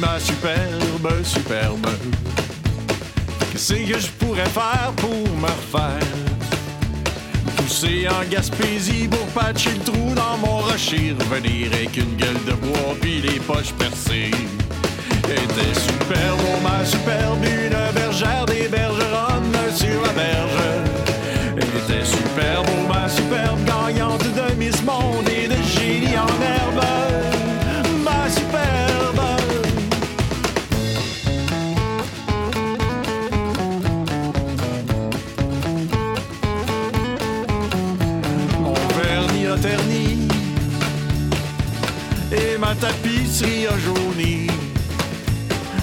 Ma 0.00 0.18
superbe, 0.20 1.24
superbe. 1.24 1.88
Qu'est-ce 3.52 3.74
que 3.74 3.98
je 3.98 4.08
pourrais 4.18 4.46
faire 4.46 4.92
pour 4.96 5.10
me 5.10 5.46
refaire? 5.46 6.06
Pousser 7.56 8.06
en 8.08 8.28
Gaspésie 8.30 9.08
pour 9.08 9.26
patcher 9.28 9.70
le 9.70 9.84
trou 9.84 10.14
dans 10.14 10.36
mon 10.38 10.58
rocher. 10.58 11.14
Revenir 11.18 11.72
avec 11.72 11.96
une 11.96 12.16
gueule 12.16 12.44
de 12.46 12.52
bois 12.52 12.96
puis 13.00 13.20
les 13.20 13.40
poches 13.40 13.72
percées. 13.78 14.30
Était 15.24 15.80
superbe, 15.80 16.40
oh 16.46 16.60
ma 16.62 16.84
superbe, 16.84 17.44
une 17.44 17.92
bergère 17.94 18.46
des 18.46 18.68
bergeronnes 18.68 19.56
sur 19.74 20.02
la 20.02 20.12
berge. 20.12 21.58
Était 21.58 22.04
superbe, 22.04 22.66
oh 22.68 22.92
ma 22.92 23.08
superbe, 23.08 23.58
gagnante 23.66 24.17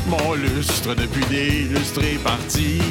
Mon 0.07 0.33
lustre 0.33 0.93
depuis 0.93 1.25
des 1.25 1.67
lustres 1.73 2.03
est 2.03 2.21
parti. 2.21 2.81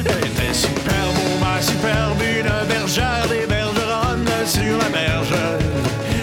Était 0.00 0.54
superbe, 0.54 1.16
ma 1.40 1.60
superbe, 1.60 2.22
une 2.22 2.68
bergère 2.68 3.26
des 3.28 3.46
bergeronnes 3.46 4.28
sur 4.46 4.78
la 4.78 4.88
berge. 4.88 5.34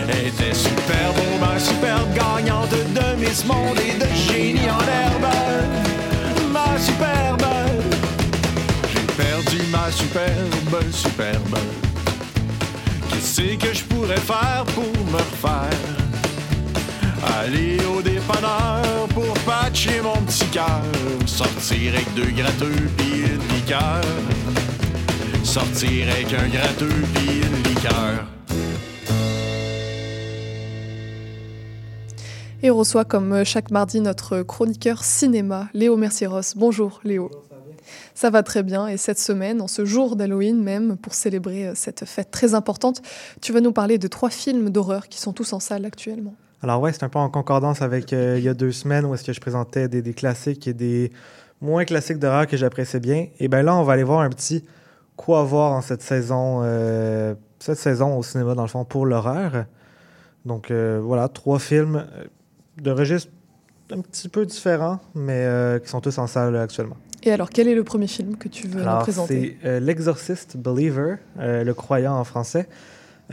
Était 0.09 0.53
superbe, 0.53 1.17
ma 1.41 1.59
superbe, 1.59 2.13
gagnante 2.13 2.71
de 2.71 3.19
Miss 3.19 3.45
Monde 3.45 3.79
et 3.79 3.99
de 3.99 4.07
génie 4.15 4.69
en 4.69 4.79
herbe. 4.79 5.27
Ma 6.51 6.79
superbe, 6.79 7.45
perdu 9.45 9.63
ma 9.71 9.91
superbe, 9.91 10.91
superbe. 10.91 11.57
Qu'est-ce 13.09 13.57
que 13.57 13.73
je 13.73 13.83
pourrais 13.83 14.17
faire 14.17 14.65
pour 14.73 14.83
me 14.83 15.17
refaire? 15.17 15.69
Aller 17.39 17.77
au 17.85 18.01
dépanneur 18.01 19.07
pour 19.13 19.33
patcher 19.45 20.01
mon 20.01 20.15
petit 20.25 20.45
cœur. 20.47 20.81
Sortir 21.25 21.93
avec 21.93 22.13
deux 22.13 22.31
gratteux 22.31 22.89
puis 22.97 23.21
une 23.21 23.55
liqueur. 23.55 24.01
Sortir 25.43 26.07
avec 26.09 26.33
un 26.33 26.47
gratteux 26.47 27.03
puis 27.13 27.41
une 27.41 27.63
liqueur. 27.69 28.25
Et 32.63 32.71
on 32.71 32.77
reçoit 32.77 33.05
comme 33.05 33.43
chaque 33.43 33.69
mardi 33.69 34.01
notre 34.01 34.41
chroniqueur 34.41 35.03
cinéma, 35.03 35.67
Léo 35.73 35.97
Mercieros. 35.97 36.55
Bonjour 36.55 36.99
Léo. 37.03 37.29
Ça 38.13 38.29
va 38.29 38.43
très 38.43 38.63
bien 38.63 38.87
et 38.87 38.97
cette 38.97 39.19
semaine, 39.19 39.61
en 39.61 39.67
ce 39.67 39.85
jour 39.85 40.15
d'Halloween 40.15 40.61
même, 40.61 40.97
pour 40.97 41.13
célébrer 41.13 41.67
euh, 41.67 41.71
cette 41.75 42.05
fête 42.05 42.31
très 42.31 42.53
importante, 42.53 43.01
tu 43.41 43.53
vas 43.53 43.61
nous 43.61 43.71
parler 43.71 43.97
de 43.97 44.07
trois 44.07 44.29
films 44.29 44.69
d'horreur 44.69 45.07
qui 45.07 45.19
sont 45.19 45.33
tous 45.33 45.53
en 45.53 45.59
salle 45.59 45.85
actuellement. 45.85 46.35
Alors 46.61 46.81
ouais, 46.81 46.93
c'est 46.93 47.03
un 47.03 47.09
peu 47.09 47.19
en 47.19 47.29
concordance 47.29 47.81
avec 47.81 48.13
euh, 48.13 48.35
il 48.37 48.43
y 48.43 48.49
a 48.49 48.53
deux 48.53 48.71
semaines 48.71 49.05
où 49.05 49.13
est-ce 49.13 49.23
que 49.23 49.33
je 49.33 49.41
présentais 49.41 49.87
des, 49.87 50.13
classiques 50.13 50.67
et 50.67 50.73
des 50.73 51.11
moins 51.61 51.85
classiques 51.85 52.19
d'horreur 52.19 52.47
que 52.47 52.57
j'appréciais 52.57 52.99
bien. 52.99 53.27
Et 53.39 53.47
bien 53.47 53.61
là, 53.61 53.75
on 53.75 53.83
va 53.83 53.93
aller 53.93 54.03
voir 54.03 54.21
un 54.21 54.29
petit 54.29 54.63
quoi 55.15 55.43
voir 55.43 55.71
en 55.71 55.81
cette 55.81 56.01
saison, 56.01 56.61
euh, 56.63 57.35
cette 57.59 57.77
saison 57.77 58.17
au 58.17 58.23
cinéma 58.23 58.55
dans 58.55 58.63
le 58.63 58.67
fond 58.67 58.85
pour 58.85 59.05
l'horreur. 59.05 59.65
Donc 60.45 60.71
voilà, 60.71 61.27
trois 61.27 61.57
films 61.57 62.05
de 62.77 62.91
registre 62.91 63.31
un 63.91 64.01
petit 64.01 64.29
peu 64.29 64.45
différents, 64.45 64.99
mais 65.15 65.47
qui 65.83 65.89
sont 65.89 66.01
tous 66.01 66.15
en 66.19 66.27
salle 66.27 66.55
actuellement. 66.55 66.97
Et 67.25 67.31
alors, 67.31 67.49
quel 67.49 67.67
est 67.67 67.73
le 67.73 67.83
premier 67.83 68.05
film 68.05 68.37
que 68.37 68.47
tu 68.47 68.67
veux 68.67 68.83
nous 68.83 68.99
présenter 68.99 69.57
c'est 69.59 69.67
euh, 69.67 69.79
L'Exorciste 69.79 70.57
Believer, 70.57 71.15
euh, 71.39 71.63
le 71.63 71.73
croyant 71.73 72.13
en 72.13 72.23
français. 72.23 72.69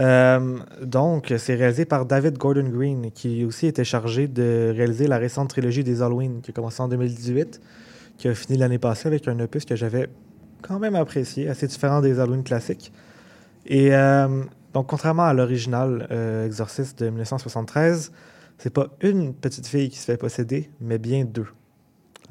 Euh, 0.01 0.59
donc, 0.82 1.34
c'est 1.36 1.55
réalisé 1.55 1.84
par 1.84 2.07
David 2.07 2.38
Gordon 2.38 2.66
Green, 2.70 3.11
qui 3.11 3.45
aussi 3.45 3.66
était 3.66 3.84
chargé 3.84 4.28
de 4.28 4.72
réaliser 4.74 5.07
la 5.07 5.18
récente 5.18 5.51
trilogie 5.51 5.84
des 5.84 6.01
Halloween, 6.01 6.40
qui 6.40 6.53
a 6.53 6.55
commencé 6.55 6.80
en 6.80 6.88
2018, 6.88 7.61
qui 8.16 8.28
a 8.28 8.34
fini 8.34 8.57
l'année 8.57 8.78
passée 8.78 9.09
avec 9.09 9.28
un 9.28 9.38
opus 9.40 9.66
que 9.66 9.76
j'avais 9.76 10.09
quand 10.62 10.78
même 10.78 10.95
apprécié, 10.95 11.51
assez 11.51 11.66
différent 11.66 12.01
des 12.01 12.18
Halloween 12.18 12.45
classiques. 12.45 12.95
Et 13.66 13.95
euh, 13.95 14.43
donc, 14.72 14.86
contrairement 14.86 15.24
à 15.24 15.34
l'original 15.34 16.09
Exorciste 16.47 17.01
de 17.01 17.11
1973, 17.11 18.11
c'est 18.57 18.72
pas 18.72 18.88
une 19.03 19.34
petite 19.34 19.66
fille 19.66 19.90
qui 19.90 19.99
se 19.99 20.07
fait 20.07 20.16
posséder, 20.16 20.70
mais 20.80 20.97
bien 20.97 21.26
deux. 21.26 21.49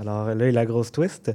Alors 0.02 0.26
là, 0.34 0.48
il 0.50 0.58
a 0.58 0.62
la 0.62 0.66
grosse 0.66 0.92
twist. 0.92 1.32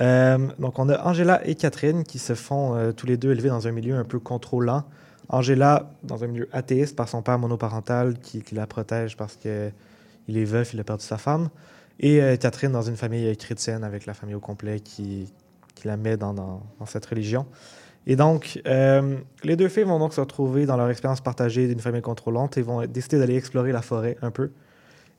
Euh, 0.00 0.38
donc, 0.58 0.78
on 0.78 0.88
a 0.88 1.02
Angela 1.04 1.40
et 1.46 1.54
Catherine 1.54 2.04
qui 2.04 2.18
se 2.18 2.34
font 2.34 2.74
euh, 2.76 2.92
tous 2.92 3.06
les 3.06 3.16
deux 3.16 3.32
élevés 3.32 3.48
dans 3.48 3.66
un 3.66 3.72
milieu 3.72 3.96
un 3.96 4.04
peu 4.04 4.18
contrôlant. 4.18 4.84
Angela, 5.28 5.90
dans 6.02 6.22
un 6.22 6.26
milieu 6.26 6.48
athéiste 6.52 6.94
par 6.96 7.08
son 7.08 7.22
père 7.22 7.38
monoparental 7.38 8.18
qui, 8.18 8.42
la 8.52 8.66
protège 8.66 9.16
parce 9.16 9.36
qu'il 9.36 10.36
est 10.36 10.44
veuf, 10.44 10.74
il 10.74 10.80
a 10.80 10.84
perdu 10.84 11.04
sa 11.04 11.16
femme. 11.16 11.48
Et 11.98 12.20
euh, 12.20 12.36
Catherine 12.36 12.72
dans 12.72 12.82
une 12.82 12.96
famille 12.96 13.34
chrétienne 13.36 13.84
avec 13.84 14.04
la 14.04 14.14
famille 14.14 14.34
au 14.34 14.40
complet 14.40 14.80
qui, 14.80 15.32
qui 15.74 15.88
la 15.88 15.96
met 15.96 16.16
dans, 16.16 16.34
dans- 16.34 16.62
dans 16.78 16.86
cette 16.86 17.06
religion. 17.06 17.46
Et 18.06 18.16
donc, 18.16 18.60
les 18.66 19.56
deux 19.56 19.68
filles 19.70 19.84
vont 19.84 19.98
donc 19.98 20.12
se 20.12 20.20
retrouver 20.20 20.66
dans 20.66 20.76
leur 20.76 20.90
expérience 20.90 21.22
partagée 21.22 21.66
d'une 21.66 21.80
famille 21.80 22.02
contrôlante 22.02 22.58
et 22.58 22.62
vont 22.62 22.84
décider 22.84 23.18
d'aller 23.18 23.36
explorer 23.36 23.72
la 23.72 23.80
forêt 23.80 24.18
un 24.20 24.30
peu 24.30 24.50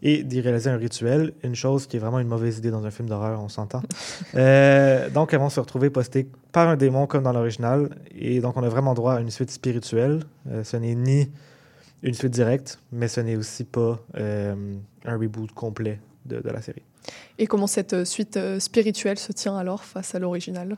et 0.08 0.22
d'y 0.22 0.40
réaliser 0.40 0.70
un 0.70 0.78
rituel, 0.78 1.34
une 1.44 1.56
chose 1.56 1.88
qui 1.88 1.98
est 1.98 2.00
vraiment 2.00 2.20
une 2.20 2.28
mauvaise 2.28 2.60
idée 2.60 2.70
dans 2.70 2.86
un 2.86 2.92
film 2.92 3.10
d'horreur, 3.10 3.42
on 3.42 3.50
s'entend. 3.50 3.82
Euh, 4.36 5.10
donc, 5.10 5.34
elles 5.34 5.40
vont 5.40 5.50
se 5.50 5.60
retrouver 5.60 5.90
postées 5.90 6.28
par 6.52 6.68
un 6.68 6.76
démon 6.76 7.08
comme 7.08 7.24
dans 7.24 7.32
l'original. 7.32 7.90
Et 8.14 8.42
donc, 8.42 8.58
on 8.58 8.64
a 8.64 8.70
vraiment 8.70 8.94
droit 8.94 9.14
à 9.14 9.22
une 9.22 9.32
suite 9.32 9.50
spirituelle. 9.50 10.24
Euh, 10.50 10.64
ce 10.64 10.76
n'est 10.76 10.94
ni 10.94 11.30
une 12.04 12.14
suite 12.14 12.34
directe, 12.34 12.80
mais 12.92 13.08
ce 13.08 13.22
n'est 13.22 13.38
aussi 13.38 13.64
pas 13.64 14.00
euh, 14.18 14.56
un 15.06 15.18
reboot 15.18 15.52
complet 15.54 16.00
de, 16.26 16.42
de 16.42 16.50
la 16.50 16.62
série. 16.62 16.82
Et 17.38 17.48
comment 17.48 17.68
cette 17.68 18.04
suite 18.04 18.38
spirituelle 18.60 19.18
se 19.18 19.32
tient 19.32 19.58
alors 19.58 19.84
face 19.86 20.14
à 20.16 20.20
l'original? 20.20 20.76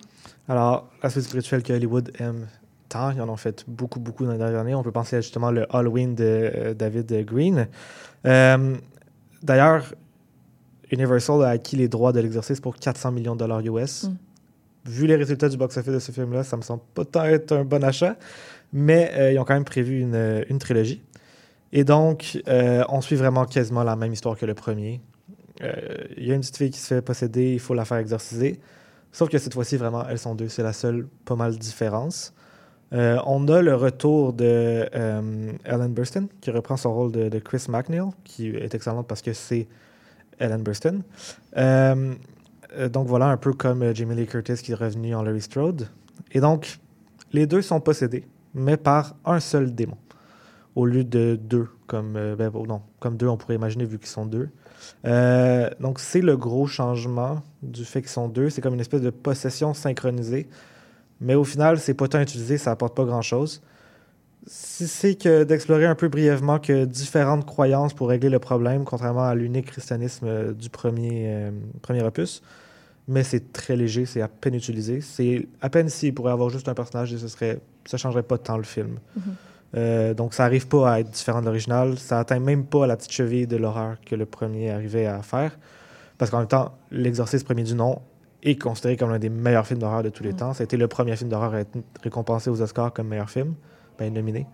Alors, 0.48 0.88
la 1.02 1.10
suite 1.10 1.24
spirituelle 1.24 1.64
que 1.64 1.74
Hollywood 1.74 2.12
aime 2.20 2.46
tant, 2.90 3.12
ils 3.12 3.22
en 3.22 3.30
ont 3.30 3.38
fait 3.38 3.66
beaucoup, 3.68 4.00
beaucoup 4.00 4.26
dans 4.26 4.34
les 4.34 4.38
dernières 4.38 4.60
années. 4.60 4.76
On 4.76 4.84
peut 4.84 4.92
penser 4.92 5.16
à 5.16 5.22
justement 5.22 5.52
le 5.52 5.66
Halloween 5.76 6.16
de 6.16 6.24
euh, 6.24 6.74
David 6.74 7.26
Green. 7.26 7.68
Euh, 8.26 8.76
D'ailleurs, 9.44 9.94
Universal 10.92 11.44
a 11.44 11.50
acquis 11.50 11.76
les 11.76 11.88
droits 11.88 12.14
de 12.14 12.20
l'exercice 12.20 12.60
pour 12.60 12.76
400 12.76 13.12
millions 13.12 13.36
de 13.36 13.40
dollars 13.40 13.62
US. 13.62 14.04
Mm. 14.04 14.18
Vu 14.86 15.08
les 15.08 15.16
résultats 15.16 15.50
du 15.50 15.58
box-office 15.58 15.94
de 15.94 16.00
ce 16.00 16.12
film-là, 16.12 16.44
ça 16.44 16.56
me 16.56 16.62
semble 16.62 16.82
pas 16.94 17.04
tant 17.04 17.26
être 17.26 17.52
un 17.52 17.66
bon 17.66 17.84
achat, 17.84 18.16
mais 18.72 19.12
euh, 19.16 19.34
ils 19.34 19.40
ont 19.40 19.44
quand 19.44 19.54
même 19.54 19.66
prévu 19.66 20.00
une, 20.00 20.16
euh, 20.16 20.44
une 20.50 20.60
trilogie. 20.60 21.02
Et 21.74 21.84
donc, 21.84 22.42
euh, 22.48 22.84
on 22.90 23.02
suit 23.02 23.16
vraiment 23.16 23.46
quasiment 23.46 23.84
la 23.84 23.96
même 23.96 24.14
histoire 24.14 24.38
que 24.38 24.46
le 24.46 24.54
premier. 24.54 25.02
Euh, 25.62 25.74
Il 26.16 26.26
y 26.26 26.32
a 26.32 26.36
une 26.36 26.42
petite 26.42 26.58
fille 26.58 26.70
qui 26.70 26.80
se 26.80 26.88
fait 26.88 27.02
posséder, 27.02 27.54
il 27.54 27.60
faut 27.60 27.74
la 27.74 27.86
faire 27.86 27.98
exorciser. 27.98 28.60
Sauf 29.12 29.30
que 29.30 29.38
cette 29.38 29.54
fois-ci, 29.54 29.78
vraiment, 29.78 30.08
elles 30.08 30.20
sont 30.20 30.36
deux. 30.36 30.48
C'est 30.48 30.64
la 30.64 30.74
seule 30.74 31.08
pas 31.26 31.36
mal 31.36 31.58
différence. 31.58 32.34
Euh, 32.94 33.20
on 33.26 33.48
a 33.50 33.62
le 33.62 33.76
retour 33.76 34.34
de 34.34 34.90
euh, 34.96 35.52
Ellen 35.66 35.94
Burstyn, 35.94 36.28
qui 36.42 36.52
reprend 36.52 36.78
son 36.78 36.94
rôle 36.94 37.12
de, 37.12 37.40
Chris 37.40 37.66
McNeil, 37.70 38.10
qui 38.24 38.50
est 38.50 38.74
excellente 38.74 39.08
parce 39.08 39.22
que 39.22 39.34
c'est 39.34 39.68
Ellen 40.40 40.64
Burstyn. 40.64 41.02
Euh, 41.58 42.14
euh, 42.78 42.90
donc 42.90 43.08
voilà, 43.08 43.28
un 43.28 43.38
peu 43.38 43.54
comme 43.54 43.94
Jamie 43.94 44.16
Lee 44.16 44.28
Curtis 44.28 44.56
qui 44.56 44.72
est 44.72 44.76
revenu 44.76 45.16
en 45.16 45.24
Laurie 45.24 45.42
Strode. 45.42 45.88
Et 46.32 46.40
donc, 46.40 46.80
les 47.34 47.46
deux 47.46 47.62
sont 47.62 47.82
possédés, 47.82 48.26
mais 48.54 48.78
par 48.78 49.16
un 49.26 49.40
seul 49.40 49.76
démon, 49.76 49.98
au 50.76 50.86
lieu 50.86 51.04
de 51.04 51.38
deux, 51.42 51.68
comme, 51.88 52.14
ben, 52.14 52.52
deux, 53.12 53.28
on 53.28 53.38
pourrait 53.38 53.56
imaginer 53.56 53.86
vu 53.86 53.98
qu'ils 54.00 54.08
sont 54.08 54.26
deux. 54.26 54.50
Donc, 55.80 56.00
c'est 56.00 56.22
le 56.22 56.38
gros 56.38 56.68
changement 56.68 57.42
du 57.62 57.84
fait 57.84 58.02
qu'ils 58.02 58.12
sont 58.12 58.30
deux. 58.30 58.50
C'est 58.50 58.62
comme 58.62 58.76
une 58.76 58.80
espèce 58.80 59.02
de 59.02 59.10
possession 59.10 59.74
synchronisée. 59.74 60.48
Mais 61.22 61.36
au 61.36 61.44
final, 61.44 61.80
c'est 61.80 61.94
pas 61.94 62.08
tant 62.08 62.22
utilisé, 62.22 62.58
ça 62.58 62.72
apporte 62.72 62.96
pas 62.96 63.06
grand-chose. 63.06 63.62
si 64.46 64.88
c'est 64.88 65.16
que 65.16 65.44
d'explorer 65.44 65.86
un 65.86 65.96
peu 65.96 66.08
brièvement 66.08 66.60
que 66.60 66.86
différentes 66.86 67.46
croyances 67.46 67.94
pour 67.94 68.10
régler 68.10 68.30
le 68.30 68.40
problème, 68.40 68.86
contrairement 68.86 69.26
à 69.26 69.36
l'unique 69.36 69.66
christianisme 69.68 70.26
euh, 70.28 70.54
du 70.54 70.70
premier, 70.70 71.26
euh, 71.26 71.52
premier 71.82 72.04
opus. 72.04 72.42
Mais 73.10 73.24
c'est 73.24 73.52
très 73.52 73.76
léger, 73.76 74.06
c'est 74.06 74.22
à 74.22 74.28
peine 74.28 74.54
utilisé. 74.54 75.02
C'est 75.02 75.48
à 75.62 75.70
peine 75.70 75.90
s'il 75.90 76.14
pourrait 76.14 76.32
avoir 76.32 76.50
juste 76.50 76.68
un 76.68 76.74
personnage 76.74 77.14
et 77.14 77.18
ce 77.18 77.28
serait, 77.28 77.60
ça 77.86 77.98
changerait 77.98 78.24
pas 78.24 78.38
tant 78.38 78.58
le 78.58 78.64
film. 78.64 79.00
Mhm. 79.16 79.24
Euh, 79.76 80.14
donc 80.14 80.34
ça 80.34 80.46
arrive 80.46 80.68
pas 80.68 80.94
à 80.94 81.00
être 81.00 81.10
différent 81.10 81.42
de 81.42 81.46
l'original. 81.46 81.98
Ça 81.98 82.20
atteint 82.20 82.40
même 82.40 82.66
pas 82.66 82.88
la 82.88 82.96
petite 82.96 83.12
cheville 83.12 83.48
de 83.48 83.58
l'horreur 83.58 83.98
que 84.06 84.16
le 84.16 84.26
premier 84.26 84.72
arrivait 84.72 85.08
à 85.08 85.22
faire. 85.22 85.58
Parce 86.18 86.32
qu'en 86.32 86.40
même 86.40 86.48
temps, 86.48 86.74
L'Exorciste 86.92 87.46
premier 87.46 87.64
du 87.64 87.76
nom 87.76 88.02
est 88.44 88.56
considéré 88.62 88.98
comme 88.98 89.10
l'un 89.10 89.20
des 89.20 89.30
meilleurs 89.30 89.66
films 89.66 89.80
d'horreur 89.80 90.04
de 90.04 90.10
tous 90.10 90.24
les 90.24 90.32
Mhm. 90.32 90.38
temps. 90.38 90.54
Été 90.54 90.78
le 90.78 90.88
premier 90.88 91.16
film 91.16 91.30
d'horreur 91.30 91.54
à 91.54 91.60
être 91.62 91.78
récompensé 92.04 92.50
aux 92.50 92.62
Oscars 92.62 92.94
comme 92.94 93.08
meilleur 93.08 93.30
film, 93.30 93.56
ben 93.98 94.14
nominé. 94.14 94.46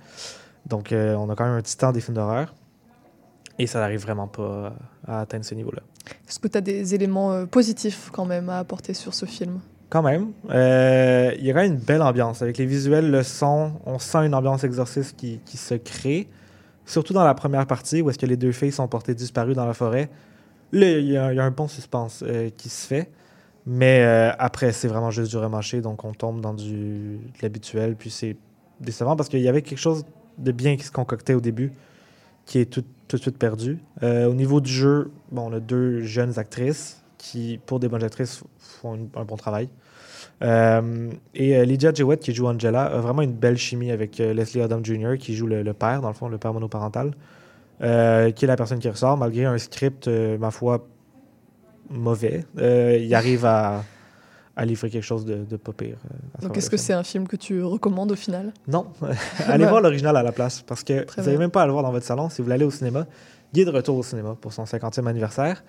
Donc 0.66 0.92
euh, 0.92 1.16
on 1.16 1.30
a 1.30 1.36
quand 1.36 1.46
même 1.46 1.56
un 1.58 1.62
temps 1.62 1.92
des 1.92 2.02
films 2.02 2.16
d'horreur. 2.16 2.54
Et 3.60 3.68
ça 3.68 3.80
n'arrive 3.80 4.02
vraiment 4.02 4.28
pas 4.28 4.74
à 5.08 5.20
atteindre 5.22 5.46
ce 5.46 5.54
niveau-là. 5.54 5.82
Est-ce 6.28 6.40
que 6.40 6.48
tu 6.48 6.58
as 6.58 6.62
des 6.62 6.96
éléments 6.96 7.32
euh, 7.34 7.46
positifs 7.46 8.10
quand 8.12 8.26
même 8.26 8.50
à 8.50 8.58
apporter 8.58 8.94
sur 8.94 9.14
ce 9.14 9.26
film? 9.26 9.60
Quand 9.90 10.02
même. 10.02 10.32
Euh, 10.50 11.32
il 11.38 11.46
y 11.46 11.52
a 11.52 11.54
quand 11.54 11.60
même 11.62 11.74
une 11.74 11.80
belle 11.80 12.02
ambiance. 12.02 12.42
Avec 12.42 12.58
les 12.58 12.66
visuels, 12.66 13.12
le 13.12 13.22
son, 13.22 13.74
on 13.86 14.00
sent 14.00 14.26
une 14.26 14.34
ambiance 14.34 14.64
exorciste 14.64 15.16
qui, 15.16 15.40
qui 15.46 15.58
se 15.58 15.76
crée. 15.76 16.28
Surtout 16.86 17.14
dans 17.14 17.24
la 17.24 17.36
première 17.36 17.68
partie, 17.68 18.02
où 18.02 18.10
est-ce 18.10 18.18
que 18.18 18.26
les 18.26 18.38
deux 18.38 18.52
filles 18.52 18.72
sont 18.72 18.88
portées 18.88 19.14
disparues 19.14 19.54
dans 19.54 19.68
la 19.68 19.74
forêt. 19.76 20.10
Là, 20.72 20.98
il 20.98 21.06
y, 21.12 21.16
a 21.18 21.32
il 21.32 21.36
y 21.36 21.40
a 21.40 21.44
un 21.44 21.52
bon 21.52 21.68
suspense 21.68 22.24
euh, 22.28 22.50
qui 22.58 22.70
se 22.70 22.88
fait. 22.88 23.12
Mais 23.66 24.04
euh, 24.04 24.32
après, 24.40 24.72
c'est 24.72 24.88
vraiment 24.88 25.12
juste 25.12 25.32
du 25.32 25.38
remâché. 25.38 25.82
Donc, 25.82 26.04
on 26.04 26.14
tombe 26.14 26.42
dans 26.42 26.54
du, 26.54 27.18
de 27.18 27.42
l'habituel. 27.42 27.96
Puis 27.96 28.10
c'est 28.10 28.36
décevant 28.80 29.16
parce 29.16 29.30
qu'il 29.30 29.40
y 29.40 29.48
avait 29.48 29.62
quelque 29.62 29.80
chose 29.80 30.06
de 30.38 30.52
bien 30.52 30.76
qui 30.76 30.84
se 30.84 30.92
concoctait 30.92 31.34
au 31.34 31.42
début 31.42 31.72
qui 32.46 32.60
est 32.60 32.66
tout, 32.66 32.84
tout 33.08 33.16
de 33.16 33.22
suite 33.22 33.38
perdu. 33.38 33.80
Euh, 34.02 34.28
au 34.28 34.34
niveau 34.34 34.60
du 34.60 34.72
jeu, 34.72 35.12
bon, 35.32 35.50
on 35.50 35.54
a 35.54 35.62
deux 35.62 36.02
jeunes 36.02 36.38
actrices 36.40 37.02
qui, 37.18 37.58
pour 37.66 37.80
des 37.80 37.88
bonnes 37.88 38.04
actrices, 38.04 38.44
font 38.60 39.00
un 39.16 39.24
bon 39.24 39.38
travail. 39.38 39.70
Euh, 40.42 41.10
et 41.34 41.66
Lydia 41.66 41.94
Jewett, 41.94 42.20
qui 42.20 42.34
joue 42.34 42.48
Angela, 42.48 42.84
a 42.84 43.00
vraiment 43.00 43.22
une 43.22 43.32
belle 43.32 43.56
chimie 43.56 43.92
avec 43.92 44.18
Leslie 44.18 44.62
Odom 44.62 44.84
Jr., 44.84 45.18
qui 45.18 45.36
joue 45.36 45.48
le, 45.48 45.64
père, 45.74 46.02
dans 46.02 46.10
le 46.10 46.14
fond, 46.14 46.28
le 46.28 46.38
père 46.38 46.54
monoparental, 46.54 47.12
qui 47.80 47.86
est 47.86 48.46
la 48.46 48.58
personne 48.58 48.80
qui 48.80 48.90
ressort, 48.90 49.16
malgré 49.16 49.46
un 49.46 49.58
script, 49.58 50.10
ma 50.10 50.52
foi, 50.52 50.86
mauvais. 51.94 52.46
Euh, 52.58 52.98
il 53.02 53.14
arrive 53.16 53.46
à, 53.46 53.84
à 54.56 54.66
livrer 54.66 54.90
quelque 54.90 55.04
chose 55.04 55.26
de, 55.26 55.44
de 55.46 55.56
pas 55.58 55.72
pire. 55.74 55.98
euh, 56.12 56.42
Donc 56.48 56.58
est-ce 56.58 56.70
que 56.70 56.78
c'est 56.78 56.94
un 56.94 57.04
film 57.04 57.28
que 57.28 57.36
tu 57.36 57.62
recommandes 57.64 58.12
au 58.12 58.16
final? 58.16 58.54
Non. 58.68 58.88
allez 59.48 59.64
Bah. 59.66 59.70
voir 59.70 59.82
l'original 59.82 60.16
à 60.18 60.24
la 60.24 60.32
place 60.32 60.62
parce 60.62 60.84
que 60.84 61.04
Très 61.04 61.22
vous 61.22 61.26
n'avez 61.28 61.38
même 61.40 61.52
pas 61.52 61.64
à 61.64 61.66
le 61.66 61.72
voir 61.72 61.84
dans 61.84 61.92
votre 61.92 62.06
salon. 62.06 62.30
Si 62.30 62.38
vous 62.38 62.44
voulez 62.46 62.56
aller 62.56 62.66
au 62.66 62.72
cinéma, 62.72 63.06
il 63.54 63.60
est 63.62 63.66
de 63.66 63.72
retour 63.72 63.98
au 63.98 64.04
cinéma 64.04 64.36
pour 64.40 64.52
son 64.54 64.64
50e 64.64 65.08
anniversaire. 65.08 65.64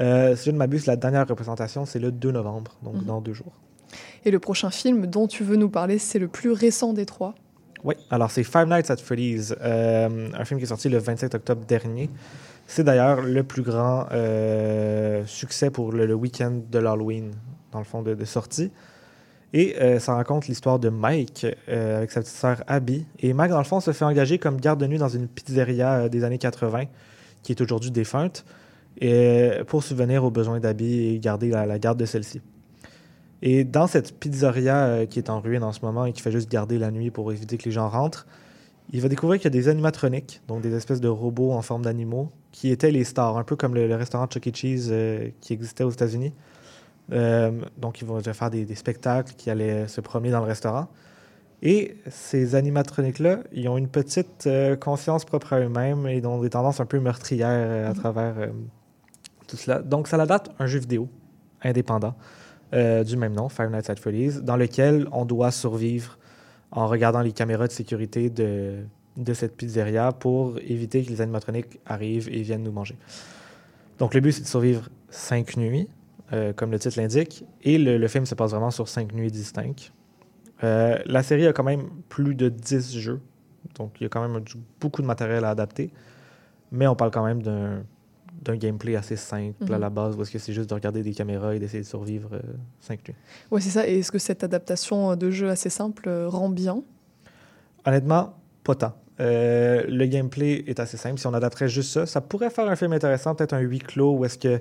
Euh, 0.00 0.36
si 0.36 0.46
je 0.46 0.50
ne 0.52 0.56
m'abuse, 0.58 0.86
la 0.86 0.96
dernière 0.96 1.26
représentation, 1.26 1.84
c'est 1.84 1.98
le 1.98 2.12
2 2.12 2.30
novembre, 2.30 2.76
donc 2.84 2.94
Mhm. 2.96 3.04
dans 3.04 3.20
deux 3.20 3.32
jours. 3.32 3.52
Et 4.24 4.30
le 4.30 4.38
prochain 4.38 4.70
film 4.70 5.06
dont 5.06 5.26
tu 5.26 5.42
veux 5.44 5.56
nous 5.56 5.70
parler, 5.70 5.98
c'est 5.98 6.18
le 6.18 6.28
plus 6.28 6.52
récent 6.52 6.92
des 6.92 7.06
trois. 7.06 7.34
Oui, 7.84 7.94
alors 8.10 8.30
c'est 8.30 8.42
Five 8.44 8.66
Nights 8.68 8.90
at 8.90 8.96
Freddy's, 8.98 9.54
euh, 9.60 10.28
un 10.36 10.44
film 10.44 10.58
qui 10.60 10.64
est 10.64 10.68
sorti 10.68 10.88
le 10.88 10.98
27 10.98 11.34
octobre 11.36 11.64
dernier. 11.66 12.10
C'est 12.70 12.84
d'ailleurs 12.84 13.22
le 13.22 13.42
plus 13.44 13.62
grand 13.62 14.06
euh, 14.12 15.24
succès 15.24 15.70
pour 15.70 15.90
le, 15.90 16.12
week-end 16.12 16.60
de 16.70 16.78
l'Halloween, 16.78 17.30
dans 17.72 17.78
le 17.78 17.84
fond, 17.86 18.02
de, 18.02 18.24
sortie. 18.26 18.70
Et 19.54 19.76
euh, 19.80 19.98
ça 19.98 20.14
raconte 20.14 20.48
l'histoire 20.48 20.78
de 20.78 20.90
Mike 20.90 21.46
euh, 21.70 21.96
avec 21.96 22.10
sa 22.10 22.20
petite 22.20 22.34
sœur 22.34 22.62
Abby. 22.66 23.06
Et 23.20 23.32
Mike, 23.32 23.52
dans 23.52 23.58
le 23.58 23.64
fond, 23.64 23.80
se 23.80 23.92
fait 23.92 24.04
engager 24.04 24.38
comme 24.38 24.60
garde 24.60 24.78
de 24.78 24.86
nuit 24.86 24.98
dans 24.98 25.08
une 25.08 25.28
pizzeria 25.28 26.10
des 26.10 26.24
années 26.24 26.36
80, 26.36 26.84
qui 27.42 27.52
est 27.52 27.60
aujourd'hui 27.62 27.90
défunte, 27.90 28.44
et, 29.00 29.50
pour 29.66 29.82
subvenir 29.82 30.22
aux 30.24 30.30
besoins 30.30 30.60
d'Abby 30.60 31.14
et 31.14 31.18
garder 31.20 31.48
la, 31.48 31.64
la 31.64 31.78
garde 31.78 31.98
de 31.98 32.04
celle-ci. 32.04 32.42
Et 33.40 33.64
dans 33.64 33.86
cette 33.86 34.20
pizzeria 34.20 35.06
qui 35.06 35.18
est 35.18 35.30
en 35.30 35.40
ruine 35.40 35.64
en 35.64 35.72
ce 35.72 35.80
moment 35.80 36.04
et 36.04 36.12
qui 36.12 36.20
fait 36.20 36.32
juste 36.32 36.50
garder 36.50 36.76
la 36.76 36.90
nuit 36.90 37.10
pour 37.10 37.32
éviter 37.32 37.56
que 37.56 37.64
les 37.64 37.70
gens 37.70 37.88
rentrent, 37.88 38.26
il 38.92 39.00
va 39.00 39.08
découvrir 39.08 39.38
qu'il 39.40 39.44
y 39.44 39.56
a 39.56 39.58
des 39.58 39.68
animatroniques, 39.68 40.42
donc 40.48 40.62
des 40.62 40.74
espèces 40.74 41.00
de 41.00 41.08
robots 41.08 41.52
en 41.52 41.62
forme 41.62 41.82
d'animaux, 41.82 42.30
qui 42.58 42.70
étaient 42.72 42.90
les 42.90 43.04
stars, 43.04 43.36
un 43.36 43.44
peu 43.44 43.54
comme 43.54 43.76
le, 43.76 43.86
le 43.86 43.94
restaurant 43.94 44.26
Chuck 44.26 44.48
E. 44.48 44.50
Cheese 44.52 44.88
euh, 44.90 45.28
qui 45.40 45.52
existait 45.52 45.84
aux 45.84 45.90
États-Unis. 45.90 46.32
Euh, 47.12 47.52
donc, 47.76 48.00
ils 48.00 48.04
vont 48.04 48.20
faire 48.20 48.50
des, 48.50 48.64
des 48.64 48.74
spectacles 48.74 49.34
qui 49.36 49.48
allaient 49.48 49.86
se 49.86 50.00
promener 50.00 50.32
dans 50.32 50.40
le 50.40 50.46
restaurant. 50.46 50.88
Et 51.62 51.96
ces 52.10 52.56
animatroniques-là, 52.56 53.44
ils 53.52 53.68
ont 53.68 53.78
une 53.78 53.86
petite 53.86 54.48
euh, 54.48 54.74
conscience 54.74 55.24
propre 55.24 55.52
à 55.52 55.60
eux-mêmes 55.60 56.08
et 56.08 56.24
ont 56.26 56.40
des 56.40 56.50
tendances 56.50 56.80
un 56.80 56.84
peu 56.84 56.98
meurtrières 56.98 57.48
euh, 57.48 57.90
à 57.90 57.94
travers 57.94 58.36
euh, 58.38 58.48
tout 59.46 59.56
cela. 59.56 59.78
Donc, 59.78 60.08
ça 60.08 60.16
la 60.16 60.26
date 60.26 60.50
un 60.58 60.66
jeu 60.66 60.80
vidéo 60.80 61.08
indépendant 61.62 62.16
euh, 62.74 63.04
du 63.04 63.16
même 63.16 63.34
nom, 63.34 63.48
Five 63.48 63.70
Nights 63.70 63.88
at 63.88 63.96
Freddy's, 63.96 64.42
dans 64.42 64.56
lequel 64.56 65.06
on 65.12 65.24
doit 65.24 65.52
survivre 65.52 66.18
en 66.72 66.88
regardant 66.88 67.20
les 67.20 67.32
caméras 67.32 67.68
de 67.68 67.72
sécurité 67.72 68.30
de, 68.30 68.84
de 69.18 69.34
cette 69.34 69.54
pizzeria 69.56 70.12
pour 70.12 70.58
éviter 70.60 71.02
que 71.04 71.10
les 71.10 71.20
animatroniques 71.20 71.78
arrivent 71.84 72.28
et 72.30 72.40
viennent 72.42 72.62
nous 72.62 72.72
manger. 72.72 72.96
Donc, 73.98 74.14
le 74.14 74.20
but, 74.20 74.32
c'est 74.32 74.42
de 74.42 74.46
survivre 74.46 74.88
cinq 75.10 75.56
nuits, 75.58 75.88
euh, 76.32 76.52
comme 76.52 76.70
le 76.70 76.78
titre 76.78 76.98
l'indique, 76.98 77.44
et 77.62 77.76
le, 77.78 77.98
le 77.98 78.08
film 78.08 78.24
se 78.26 78.34
passe 78.34 78.52
vraiment 78.52 78.70
sur 78.70 78.88
cinq 78.88 79.12
nuits 79.12 79.30
distinctes. 79.30 79.92
Euh, 80.64 80.98
la 81.04 81.22
série 81.22 81.46
a 81.46 81.52
quand 81.52 81.64
même 81.64 81.88
plus 82.08 82.34
de 82.34 82.48
10 82.48 82.96
jeux, 82.98 83.20
donc 83.76 83.92
il 84.00 84.04
y 84.04 84.06
a 84.06 84.08
quand 84.08 84.26
même 84.26 84.42
beaucoup 84.80 85.02
de 85.02 85.06
matériel 85.06 85.44
à 85.44 85.50
adapter, 85.50 85.90
mais 86.72 86.86
on 86.86 86.94
parle 86.96 87.10
quand 87.10 87.24
même 87.24 87.42
d'un 87.42 88.56
gameplay 88.56 88.94
assez 88.96 89.16
simple 89.16 89.64
à 89.72 89.76
Mhm. 89.76 89.80
la 89.80 89.90
base, 89.90 90.16
parce 90.16 90.30
que 90.30 90.38
c'est 90.38 90.52
juste 90.52 90.68
de 90.70 90.74
regarder 90.74 91.02
des 91.02 91.12
caméras 91.12 91.54
et 91.54 91.58
d'essayer 91.58 91.82
de 91.82 91.88
survivre 91.88 92.30
euh, 92.34 92.40
cinq 92.80 93.06
nuits. 93.08 93.16
Ouais, 93.50 93.60
c'est 93.60 93.70
ça. 93.70 93.88
Et 93.88 93.98
est-ce 93.98 94.10
que 94.12 94.18
cette 94.18 94.42
adaptation 94.44 95.14
de 95.16 95.30
jeu 95.30 95.48
assez 95.48 95.70
simple 95.70 96.08
rend 96.26 96.48
bien? 96.48 96.82
Honnêtement, 97.84 98.34
pas 98.64 98.74
tant. 98.74 98.94
Euh, 99.20 99.84
le 99.88 100.06
gameplay 100.06 100.64
est 100.66 100.80
assez 100.80 100.96
simple. 100.96 101.18
Si 101.18 101.26
on 101.26 101.34
adapterait 101.34 101.68
juste 101.68 101.92
ça, 101.92 102.06
ça 102.06 102.20
pourrait 102.20 102.50
faire 102.50 102.68
un 102.68 102.76
film 102.76 102.92
intéressant, 102.92 103.34
peut-être 103.34 103.54
un 103.54 103.60
huis 103.60 103.80
clos 103.80 104.16
où 104.16 104.24
est-ce 104.24 104.38
que 104.38 104.60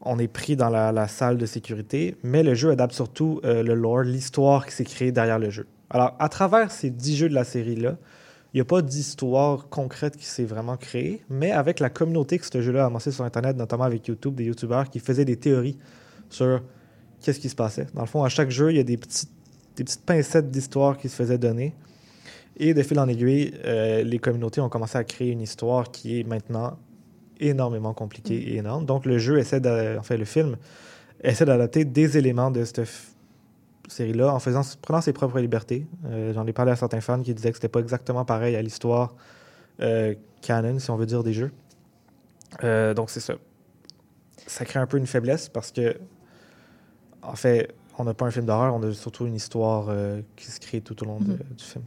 on 0.00 0.18
est 0.18 0.28
pris 0.28 0.56
dans 0.56 0.68
la, 0.68 1.08
salle 1.08 1.38
de 1.38 1.46
sécurité, 1.46 2.16
mais 2.22 2.44
le 2.44 2.54
jeu 2.54 2.70
adapte 2.70 2.94
surtout 2.94 3.40
euh, 3.44 3.64
le 3.64 3.74
lore, 3.74 4.02
l'histoire 4.02 4.64
qui 4.64 4.72
s'est 4.72 4.84
créée 4.84 5.10
derrière 5.10 5.40
le 5.40 5.50
jeu. 5.50 5.66
Alors, 5.90 6.14
à 6.18 6.28
travers 6.28 6.70
ces 6.70 6.90
dix 6.90 7.16
jeux 7.16 7.28
de 7.28 7.34
la 7.34 7.44
série-là, 7.44 7.96
il 8.52 8.58
n'y 8.58 8.60
a 8.60 8.64
pas 8.64 8.80
d'histoire 8.80 9.68
concrète 9.68 10.16
qui 10.16 10.24
s'est 10.24 10.44
vraiment 10.44 10.76
créée, 10.76 11.22
mais 11.28 11.50
avec 11.50 11.80
la 11.80 11.90
communauté 11.90 12.38
que 12.38 12.46
ce 12.46 12.60
jeu-là 12.62 12.84
a 12.84 12.86
amassé 12.86 13.10
sur 13.10 13.24
Internet, 13.24 13.56
notamment 13.56 13.84
avec 13.84 14.06
YouTube, 14.06 14.34
des 14.34 14.44
YouTubeurs 14.44 14.88
qui 14.88 15.00
faisaient 15.00 15.24
des 15.24 15.36
théories 15.36 15.78
sur 16.30 16.62
qu'est-ce 17.20 17.40
qui 17.40 17.48
se 17.48 17.56
passait. 17.56 17.86
Dans 17.94 18.02
le 18.02 18.06
fond, 18.06 18.22
à 18.22 18.28
chaque 18.28 18.50
jeu, 18.50 18.70
il 18.70 18.76
y 18.76 18.80
a 18.80 18.84
des 18.84 18.96
petites, 18.96 19.30
des 19.76 19.84
petites 19.84 20.04
pincettes 20.04 20.50
d'histoire 20.50 20.96
qui 20.96 21.08
se 21.08 21.16
faisaient 21.16 21.38
donner. 21.38 21.74
Et 22.58 22.74
de 22.74 22.82
fil 22.82 22.98
en 22.98 23.08
aiguille, 23.08 23.54
euh, 23.64 24.02
les 24.02 24.18
communautés 24.18 24.60
ont 24.60 24.68
commencé 24.68 24.98
à 24.98 25.04
créer 25.04 25.30
une 25.30 25.40
histoire 25.40 25.90
qui 25.90 26.18
est 26.18 26.24
maintenant 26.24 26.76
énormément 27.38 27.94
compliquée 27.94 28.34
et 28.34 28.56
énorme. 28.56 28.84
Donc 28.84 29.06
le 29.06 29.18
jeu 29.18 29.38
essaie, 29.38 29.60
enfin 29.98 30.16
le 30.16 30.24
film 30.24 30.56
essaie 31.22 31.44
d'adapter 31.44 31.84
des 31.84 32.18
éléments 32.18 32.50
de 32.50 32.64
cette 32.64 32.82
série-là 33.86 34.34
en 34.34 34.40
faisant, 34.40 34.62
prenant 34.82 35.00
ses 35.00 35.12
propres 35.12 35.38
libertés. 35.38 35.86
Euh, 36.06 36.32
J'en 36.34 36.46
ai 36.46 36.52
parlé 36.52 36.72
à 36.72 36.76
certains 36.76 37.00
fans 37.00 37.22
qui 37.22 37.32
disaient 37.32 37.50
que 37.50 37.56
c'était 37.56 37.68
pas 37.68 37.80
exactement 37.80 38.24
pareil 38.24 38.56
à 38.56 38.62
l'histoire 38.62 39.14
euh, 39.80 40.14
canon, 40.42 40.80
si 40.80 40.90
on 40.90 40.96
veut 40.96 41.06
dire, 41.06 41.22
des 41.22 41.32
jeux. 41.32 41.52
Donc 42.62 43.10
c'est 43.10 43.20
ça. 43.20 43.34
Ça 44.46 44.64
crée 44.64 44.80
un 44.80 44.86
peu 44.86 44.96
une 44.96 45.06
faiblesse 45.06 45.48
parce 45.48 45.70
que, 45.70 45.96
en 47.22 47.36
fait, 47.36 47.72
on 47.98 48.04
n'a 48.04 48.14
pas 48.14 48.26
un 48.26 48.30
film 48.30 48.46
d'horreur, 48.46 48.74
on 48.74 48.82
a 48.82 48.92
surtout 48.94 49.26
une 49.26 49.34
histoire 49.34 49.86
euh, 49.88 50.20
qui 50.36 50.46
se 50.46 50.60
crée 50.60 50.80
tout 50.80 51.02
au 51.02 51.06
long 51.06 51.18
de- 51.20 51.32
Mhm. 51.32 51.38
du 51.56 51.64
film. 51.64 51.84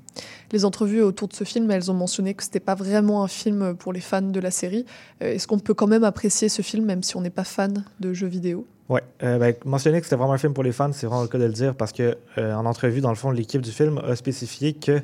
Les 0.52 0.66
entrevues 0.66 1.02
autour 1.02 1.28
de 1.30 1.34
ce 1.34 1.44
film, 1.44 1.70
elles 1.72 1.90
ont 1.90 1.94
mentionné 1.94 2.34
que 2.34 2.44
c'était 2.44 2.60
pas 2.60 2.76
vraiment 2.76 3.24
un 3.24 3.28
film 3.28 3.76
pour 3.76 3.94
les 3.94 4.02
fans 4.02 4.22
de 4.22 4.40
la 4.40 4.52
série. 4.52 4.86
Euh, 5.24 5.34
Est-ce 5.34 5.48
qu'on 5.48 5.60
peut 5.60 5.74
quand 5.74 5.88
même 5.88 6.04
apprécier 6.04 6.50
ce 6.50 6.62
film 6.62 6.86
même 6.86 7.02
si 7.04 7.16
on 7.16 7.22
n'est 7.22 7.30
pas 7.30 7.44
fan 7.46 7.86
de 8.00 8.14
jeux 8.14 8.28
vidéo? 8.28 8.68
Ouais, 8.90 9.04
euh, 9.24 9.38
ben, 9.40 9.56
mentionner 9.64 10.00
que 10.00 10.06
c'était 10.06 10.18
vraiment 10.18 10.34
un 10.34 10.38
film 10.38 10.54
pour 10.54 10.64
les 10.64 10.74
fans, 10.74 10.92
c'est 10.92 11.08
vraiment 11.08 11.22
le 11.22 11.30
cas 11.30 11.38
de 11.38 11.46
le 11.46 11.54
dire 11.54 11.76
parce 11.76 11.94
que 11.94 12.18
en 12.38 12.66
entrevue, 12.66 13.00
dans 13.00 13.10
le 13.10 13.16
fond, 13.16 13.32
l'équipe 13.32 13.62
du 13.62 13.72
film 13.72 13.98
a 14.00 14.16
spécifié 14.18 14.74
que 14.74 15.02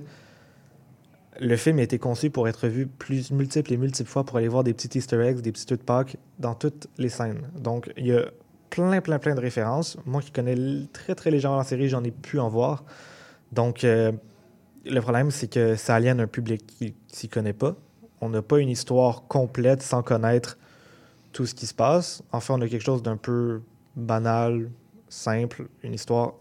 le 1.39 1.55
film 1.55 1.77
a 1.79 1.83
été 1.83 1.99
conçu 1.99 2.29
pour 2.29 2.47
être 2.47 2.67
vu 2.67 2.87
plus 2.87 3.31
multiples 3.31 3.71
et 3.71 3.77
multiples 3.77 4.09
fois 4.09 4.23
pour 4.25 4.37
aller 4.37 4.47
voir 4.47 4.63
des 4.63 4.73
petits 4.73 4.97
Easter 4.97 5.21
eggs, 5.23 5.39
des 5.39 5.51
petits 5.51 5.67
trucs 5.67 5.81
de 5.81 5.85
Pâques 5.85 6.17
dans 6.39 6.55
toutes 6.55 6.87
les 6.97 7.09
scènes. 7.09 7.41
Donc, 7.57 7.91
il 7.95 8.07
y 8.07 8.11
a 8.13 8.25
plein, 8.69 9.01
plein, 9.01 9.19
plein 9.19 9.35
de 9.35 9.39
références. 9.39 9.97
Moi 10.05 10.21
qui 10.21 10.31
connais 10.31 10.55
très, 10.93 11.15
très 11.15 11.31
légèrement 11.31 11.57
la 11.57 11.63
série, 11.63 11.89
j'en 11.89 12.03
ai 12.03 12.11
pu 12.11 12.39
en 12.39 12.49
voir. 12.49 12.83
Donc, 13.51 13.83
euh, 13.83 14.11
le 14.85 14.99
problème, 15.01 15.31
c'est 15.31 15.47
que 15.47 15.75
ça 15.75 15.95
aliène 15.95 16.19
un 16.19 16.27
public 16.27 16.65
qui 16.65 16.85
ne 16.85 16.91
s'y 17.07 17.29
connaît 17.29 17.53
pas. 17.53 17.75
On 18.21 18.29
n'a 18.29 18.41
pas 18.41 18.59
une 18.59 18.69
histoire 18.69 19.23
complète 19.27 19.81
sans 19.81 20.01
connaître 20.03 20.57
tout 21.33 21.45
ce 21.45 21.53
qui 21.53 21.65
se 21.67 21.73
passe. 21.73 22.23
Enfin, 22.31 22.55
on 22.55 22.61
a 22.61 22.67
quelque 22.67 22.83
chose 22.83 23.03
d'un 23.03 23.17
peu 23.17 23.61
banal, 23.95 24.69
simple, 25.09 25.67
une 25.83 25.93
histoire 25.93 26.33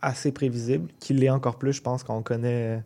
assez 0.00 0.32
prévisible, 0.32 0.90
qui 1.00 1.14
l'est 1.14 1.30
encore 1.30 1.56
plus, 1.56 1.72
je 1.72 1.82
pense, 1.82 2.04
quand 2.04 2.16
on 2.16 2.22
connaît 2.22 2.82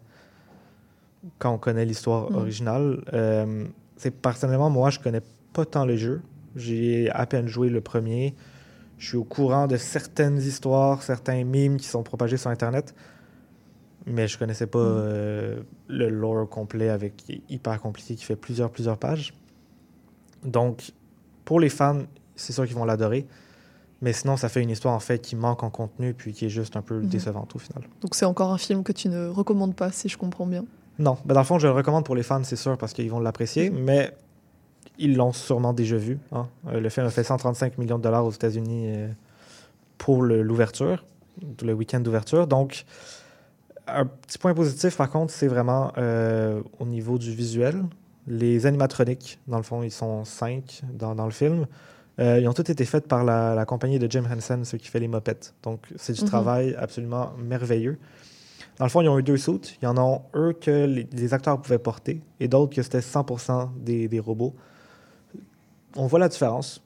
quand 1.38 1.52
on 1.52 1.58
connaît 1.58 1.84
l'histoire 1.84 2.30
Mm. 2.30 2.36
originale. 2.36 3.04
Euh, 3.12 3.64
c'est 3.96 4.12
personnellement, 4.12 4.70
moi, 4.70 4.90
je 4.90 5.00
connais 5.00 5.22
pas 5.52 5.64
tant 5.64 5.84
le 5.84 5.96
jeu. 5.96 6.22
J'ai 6.56 7.10
à 7.10 7.26
peine 7.26 7.48
joué 7.48 7.68
le 7.68 7.80
premier. 7.80 8.34
Je 8.98 9.06
suis 9.08 9.16
au 9.16 9.24
courant 9.24 9.66
de 9.66 9.76
certaines 9.76 10.38
histoires, 10.38 11.02
certains 11.02 11.44
mimes 11.44 11.76
qui 11.76 11.86
sont 11.86 12.02
propagés 12.02 12.36
sur 12.36 12.50
Internet, 12.50 12.94
mais 14.06 14.26
je 14.28 14.38
connaissais 14.38 14.66
pas 14.66 14.78
Mm. 14.80 14.82
euh, 14.98 15.60
le 15.88 16.08
lore 16.08 16.48
complet 16.48 16.88
avec 16.88 17.40
hyper 17.48 17.80
compliqué, 17.80 18.14
qui 18.16 18.24
fait 18.24 18.36
plusieurs, 18.36 18.70
plusieurs 18.70 18.98
pages. 18.98 19.32
Donc, 20.44 20.92
pour 21.44 21.60
les 21.60 21.68
fans, 21.68 22.02
c'est 22.36 22.52
sûr 22.52 22.66
qu'ils 22.66 22.76
vont 22.76 22.84
l'adorer. 22.84 23.26
Mais 24.00 24.12
sinon, 24.12 24.36
ça 24.36 24.48
fait 24.48 24.62
une 24.62 24.70
histoire 24.70 24.94
en 24.94 25.00
fait 25.00 25.18
qui 25.18 25.34
manque 25.34 25.64
en 25.64 25.70
contenu 25.70 26.14
puis 26.14 26.32
qui 26.32 26.46
est 26.46 26.48
juste 26.50 26.76
un 26.76 26.82
peu 26.82 27.00
Mhm. 27.00 27.08
décevante 27.08 27.56
au 27.56 27.58
final. 27.58 27.82
Donc 28.00 28.14
c'est 28.14 28.26
encore 28.26 28.52
un 28.52 28.58
film 28.58 28.84
que 28.84 28.92
tu 28.92 29.08
ne 29.08 29.26
recommandes 29.26 29.74
pas, 29.74 29.90
si 29.90 30.08
je 30.08 30.16
comprends 30.16 30.46
bien. 30.46 30.64
Non, 31.00 31.16
ben 31.24 31.34
dans 31.34 31.40
le 31.40 31.46
fond, 31.46 31.58
je 31.58 31.66
le 31.66 31.72
recommande 31.72 32.04
pour 32.04 32.14
les 32.14 32.22
fans, 32.22 32.42
c'est 32.44 32.54
sûr, 32.56 32.78
parce 32.78 32.92
qu'ils 32.92 33.10
vont 33.10 33.18
l'apprécier, 33.20 33.70
mais 33.70 34.12
ils 34.98 35.16
l'ont 35.16 35.32
sûrement 35.32 35.72
déjà 35.72 35.96
vu. 35.96 36.18
hein. 36.32 36.48
Euh, 36.68 36.80
le 36.80 36.88
film 36.88 37.06
a 37.06 37.10
fait 37.10 37.24
135 37.24 37.78
millions 37.78 37.98
de 37.98 38.02
dollars 38.02 38.24
aux 38.26 38.30
États-Unis 38.32 38.84
euh, 38.88 39.08
pour 39.96 40.22
l'ouverture, 40.22 41.04
le 41.62 41.72
week-end 41.72 42.00
d'ouverture. 42.00 42.46
Donc, 42.46 42.84
un 43.86 44.04
petit 44.06 44.38
point 44.38 44.54
positif, 44.54 44.96
par 44.96 45.10
contre, 45.10 45.32
c'est 45.32 45.46
vraiment 45.48 45.92
euh, 45.98 46.60
au 46.78 46.84
niveau 46.84 47.18
du 47.18 47.32
visuel. 47.34 47.82
Les 48.26 48.66
animatroniques, 48.66 49.38
dans 49.48 49.56
le 49.56 49.62
fond, 49.62 49.82
ils 49.82 49.90
sont 49.90 50.24
cinq 50.24 50.82
dans, 50.92 51.14
dans 51.14 51.24
le 51.24 51.30
film. 51.30 51.66
Euh, 52.20 52.38
ils 52.40 52.48
ont 52.48 52.52
tous 52.52 52.68
été 52.70 52.84
faits 52.84 53.06
par 53.06 53.24
la, 53.24 53.54
la 53.54 53.64
compagnie 53.64 53.98
de 53.98 54.10
Jim 54.10 54.24
Henson, 54.30 54.60
ceux 54.64 54.76
qui 54.76 54.88
fait 54.88 55.00
les 55.00 55.08
mopettes. 55.08 55.54
Donc, 55.62 55.86
c'est 55.96 56.12
du 56.12 56.22
Mhm. 56.22 56.26
travail 56.28 56.74
absolument 56.78 57.32
merveilleux. 57.38 57.96
Dans 58.78 58.84
le 58.84 58.90
fond, 58.90 59.00
ils 59.00 59.08
ont 59.08 59.18
eu 59.18 59.22
deux 59.22 59.36
suits. 59.36 59.78
Il 59.80 59.84
y 59.84 59.88
en 59.88 59.96
a 59.96 60.20
un 60.34 60.52
que 60.52 60.84
les, 60.84 61.08
les 61.10 61.34
acteurs 61.34 61.60
pouvaient 61.60 61.78
porter 61.78 62.20
et 62.40 62.48
d'autres 62.48 62.74
que 62.76 62.82
c'était 62.82 63.00
100% 63.00 63.70
des, 63.78 64.08
des 64.08 64.20
robots. 64.20 64.54
On 65.98 66.06
voit 66.06 66.20
la 66.20 66.28
différence. 66.28 66.80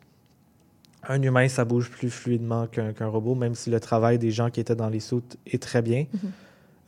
Un 1.06 1.20
humain, 1.20 1.46
ça 1.48 1.64
bouge 1.64 1.90
plus 1.90 2.10
fluidement 2.10 2.66
qu'un 2.66 3.06
robot, 3.06 3.34
même 3.34 3.54
si 3.54 3.70
le 3.70 3.78
travail 3.78 4.18
des 4.18 4.30
gens 4.30 4.50
qui 4.50 4.60
étaient 4.60 4.74
dans 4.74 4.88
les 4.88 5.00
suits 5.00 5.22
est 5.46 5.62
très 5.62 5.82
bien. 5.82 6.06
Mhm. 6.12 6.32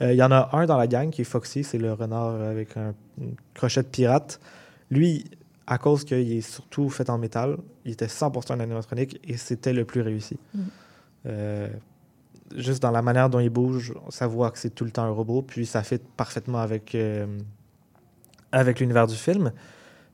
Euh, 0.02 0.12
Il 0.12 0.16
y 0.16 0.22
en 0.22 0.32
a 0.32 0.48
un 0.52 0.66
dans 0.66 0.78
la 0.78 0.86
gang 0.86 1.10
qui 1.10 1.20
est 1.20 1.24
Foxy, 1.24 1.64
c'est 1.64 1.78
le 1.78 1.92
renard 1.92 2.40
avec 2.40 2.76
un 2.76 2.94
crochet 3.54 3.82
de 3.82 3.88
pirate. 3.88 4.40
Lui, 4.90 5.24
à 5.66 5.78
cause 5.78 6.04
qu'il 6.04 6.32
est 6.32 6.40
surtout 6.40 6.88
fait 6.88 7.10
en 7.10 7.18
métal, 7.18 7.58
il 7.84 7.92
était 7.92 8.08
100% 8.08 8.54
en 8.54 8.60
animatronique 8.60 9.20
et 9.24 9.36
c'était 9.36 9.72
le 9.72 9.84
plus 9.84 10.00
réussi. 10.00 10.38
Mhm. 10.54 10.64
Euh, 11.26 11.68
juste 12.56 12.82
dans 12.82 12.90
la 12.90 13.02
manière 13.02 13.28
dont 13.28 13.40
il 13.40 13.50
bouge, 13.50 13.94
ça 14.08 14.26
voit 14.26 14.50
que 14.50 14.58
c'est 14.58 14.74
tout 14.74 14.84
le 14.84 14.90
temps 14.90 15.04
un 15.04 15.10
robot, 15.10 15.42
puis 15.42 15.66
ça 15.66 15.82
fit 15.82 16.00
parfaitement 16.16 16.58
avec, 16.58 16.94
euh, 16.94 17.26
avec 18.50 18.80
l'univers 18.80 19.06
du 19.06 19.16
film. 19.16 19.52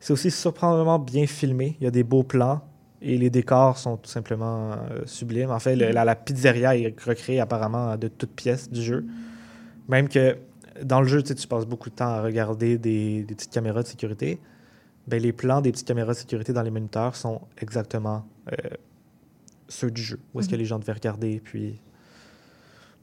C'est 0.01 0.13
aussi 0.13 0.31
surprenamment 0.31 0.99
bien 0.99 1.27
filmé. 1.27 1.77
Il 1.81 1.85
y 1.85 1.87
a 1.87 1.91
des 1.91 2.03
beaux 2.05 2.23
plans 2.23 2.63
et 3.03 3.17
les 3.19 3.31
décors 3.31 3.79
sont 3.79 3.97
tout 3.97 4.11
simplement 4.11 4.73
euh, 4.73 5.03
sublimes. 5.07 5.51
En 5.51 5.59
fait, 5.59 5.77
le- 5.77 5.91
la, 5.91 6.05
la 6.05 6.17
pizzeria 6.17 6.77
est 6.77 6.99
recréée 7.05 7.39
apparemment 7.41 7.97
de 7.97 8.09
toutes 8.09 8.33
pièces 8.33 8.71
du 8.71 8.83
jeu. 8.83 9.05
Même 9.89 10.09
que 10.09 10.37
dans 10.83 11.01
le 11.01 11.07
jeu, 11.07 11.23
tu, 11.23 11.47
passes 11.47 11.67
beaucoup 11.67 11.91
de 11.91 11.95
temps 11.95 12.07
à 12.09 12.23
regarder 12.23 12.79
des, 12.79 13.23
des 13.25 13.35
petites 13.35 13.53
caméras 13.53 13.83
de 13.83 13.89
sécurité. 13.89 14.41
Ben, 15.07 15.21
les 15.21 15.33
plans 15.33 15.61
des 15.61 15.73
petites 15.73 15.87
caméras 15.87 16.13
de 16.13 16.19
sécurité 16.19 16.53
dans 16.53 16.63
les 16.63 16.71
moniteurs 16.71 17.17
sont 17.17 17.41
exactement 17.59 18.25
euh, 18.53 18.57
ceux 19.69 19.91
du 19.91 20.03
jeu. 20.03 20.19
Où 20.35 20.41
est-ce 20.41 20.49
que 20.49 20.55
Mhm. 20.55 20.59
les 20.61 20.65
gens 20.67 20.79
devaient 20.79 20.93
regarder. 20.93 21.41
Puis... 21.45 21.81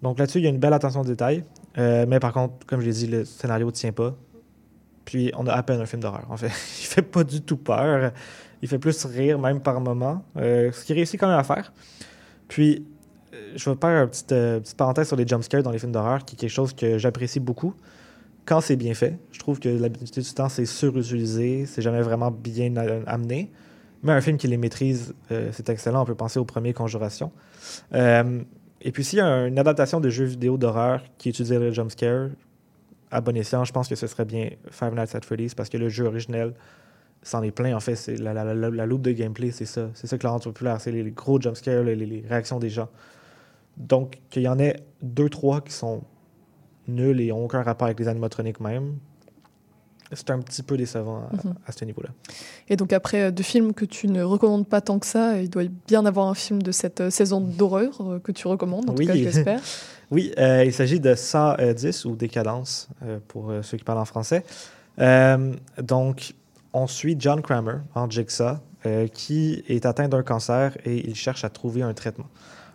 Donc 0.01 0.17
là-dessus, 0.19 0.39
il 0.39 0.43
y 0.43 0.47
a 0.47 0.49
une 0.49 0.59
belle 0.59 0.73
attention 0.73 1.01
au 1.01 1.05
détail. 1.05 1.43
Euh, 1.77 2.05
mais 2.07 2.19
par 2.19 2.33
contre, 2.33 2.65
comme 2.65 2.81
je 2.81 2.85
l'ai 2.87 2.91
dit, 2.93 3.07
le 3.07 3.25
scénario 3.25 3.67
ne 3.67 3.71
tient 3.71 3.91
pas. 3.91 4.15
Puis 5.07 5.31
on 5.37 5.47
a 5.47 5.53
à 5.53 5.63
peine 5.63 5.79
un 5.79 5.85
film 5.85 6.01
d'horreur. 6.01 6.25
En 6.29 6.35
fait, 6.35 6.47
il 6.81 6.85
fait 6.85 7.01
pas 7.01 7.23
du 7.23 7.41
tout 7.41 7.55
peur. 7.55 8.11
Il 8.61 8.67
fait 8.67 8.77
plus 8.77 9.05
rire, 9.05 9.39
même 9.39 9.61
par 9.61 9.79
moment. 9.79 10.25
Euh, 10.35 10.69
ce 10.73 10.83
qu'il 10.83 10.95
réussit 10.95 11.17
quand 11.19 11.29
même 11.29 11.39
à 11.39 11.43
faire. 11.45 11.71
Puis, 12.49 12.85
euh, 13.33 13.53
je 13.55 13.69
vais 13.69 13.77
faire 13.79 14.03
une 14.03 14.09
petite, 14.09 14.31
euh, 14.33 14.59
parenthèse 14.75 15.07
sur 15.07 15.15
les 15.15 15.25
jumpscares 15.25 15.63
dans 15.63 15.71
les 15.71 15.79
films 15.79 15.93
d'horreur, 15.93 16.25
qui 16.25 16.35
est 16.35 16.37
quelque 16.39 16.49
chose 16.51 16.73
que 16.73 16.97
j'apprécie 16.97 17.39
beaucoup 17.39 17.73
quand 18.45 18.59
c'est 18.59 18.75
bien 18.75 18.93
fait. 18.93 19.17
Je 19.31 19.39
trouve 19.39 19.59
que 19.59 19.69
l'habitude 19.69 20.23
du 20.23 20.33
temps, 20.33 20.49
c'est 20.49 20.65
surutilisé, 20.65 21.65
c'est 21.67 21.81
jamais 21.81 22.01
vraiment 22.01 22.31
bien 22.31 22.75
a- 22.75 23.09
amené. 23.09 23.49
Mais 24.03 24.11
un 24.11 24.21
film 24.21 24.37
qui 24.37 24.47
les 24.47 24.57
maîtrise, 24.57 25.13
euh, 25.31 25.49
c'est 25.53 25.69
excellent. 25.69 26.01
On 26.01 26.05
peut 26.05 26.15
penser 26.15 26.37
au 26.39 26.45
premier 26.45 26.73
Conjuration. 26.73 27.31
Euh, 27.93 28.41
et 28.81 28.91
puis, 28.91 29.03
s'il 29.05 29.19
y 29.19 29.21
a 29.21 29.47
une 29.47 29.57
adaptation 29.57 29.99
de 30.01 30.09
jeux 30.09 30.25
vidéo 30.25 30.57
d'horreur 30.57 31.01
qui 31.17 31.29
utiliserait 31.29 31.59
le 31.59 31.71
jumpscare, 31.71 32.29
à 33.11 33.21
bon 33.21 33.35
escient, 33.37 33.63
je 33.63 33.71
pense 33.71 33.87
que 33.87 33.95
ce 33.95 34.07
serait 34.07 34.25
bien 34.25 34.49
Five 34.71 34.93
Nights 34.93 35.15
at 35.15 35.21
Freddy's 35.21 35.55
parce 35.55 35.69
que 35.69 35.77
le 35.77 35.89
jeu 35.89 36.05
originel 36.05 36.53
s'en 37.23 37.41
est 37.43 37.51
plein. 37.51 37.75
En 37.75 37.79
fait, 37.79 37.95
c'est 37.95 38.15
la, 38.17 38.33
la, 38.33 38.43
la, 38.53 38.69
la 38.69 38.85
loupe 38.85 39.01
de 39.01 39.11
gameplay, 39.11 39.51
c'est 39.51 39.65
ça. 39.65 39.89
C'est 39.93 40.07
ça 40.07 40.17
que 40.17 40.23
la 40.23 40.29
rend 40.31 40.39
populaire. 40.39 40.79
C'est 40.81 40.91
les, 40.91 41.03
les 41.03 41.11
gros 41.11 41.39
jumpscares, 41.41 41.83
les, 41.83 41.95
les- 41.95 42.23
réactions 42.27 42.59
des 42.59 42.69
gens. 42.69 42.89
Donc, 43.77 44.19
qu'il 44.29 44.43
y 44.43 44.47
en 44.47 44.59
ait 44.59 44.75
deux, 45.01 45.29
trois 45.29 45.61
qui 45.61 45.73
sont 45.73 46.03
nuls 46.87 47.19
et 47.21 47.27
n'ont 47.27 47.45
aucun 47.45 47.61
rapport 47.63 47.85
avec 47.87 47.99
les 47.99 48.07
animatroniques 48.07 48.59
même, 48.59 48.95
c'est 50.13 50.29
un 50.29 50.39
petit 50.39 50.63
peu 50.63 50.77
décevant 50.77 51.17
à, 51.17 51.35
Mhm. 51.47 51.55
à 51.65 51.71
ce 51.73 51.83
niveau-là. 51.83 52.09
Et 52.69 52.77
donc 52.77 52.93
après 52.93 53.23
euh, 53.23 53.31
deux 53.31 53.43
films 53.43 53.73
que 53.73 53.83
tu 53.83 54.07
ne 54.07 54.23
recommandes 54.23 54.65
pas 54.67 54.79
tant 54.79 54.99
que 54.99 55.05
ça, 55.05 55.41
il 55.41 55.49
doit 55.49 55.63
bien 55.85 56.05
avoir 56.05 56.27
un 56.29 56.33
film 56.33 56.61
de 56.63 56.71
cette 56.71 57.01
euh, 57.01 57.09
saison 57.09 57.41
d'horreur 57.41 57.99
euh, 58.01 58.19
que 58.19 58.31
tu 58.31 58.47
recommandes, 58.47 58.89
en 58.89 58.93
tout 58.93 59.05
cas 59.05 59.15
j'espère. 59.15 59.59
oui, 60.09 60.31
euh, 60.37 60.63
il 60.65 60.71
s'agit 60.71 60.99
de 61.01 61.15
110 61.15 62.05
ou 62.05 62.15
Décadence 62.15 62.87
euh, 63.03 63.19
pour 63.27 63.51
euh, 63.51 63.61
ceux 63.61 63.77
qui 63.77 63.83
parlent 63.83 63.99
en 63.99 64.05
français. 64.05 64.43
Donc, 65.77 66.33
on 66.73 66.87
suit 66.87 67.15
John 67.19 67.41
Kramer 67.41 67.79
en 67.93 68.09
Jigsaw 68.09 68.57
qui 69.13 69.63
est 69.67 69.85
atteint 69.85 70.07
d'un 70.07 70.23
cancer 70.23 70.77
et 70.85 71.07
il 71.07 71.13
cherche 71.13 71.43
à 71.43 71.49
trouver 71.49 71.81
un 71.81 71.93
traitement. 71.93 72.27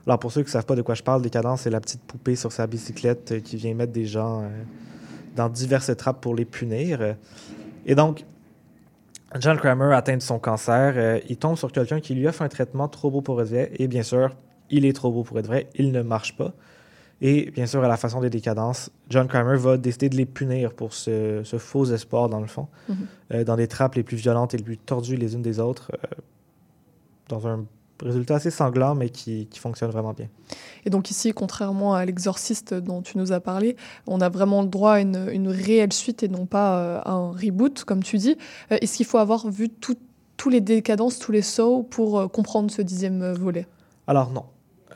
Alors, 0.07 0.19
pour 0.19 0.31
ceux 0.31 0.43
qui 0.43 0.49
ne 0.49 0.53
savent 0.53 0.67
pas 0.67 0.77
de 0.77 0.83
quoi 0.83 0.95
je 0.95 1.03
parle, 1.03 1.23
Décadence, 1.23 1.63
c'est 1.63 1.71
la 1.71 1.81
petite 1.81 2.03
poupée 2.03 2.37
sur 2.37 2.53
sa 2.53 2.67
bicyclette 2.67 3.43
qui 3.43 3.57
vient 3.57 3.73
mettre 3.73 3.93
des 3.93 4.05
gens 4.05 4.49
dans 5.35 5.49
diverses 5.49 5.97
trappes 5.97 6.21
pour 6.21 6.35
les 6.35 6.45
punir. 6.45 7.17
Et 7.87 7.95
donc, 7.95 8.27
John 9.41 9.57
Kramer 9.57 9.95
atteint 9.95 10.19
de 10.19 10.23
son 10.23 10.39
cancer. 10.39 11.23
il 11.29 11.39
tombe 11.39 11.57
sur 11.57 11.73
quelqu'un 11.73 12.01
qui 12.01 12.15
lui 12.15 12.29
offre 12.29 12.43
un 12.43 12.49
traitement 12.49 12.89
trop 12.89 13.11
beau 13.11 13.23
pour 13.23 13.41
être 13.41 13.49
vrai. 13.49 13.73
Et 13.79 13.89
bien 13.89 14.03
sûr, 14.03 14.37
il 14.71 14.85
est 14.85 14.93
trop 14.93 15.11
beau 15.11 15.23
pour 15.23 15.39
être 15.39 15.47
vrai. 15.47 15.71
Il 15.75 15.93
ne 15.93 16.03
marche 16.03 16.37
pas. 16.37 16.53
Et 17.25 17.51
bien 17.53 17.67
sûr, 17.67 17.83
à 17.85 17.89
la 17.89 17.97
façon 17.97 18.21
des 18.21 18.31
décadences, 18.31 18.91
John 19.09 19.29
Kramer 19.29 19.57
va 19.57 19.77
décider 19.79 20.09
de 20.09 20.17
les 20.17 20.27
punir 20.27 20.75
pour 20.75 20.93
ce, 20.93 21.41
ce 21.45 21.57
faux 21.57 21.85
espoir, 21.87 22.29
dans 22.29 22.41
le 22.41 22.49
fond, 22.49 22.67
Mhm. 22.89 22.97
euh, 23.33 23.45
dans 23.45 23.57
des 23.57 23.69
trappes 23.69 23.95
les 23.95 24.03
plus 24.03 24.17
violentes 24.17 24.55
et 24.55 24.57
les 24.57 24.65
plus 24.65 24.77
tordues 24.77 25.15
les 25.17 25.35
unes 25.35 25.43
des 25.43 25.61
autres, 25.61 25.93
euh, 25.95 25.99
dans 27.29 27.47
un 27.47 27.65
résultat 28.03 28.35
assez 28.35 28.51
sanglant, 28.51 28.97
mais 28.97 29.09
qui, 29.11 29.47
qui 29.47 29.61
fonctionne 29.61 29.91
vraiment 29.93 30.13
bien. 30.13 30.27
Et 30.85 30.91
donc 30.91 31.13
ici, 31.13 31.33
contrairement 31.33 31.95
à 31.95 32.05
l'exorciste 32.05 32.75
dont 32.75 33.01
tu 33.03 33.17
nous 33.17 33.31
as 33.31 33.39
parlé, 33.39 33.77
on 34.09 34.21
a 34.21 34.29
vraiment 34.29 34.63
le 34.63 34.69
droit 34.69 34.95
à 34.95 35.01
une, 35.01 35.29
une 35.33 35.47
réelle 35.49 35.93
suite 35.93 36.25
et 36.25 36.29
non 36.29 36.47
pas 36.47 36.79
euh, 36.79 37.01
à 37.05 37.13
un 37.13 37.31
reboot, 37.31 37.85
comme 37.85 38.03
tu 38.03 38.19
dis. 38.19 38.37
Euh, 38.73 38.79
Est-ce 38.81 38.97
qu'il 38.97 39.07
faut 39.07 39.19
avoir 39.19 39.49
vu 39.49 39.69
tous 39.71 39.97
les 40.51 40.61
décadences, 40.61 41.21
tous 41.21 41.31
les 41.31 41.43
sauts 41.43 41.85
pour 41.85 42.19
euh, 42.19 42.27
comprendre 42.27 42.69
ce 42.73 42.83
dixième 42.83 43.31
volet? 43.35 43.69
Alors 44.09 44.31
non. 44.33 44.43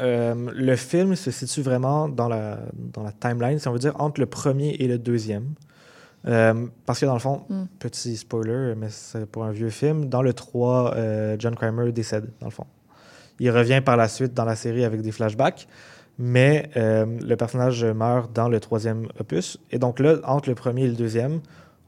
Euh, 0.01 0.35
le 0.55 0.77
film 0.77 1.17
se 1.17 1.31
situe 1.31 1.63
vraiment 1.63 2.09
dans 2.09 2.29
la, 2.29 2.59
dans 2.75 3.03
la 3.03 3.13
timeline, 3.13 3.59
si 3.59 3.69
on 3.69 3.73
veut 3.73 3.79
dire, 3.79 3.95
entre 3.99 4.21
le 4.21 4.27
premier 4.27 4.71
et 4.75 4.89
le 4.89 4.99
deuxième. 4.99 5.55
Euh, 6.27 6.67
parce 6.85 7.01
que 7.01 7.07
dans 7.07 7.15
le 7.15 7.21
fond, 7.21 7.43
Mm. 7.49 7.65
petit 7.79 8.17
spoiler, 8.17 8.75
mais 8.77 8.89
c'est 8.91 9.27
pour 9.27 9.45
un 9.45 9.53
vieux 9.53 9.71
film, 9.71 10.07
dans 10.07 10.23
le 10.23 10.33
3, 10.33 10.95
euh, 10.97 11.37
John 11.39 11.55
Kramer 11.55 11.93
décède, 11.93 12.29
dans 12.41 12.47
le 12.47 12.53
fond. 12.53 12.67
Il 13.39 13.51
revient 13.51 13.81
par 13.85 13.97
la 13.97 14.09
suite 14.09 14.35
dans 14.35 14.45
la 14.45 14.57
série 14.57 14.85
avec 14.85 15.03
des 15.03 15.13
flashbacks, 15.13 15.69
mais 16.19 16.71
le 16.75 17.35
personnage 17.35 17.85
meurt 17.85 18.33
dans 18.33 18.49
le 18.49 18.59
troisième 18.61 19.09
opus. 19.21 19.59
Et 19.71 19.79
donc 19.79 20.01
là, 20.01 20.17
entre 20.25 20.49
le 20.49 20.55
premier 20.55 20.85
et 20.85 20.89
le 20.89 20.95
deuxième, 20.95 21.41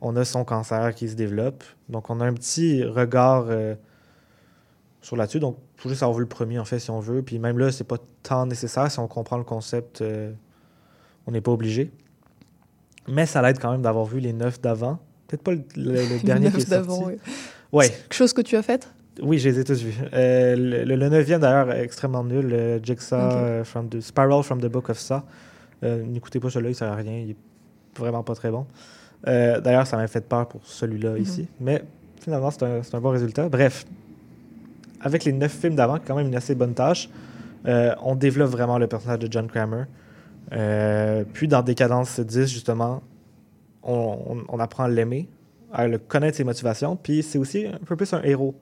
on 0.02 0.14
a 0.16 0.26
son 0.26 0.44
cancer 0.44 0.94
qui 0.94 1.08
se 1.08 1.14
développe. 1.14 1.64
Donc 1.88 2.10
on 2.10 2.20
a 2.20 2.26
un 2.26 2.34
petit 2.34 2.84
regard 2.84 3.46
sur 5.00 5.16
là-dessus. 5.16 5.40
Donc, 5.40 5.56
il 5.76 5.80
faut 5.82 5.88
juste 5.88 6.02
avoir 6.02 6.16
vu 6.16 6.22
le 6.22 6.28
premier, 6.28 6.58
en 6.58 6.64
fait, 6.64 6.78
si 6.78 6.90
on 6.90 7.00
veut. 7.00 7.22
Puis 7.22 7.38
même 7.38 7.58
là, 7.58 7.70
c'est 7.72 7.84
pas 7.84 7.98
tant 8.22 8.46
nécessaire. 8.46 8.90
Si 8.90 8.98
on 8.98 9.06
comprend 9.08 9.36
le 9.38 9.44
concept, 9.44 10.00
euh, 10.02 10.32
on 11.26 11.32
n'est 11.32 11.40
pas 11.40 11.52
obligé. 11.52 11.90
Mais 13.06 13.26
ça 13.26 13.40
l'aide 13.42 13.58
quand 13.58 13.70
même 13.72 13.82
d'avoir 13.82 14.04
vu 14.04 14.20
les 14.20 14.32
neuf 14.32 14.60
d'avant. 14.60 14.98
Peut-être 15.28 15.42
pas 15.42 15.52
le, 15.52 15.62
le- 15.76 15.92
le 15.92 16.00
Les 16.14 16.18
dernier 16.20 16.50
qui 16.50 16.60
est 16.62 16.70
d'avant, 16.70 16.96
sorti. 17.00 17.14
oui. 17.14 17.32
Ouais. 17.72 17.88
Quelque 17.90 18.14
chose 18.14 18.32
que 18.32 18.40
tu 18.42 18.56
as 18.56 18.62
fait? 18.62 18.88
Oui, 19.22 19.38
je 19.38 19.48
les 19.48 19.58
ai 19.60 19.64
tous 19.64 19.82
vus. 19.82 19.94
Euh, 20.12 20.56
le, 20.56 20.84
le- 20.96 21.08
neuvième, 21.08 21.40
d'ailleurs, 21.40 21.72
extrêmement 21.72 22.22
nul. 22.24 22.46
Le 22.48 22.80
Jigsaw, 22.82 23.16
euh, 23.16 23.64
from 23.64 23.88
the, 23.88 24.00
Spiral 24.00 24.42
from 24.42 24.60
the 24.60 24.66
Book 24.66 24.88
of 24.90 24.98
Saw. 24.98 25.20
Euh, 25.84 26.02
N'écoutez 26.04 26.40
pas 26.40 26.50
celui-là, 26.50 26.70
il 26.70 26.74
sert 26.74 26.90
à 26.92 26.96
rien. 26.96 27.18
Il 27.18 27.30
est 27.30 27.36
vraiment 27.96 28.22
pas 28.22 28.34
très 28.34 28.50
bon. 28.50 28.66
D'ailleurs, 29.24 29.86
ça 29.86 29.96
m'a 29.96 30.06
fait 30.06 30.20
peur 30.26 30.46
pour 30.48 30.64
celui-là 30.64 31.10
Mhm. 31.12 31.22
ici. 31.22 31.48
Mais 31.60 31.82
finalement, 32.20 32.50
c'est 32.50 32.62
un, 32.62 32.82
c'est 32.82 32.94
un 32.94 33.00
bon 33.00 33.10
résultat. 33.10 33.48
Bref, 33.48 33.84
avec 35.00 35.24
les 35.24 35.32
neuf 35.32 35.52
films 35.52 35.74
d'avant, 35.74 35.98
quand 36.04 36.14
même 36.16 36.26
une 36.26 36.34
assez 36.34 36.54
bonne 36.54 36.74
tâche, 36.74 37.08
euh, 37.66 37.94
on 38.02 38.14
développe 38.14 38.50
vraiment 38.50 38.78
le 38.78 38.86
personnage 38.86 39.18
de 39.18 39.28
John 39.30 39.48
Kramer. 39.48 39.84
Euh, 40.52 41.24
puis 41.32 41.48
dans 41.48 41.62
Décadence 41.62 42.20
10, 42.20 42.46
justement, 42.46 43.02
on, 43.82 44.58
apprend 44.58 44.84
à 44.84 44.88
l'aimer, 44.88 45.28
à 45.72 45.88
le 45.88 45.98
connaître 45.98 46.36
ses 46.36 46.44
motivations, 46.44 46.96
puis 46.96 47.22
c'est 47.22 47.38
aussi 47.38 47.66
un 47.66 47.78
peu 47.84 47.96
plus 47.96 48.12
un 48.12 48.22
héros. 48.22 48.54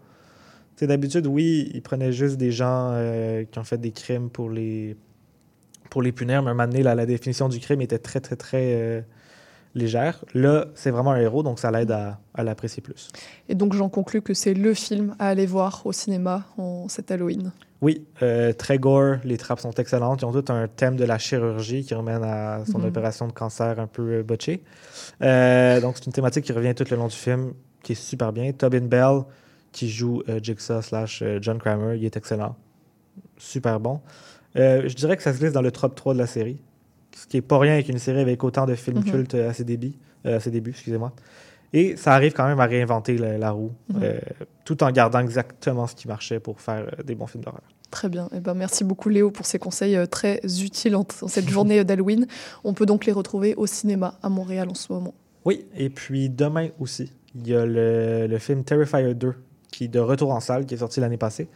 D'habitude, 0.81 1.27
oui, 1.27 1.71
il 1.73 1.83
prenait 1.83 2.13
juste 2.13 2.37
des 2.37 2.53
gens 2.53 2.91
euh, 2.93 3.45
qui 3.51 3.59
ont 3.59 3.65
fait 3.65 3.79
des 3.79 3.93
crimes 3.93 4.29
pour 4.29 4.51
les, 4.51 4.97
pour 5.91 6.03
les 6.03 6.13
punir, 6.13 6.43
mais 6.43 6.49
à 6.49 6.51
un 6.51 6.55
moment 6.55 6.69
donné, 6.69 6.83
la, 6.83 7.07
définition 7.07 7.49
du 7.49 7.61
crime 7.61 7.81
était 7.81 7.99
très, 7.99 8.21
très, 8.21 8.37
très 8.37 9.07
légère. 9.77 10.25
Là, 10.35 10.67
c'est 10.75 10.91
vraiment 10.91 11.13
un 11.13 11.21
héros, 11.21 11.43
donc 11.45 11.59
ça 11.61 11.71
l'aide 11.71 11.91
à, 11.93 12.19
à 12.35 12.43
l'apprécier 12.43 12.83
plus. 12.83 13.11
Et 13.49 13.55
donc 13.55 13.75
j'en 13.75 13.89
conclus 13.89 14.23
que 14.23 14.35
c'est 14.35 14.55
le 14.55 14.75
film 14.75 15.15
à 15.19 15.29
aller 15.29 15.47
voir 15.47 15.83
au 15.85 15.93
cinéma 15.93 16.45
en 16.59 16.89
cet 16.89 17.11
Halloween. 17.13 17.53
Oui, 17.83 18.07
euh, 18.23 18.53
très 18.55 18.79
gore, 18.79 19.17
les 19.23 19.37
trappes 19.37 19.61
sont 19.61 19.71
excellentes. 19.73 20.23
Ils 20.23 20.25
ont 20.25 20.33
tout 20.33 20.51
un 20.51 20.67
thème 20.67 20.97
de 20.97 21.05
la 21.05 21.19
chirurgie 21.19 21.85
qui 21.85 21.95
ramène 21.95 22.25
à 22.25 22.65
son 22.65 22.79
Mhm. 22.79 22.87
opération 22.87 23.27
de 23.29 23.33
cancer 23.33 23.79
un 23.79 23.87
peu 23.87 24.03
euh, 24.03 24.23
botchée. 24.23 24.63
Euh, 25.23 25.79
donc, 25.83 25.97
c'est 25.99 26.07
une 26.07 26.13
thématique 26.13 26.45
qui 26.47 26.53
revient 26.55 26.75
tout 26.75 26.87
le 26.91 26.97
long 26.97 27.09
du 27.09 27.15
film, 27.15 27.53
qui 27.83 27.93
est 27.93 27.97
super 27.97 28.33
bien. 28.33 28.51
Tobin 28.53 28.81
Bell, 28.87 29.21
qui 29.73 29.91
joue 29.91 30.23
euh, 30.31 30.41
Jigsaw 30.43 30.81
slash 30.81 31.23
John 31.43 31.59
Kramer, 31.59 31.99
il 31.99 32.05
est 32.07 32.17
excellent. 32.17 32.57
Super 33.37 33.79
bon. 33.79 34.01
Je 34.55 34.95
dirais 34.95 35.19
que 35.19 35.23
ça 35.23 35.35
se 35.35 35.39
glisse 35.39 35.53
dans 35.53 35.61
le 35.61 35.71
top 35.71 35.95
3 35.95 36.15
de 36.15 36.19
la 36.19 36.27
série, 36.27 36.59
ce 37.17 37.27
qui 37.27 37.39
est 37.39 37.43
pas 37.43 37.59
rien 37.59 37.73
avec 37.75 37.89
une 37.89 37.99
série 37.99 38.21
avec 38.21 38.45
autant 38.45 38.67
de 38.67 38.75
films 38.75 38.99
Mhm. 38.99 39.05
cultes 39.11 39.35
à 39.35 39.53
ses 39.53 39.65
débuts, 39.65 39.95
euh, 40.27 40.37
à 40.37 40.41
ses 40.41 40.51
débuts, 40.51 40.71
excusez-moi. 40.71 41.13
Et 41.73 41.97
ça 41.97 42.13
arrive 42.13 42.33
quand 42.33 42.47
même 42.47 42.61
à 42.61 42.67
réinventer 42.67 43.19
la, 43.19 43.39
la 43.39 43.51
roue, 43.51 43.73
Mhm. 43.89 44.01
euh, 44.03 44.19
tout 44.65 44.83
en 44.85 44.91
gardant 44.93 45.19
exactement 45.21 45.87
ce 45.87 45.95
qui 45.95 46.07
marchait 46.09 46.39
pour 46.41 46.61
faire 46.61 46.87
euh, 46.99 47.03
des 47.03 47.15
bons 47.15 47.27
films 47.27 47.43
d'horreur. 47.45 47.63
Très 47.91 48.09
bien. 48.09 48.29
Eh 48.35 48.41
ben, 48.41 48.55
merci 48.55 48.85
beaucoup 48.85 49.09
Léo 49.09 49.31
pour 49.31 49.47
ces 49.47 49.59
conseils 49.59 49.97
euh, 49.97 50.07
très 50.07 50.41
utiles 50.63 50.95
en, 50.97 51.07
en 51.23 51.29
cette 51.29 51.49
journée 51.49 51.83
d'Halloween. 51.85 52.27
On 52.65 52.75
peut 52.75 52.87
donc 52.87 53.07
les 53.07 53.13
retrouver 53.13 53.55
au 53.57 53.67
cinéma 53.67 54.19
à 54.23 54.29
Montréal 54.29 54.69
en 54.71 54.75
ce 54.75 54.93
moment. 54.93 55.15
Oui, 55.45 55.65
et 55.77 55.89
puis 55.91 56.29
demain 56.29 56.69
aussi, 56.81 57.13
il 57.35 57.47
y 57.49 57.55
a 57.55 57.65
le, 57.65 58.27
le 58.27 58.39
film 58.39 58.65
Terrifier 58.65 59.15
2 59.15 59.35
qui 59.71 59.85
est 59.85 59.89
de 59.89 60.01
retour 60.01 60.31
en 60.33 60.41
salle, 60.41 60.67
qui 60.67 60.75
est 60.75 60.79
sorti 60.79 61.01
l'année 61.01 61.17
passée. 61.19 61.49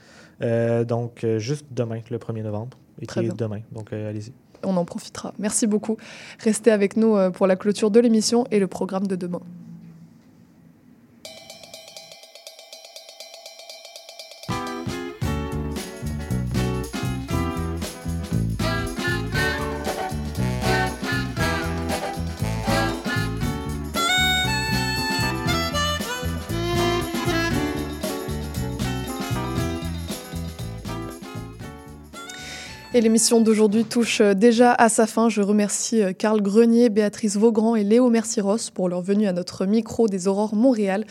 Euh, 0.42 0.84
donc, 0.84 1.24
juste 1.38 1.66
demain, 1.70 2.00
le 2.10 2.18
1er 2.18 2.42
novembre, 2.42 2.76
et 3.00 3.06
Très 3.06 3.20
qui 3.20 3.26
est 3.26 3.28
bien. 3.30 3.36
demain. 3.46 3.60
Donc, 3.72 3.92
euh, 3.92 4.10
allez-y. 4.10 4.32
On 4.64 4.76
en 4.76 4.84
profitera. 4.84 5.32
Merci 5.38 5.66
beaucoup. 5.66 5.96
Restez 6.38 6.70
avec 6.70 6.96
nous 6.96 7.16
euh, 7.16 7.30
pour 7.30 7.46
la 7.46 7.56
clôture 7.56 7.90
de 7.90 8.00
l'émission 8.00 8.44
et 8.50 8.58
le 8.58 8.66
programme 8.66 9.06
de 9.06 9.16
demain. 9.16 9.40
Et 32.92 33.00
l'émission 33.00 33.40
d'aujourd'hui 33.40 33.84
touche 33.84 34.20
euh, 34.20 34.34
déjà 34.34 34.72
à 34.72 34.88
sa 34.88 35.06
fin. 35.06 35.28
Je 35.28 35.42
remercie 35.42 36.02
euh, 36.02 36.12
Carl 36.12 36.42
Grenier, 36.42 36.88
Béatrice 36.88 37.36
Vaugrand 37.36 37.76
et 37.76 37.84
Léo 37.84 38.10
Merciros 38.10 38.72
pour 38.74 38.88
leur 38.88 39.00
venue 39.00 39.28
à 39.28 39.32
notre 39.32 39.64
micro 39.64 40.08
des 40.08 40.26
Aurores 40.26 40.56
Montréal. 40.56 41.06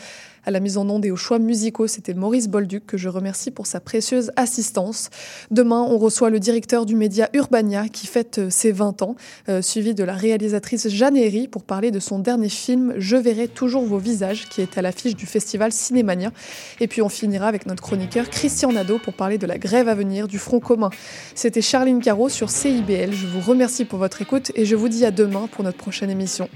À 0.46 0.50
la 0.50 0.60
mise 0.60 0.78
en 0.78 0.88
onde 0.88 1.04
et 1.04 1.10
aux 1.10 1.16
choix 1.16 1.38
musicaux, 1.38 1.86
c'était 1.86 2.14
Maurice 2.14 2.48
Bolduc 2.48 2.86
que 2.86 2.96
je 2.96 3.08
remercie 3.08 3.50
pour 3.50 3.66
sa 3.66 3.78
précieuse 3.78 4.32
assistance. 4.36 5.10
Demain, 5.50 5.82
on 5.82 5.98
reçoit 5.98 6.30
le 6.30 6.40
directeur 6.40 6.86
du 6.86 6.96
média 6.96 7.28
Urbania 7.34 7.88
qui 7.88 8.06
fête 8.06 8.38
euh, 8.38 8.50
ses 8.50 8.72
20 8.72 9.02
ans, 9.02 9.16
euh, 9.48 9.60
suivi 9.60 9.94
de 9.94 10.02
la 10.02 10.14
réalisatrice 10.14 10.88
Jeanne 10.88 11.16
Herry 11.16 11.46
pour 11.46 11.62
parler 11.62 11.90
de 11.90 12.00
son 12.00 12.18
dernier 12.18 12.48
film 12.48 12.94
Je 12.96 13.16
verrai 13.16 13.48
toujours 13.48 13.84
vos 13.84 13.98
visages 13.98 14.48
qui 14.48 14.62
est 14.62 14.78
à 14.78 14.82
l'affiche 14.82 15.14
du 15.14 15.26
festival 15.26 15.72
Cinémania. 15.72 16.32
Et 16.80 16.88
puis 16.88 17.02
on 17.02 17.08
finira 17.08 17.46
avec 17.46 17.66
notre 17.66 17.82
chroniqueur 17.82 18.30
Christian 18.30 18.72
Nadeau 18.72 18.98
pour 18.98 19.14
parler 19.14 19.36
de 19.36 19.46
la 19.46 19.58
grève 19.58 19.88
à 19.88 19.94
venir 19.94 20.26
du 20.26 20.38
Front 20.38 20.60
commun. 20.60 20.90
C'était 21.34 21.62
Charline 21.62 22.00
Caro 22.00 22.28
sur 22.28 22.50
CIBL. 22.50 23.12
Je 23.12 23.26
vous 23.26 23.40
remercie 23.40 23.84
pour 23.84 23.98
votre 23.98 24.22
écoute 24.22 24.52
et 24.54 24.64
je 24.64 24.76
vous 24.76 24.88
dis 24.88 25.04
à 25.04 25.10
demain 25.10 25.48
pour 25.52 25.64
notre 25.64 25.78
prochaine 25.78 26.10
émission. 26.10 26.48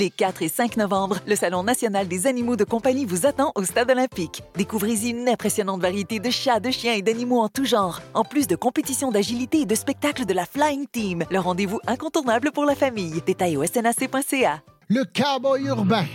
Les 0.00 0.08
4 0.08 0.40
et 0.40 0.48
5 0.48 0.78
novembre, 0.78 1.18
le 1.26 1.36
Salon 1.36 1.62
national 1.62 2.08
des 2.08 2.26
animaux 2.26 2.56
de 2.56 2.64
compagnie 2.64 3.04
vous 3.04 3.26
attend 3.26 3.52
au 3.54 3.64
Stade 3.64 3.90
olympique. 3.90 4.42
Découvrez-y 4.56 5.10
une 5.10 5.28
impressionnante 5.28 5.82
variété 5.82 6.20
de 6.20 6.30
chats, 6.30 6.58
de 6.58 6.70
chiens 6.70 6.94
et 6.94 7.02
d'animaux 7.02 7.42
en 7.42 7.50
tout 7.50 7.66
genre, 7.66 8.00
en 8.14 8.24
plus 8.24 8.46
de 8.46 8.56
compétitions 8.56 9.10
d'agilité 9.10 9.58
et 9.58 9.66
de 9.66 9.74
spectacles 9.74 10.24
de 10.24 10.32
la 10.32 10.46
Flying 10.46 10.86
Team, 10.90 11.24
le 11.30 11.38
rendez-vous 11.38 11.80
incontournable 11.86 12.50
pour 12.50 12.64
la 12.64 12.74
famille. 12.74 13.20
Détails 13.26 13.58
au 13.58 13.64
snac.ca. 13.66 14.62
Le 14.88 15.04
cowboy 15.04 15.66
urbain. 15.66 16.06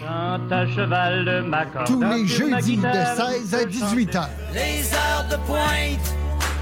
Tous 1.85 2.01
les 2.01 2.25
jeudis 2.25 2.77
de 2.77 2.91
16 3.51 3.53
à 3.53 3.65
18 3.65 4.15
heures. 4.15 4.29
Les 4.51 4.95
heures 4.95 5.27
de 5.29 5.35
pointe, 5.45 6.15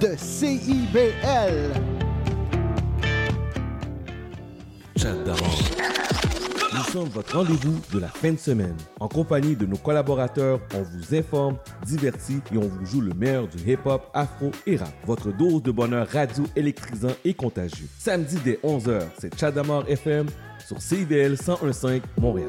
de 0.00 0.14
CIBL. 0.16 1.72
Chat. 4.96 5.14
Nous 6.74 6.82
sommes 6.92 7.08
votre 7.08 7.36
rendez-vous 7.36 7.80
de 7.92 7.98
la 8.00 8.08
fin 8.08 8.32
de 8.32 8.38
semaine. 8.38 8.76
En 9.00 9.08
compagnie 9.08 9.56
de 9.56 9.66
nos 9.66 9.76
collaborateurs, 9.76 10.60
on 10.74 10.82
vous 10.82 11.14
informe, 11.14 11.56
divertit 11.84 12.40
et 12.52 12.58
on 12.58 12.68
vous 12.68 12.84
joue 12.86 13.00
le 13.00 13.14
meilleur 13.14 13.48
du 13.48 13.58
hip-hop, 13.70 14.10
afro 14.12 14.50
et 14.66 14.76
rap. 14.76 14.92
Votre 15.06 15.32
dose 15.32 15.62
de 15.62 15.70
bonheur 15.70 16.06
radio 16.08 16.44
électrisant 16.54 17.14
et 17.24 17.34
contagieux. 17.34 17.88
Samedi 17.98 18.36
dès 18.44 18.58
11h, 18.64 19.02
c'est 19.18 19.38
Chadamar 19.38 19.88
FM 19.88 20.26
sur 20.66 20.80
CIBL 20.80 21.36
1015 21.36 22.00
Montréal. 22.20 22.48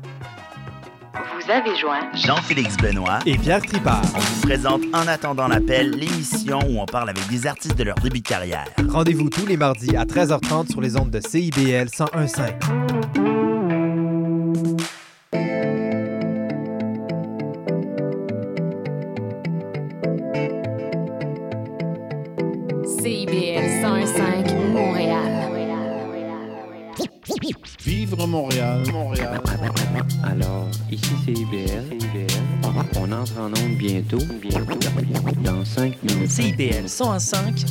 Vous 1.13 1.51
avez 1.51 1.75
joint 1.75 2.09
Jean-Félix 2.13 2.77
Benoît 2.77 3.19
et 3.25 3.37
Pierre 3.37 3.61
Tripart. 3.61 4.01
On 4.15 4.19
vous 4.19 4.41
présente 4.41 4.81
En 4.93 5.07
attendant 5.07 5.47
l'appel, 5.49 5.91
l'émission 5.91 6.59
où 6.69 6.79
on 6.79 6.85
parle 6.85 7.09
avec 7.09 7.27
des 7.27 7.47
artistes 7.47 7.77
de 7.77 7.83
leur 7.83 7.95
début 7.95 8.21
de 8.21 8.27
carrière. 8.27 8.65
Rendez-vous 8.87 9.29
tous 9.29 9.45
les 9.45 9.57
mardis 9.57 9.95
à 9.97 10.05
13h30 10.05 10.71
sur 10.71 10.79
les 10.79 10.97
ondes 10.97 11.11
de 11.11 11.19
CIBL 11.19 11.87
101.5. 11.87 13.40
Vivre 27.85 28.27
Montréal, 28.27 28.83
Montréal. 28.91 29.41
Alors, 30.23 30.67
ici 30.91 31.11
c'est 31.25 31.31
IBL. 31.31 31.85
On 32.97 33.11
entre 33.11 33.39
en 33.39 33.47
onde 33.47 33.77
bientôt, 33.77 34.19
bientôt, 34.41 34.77
dans 35.43 35.65
5 35.65 36.03
minutes. 36.03 36.29
CIBL 36.29 36.87
105 36.87 37.65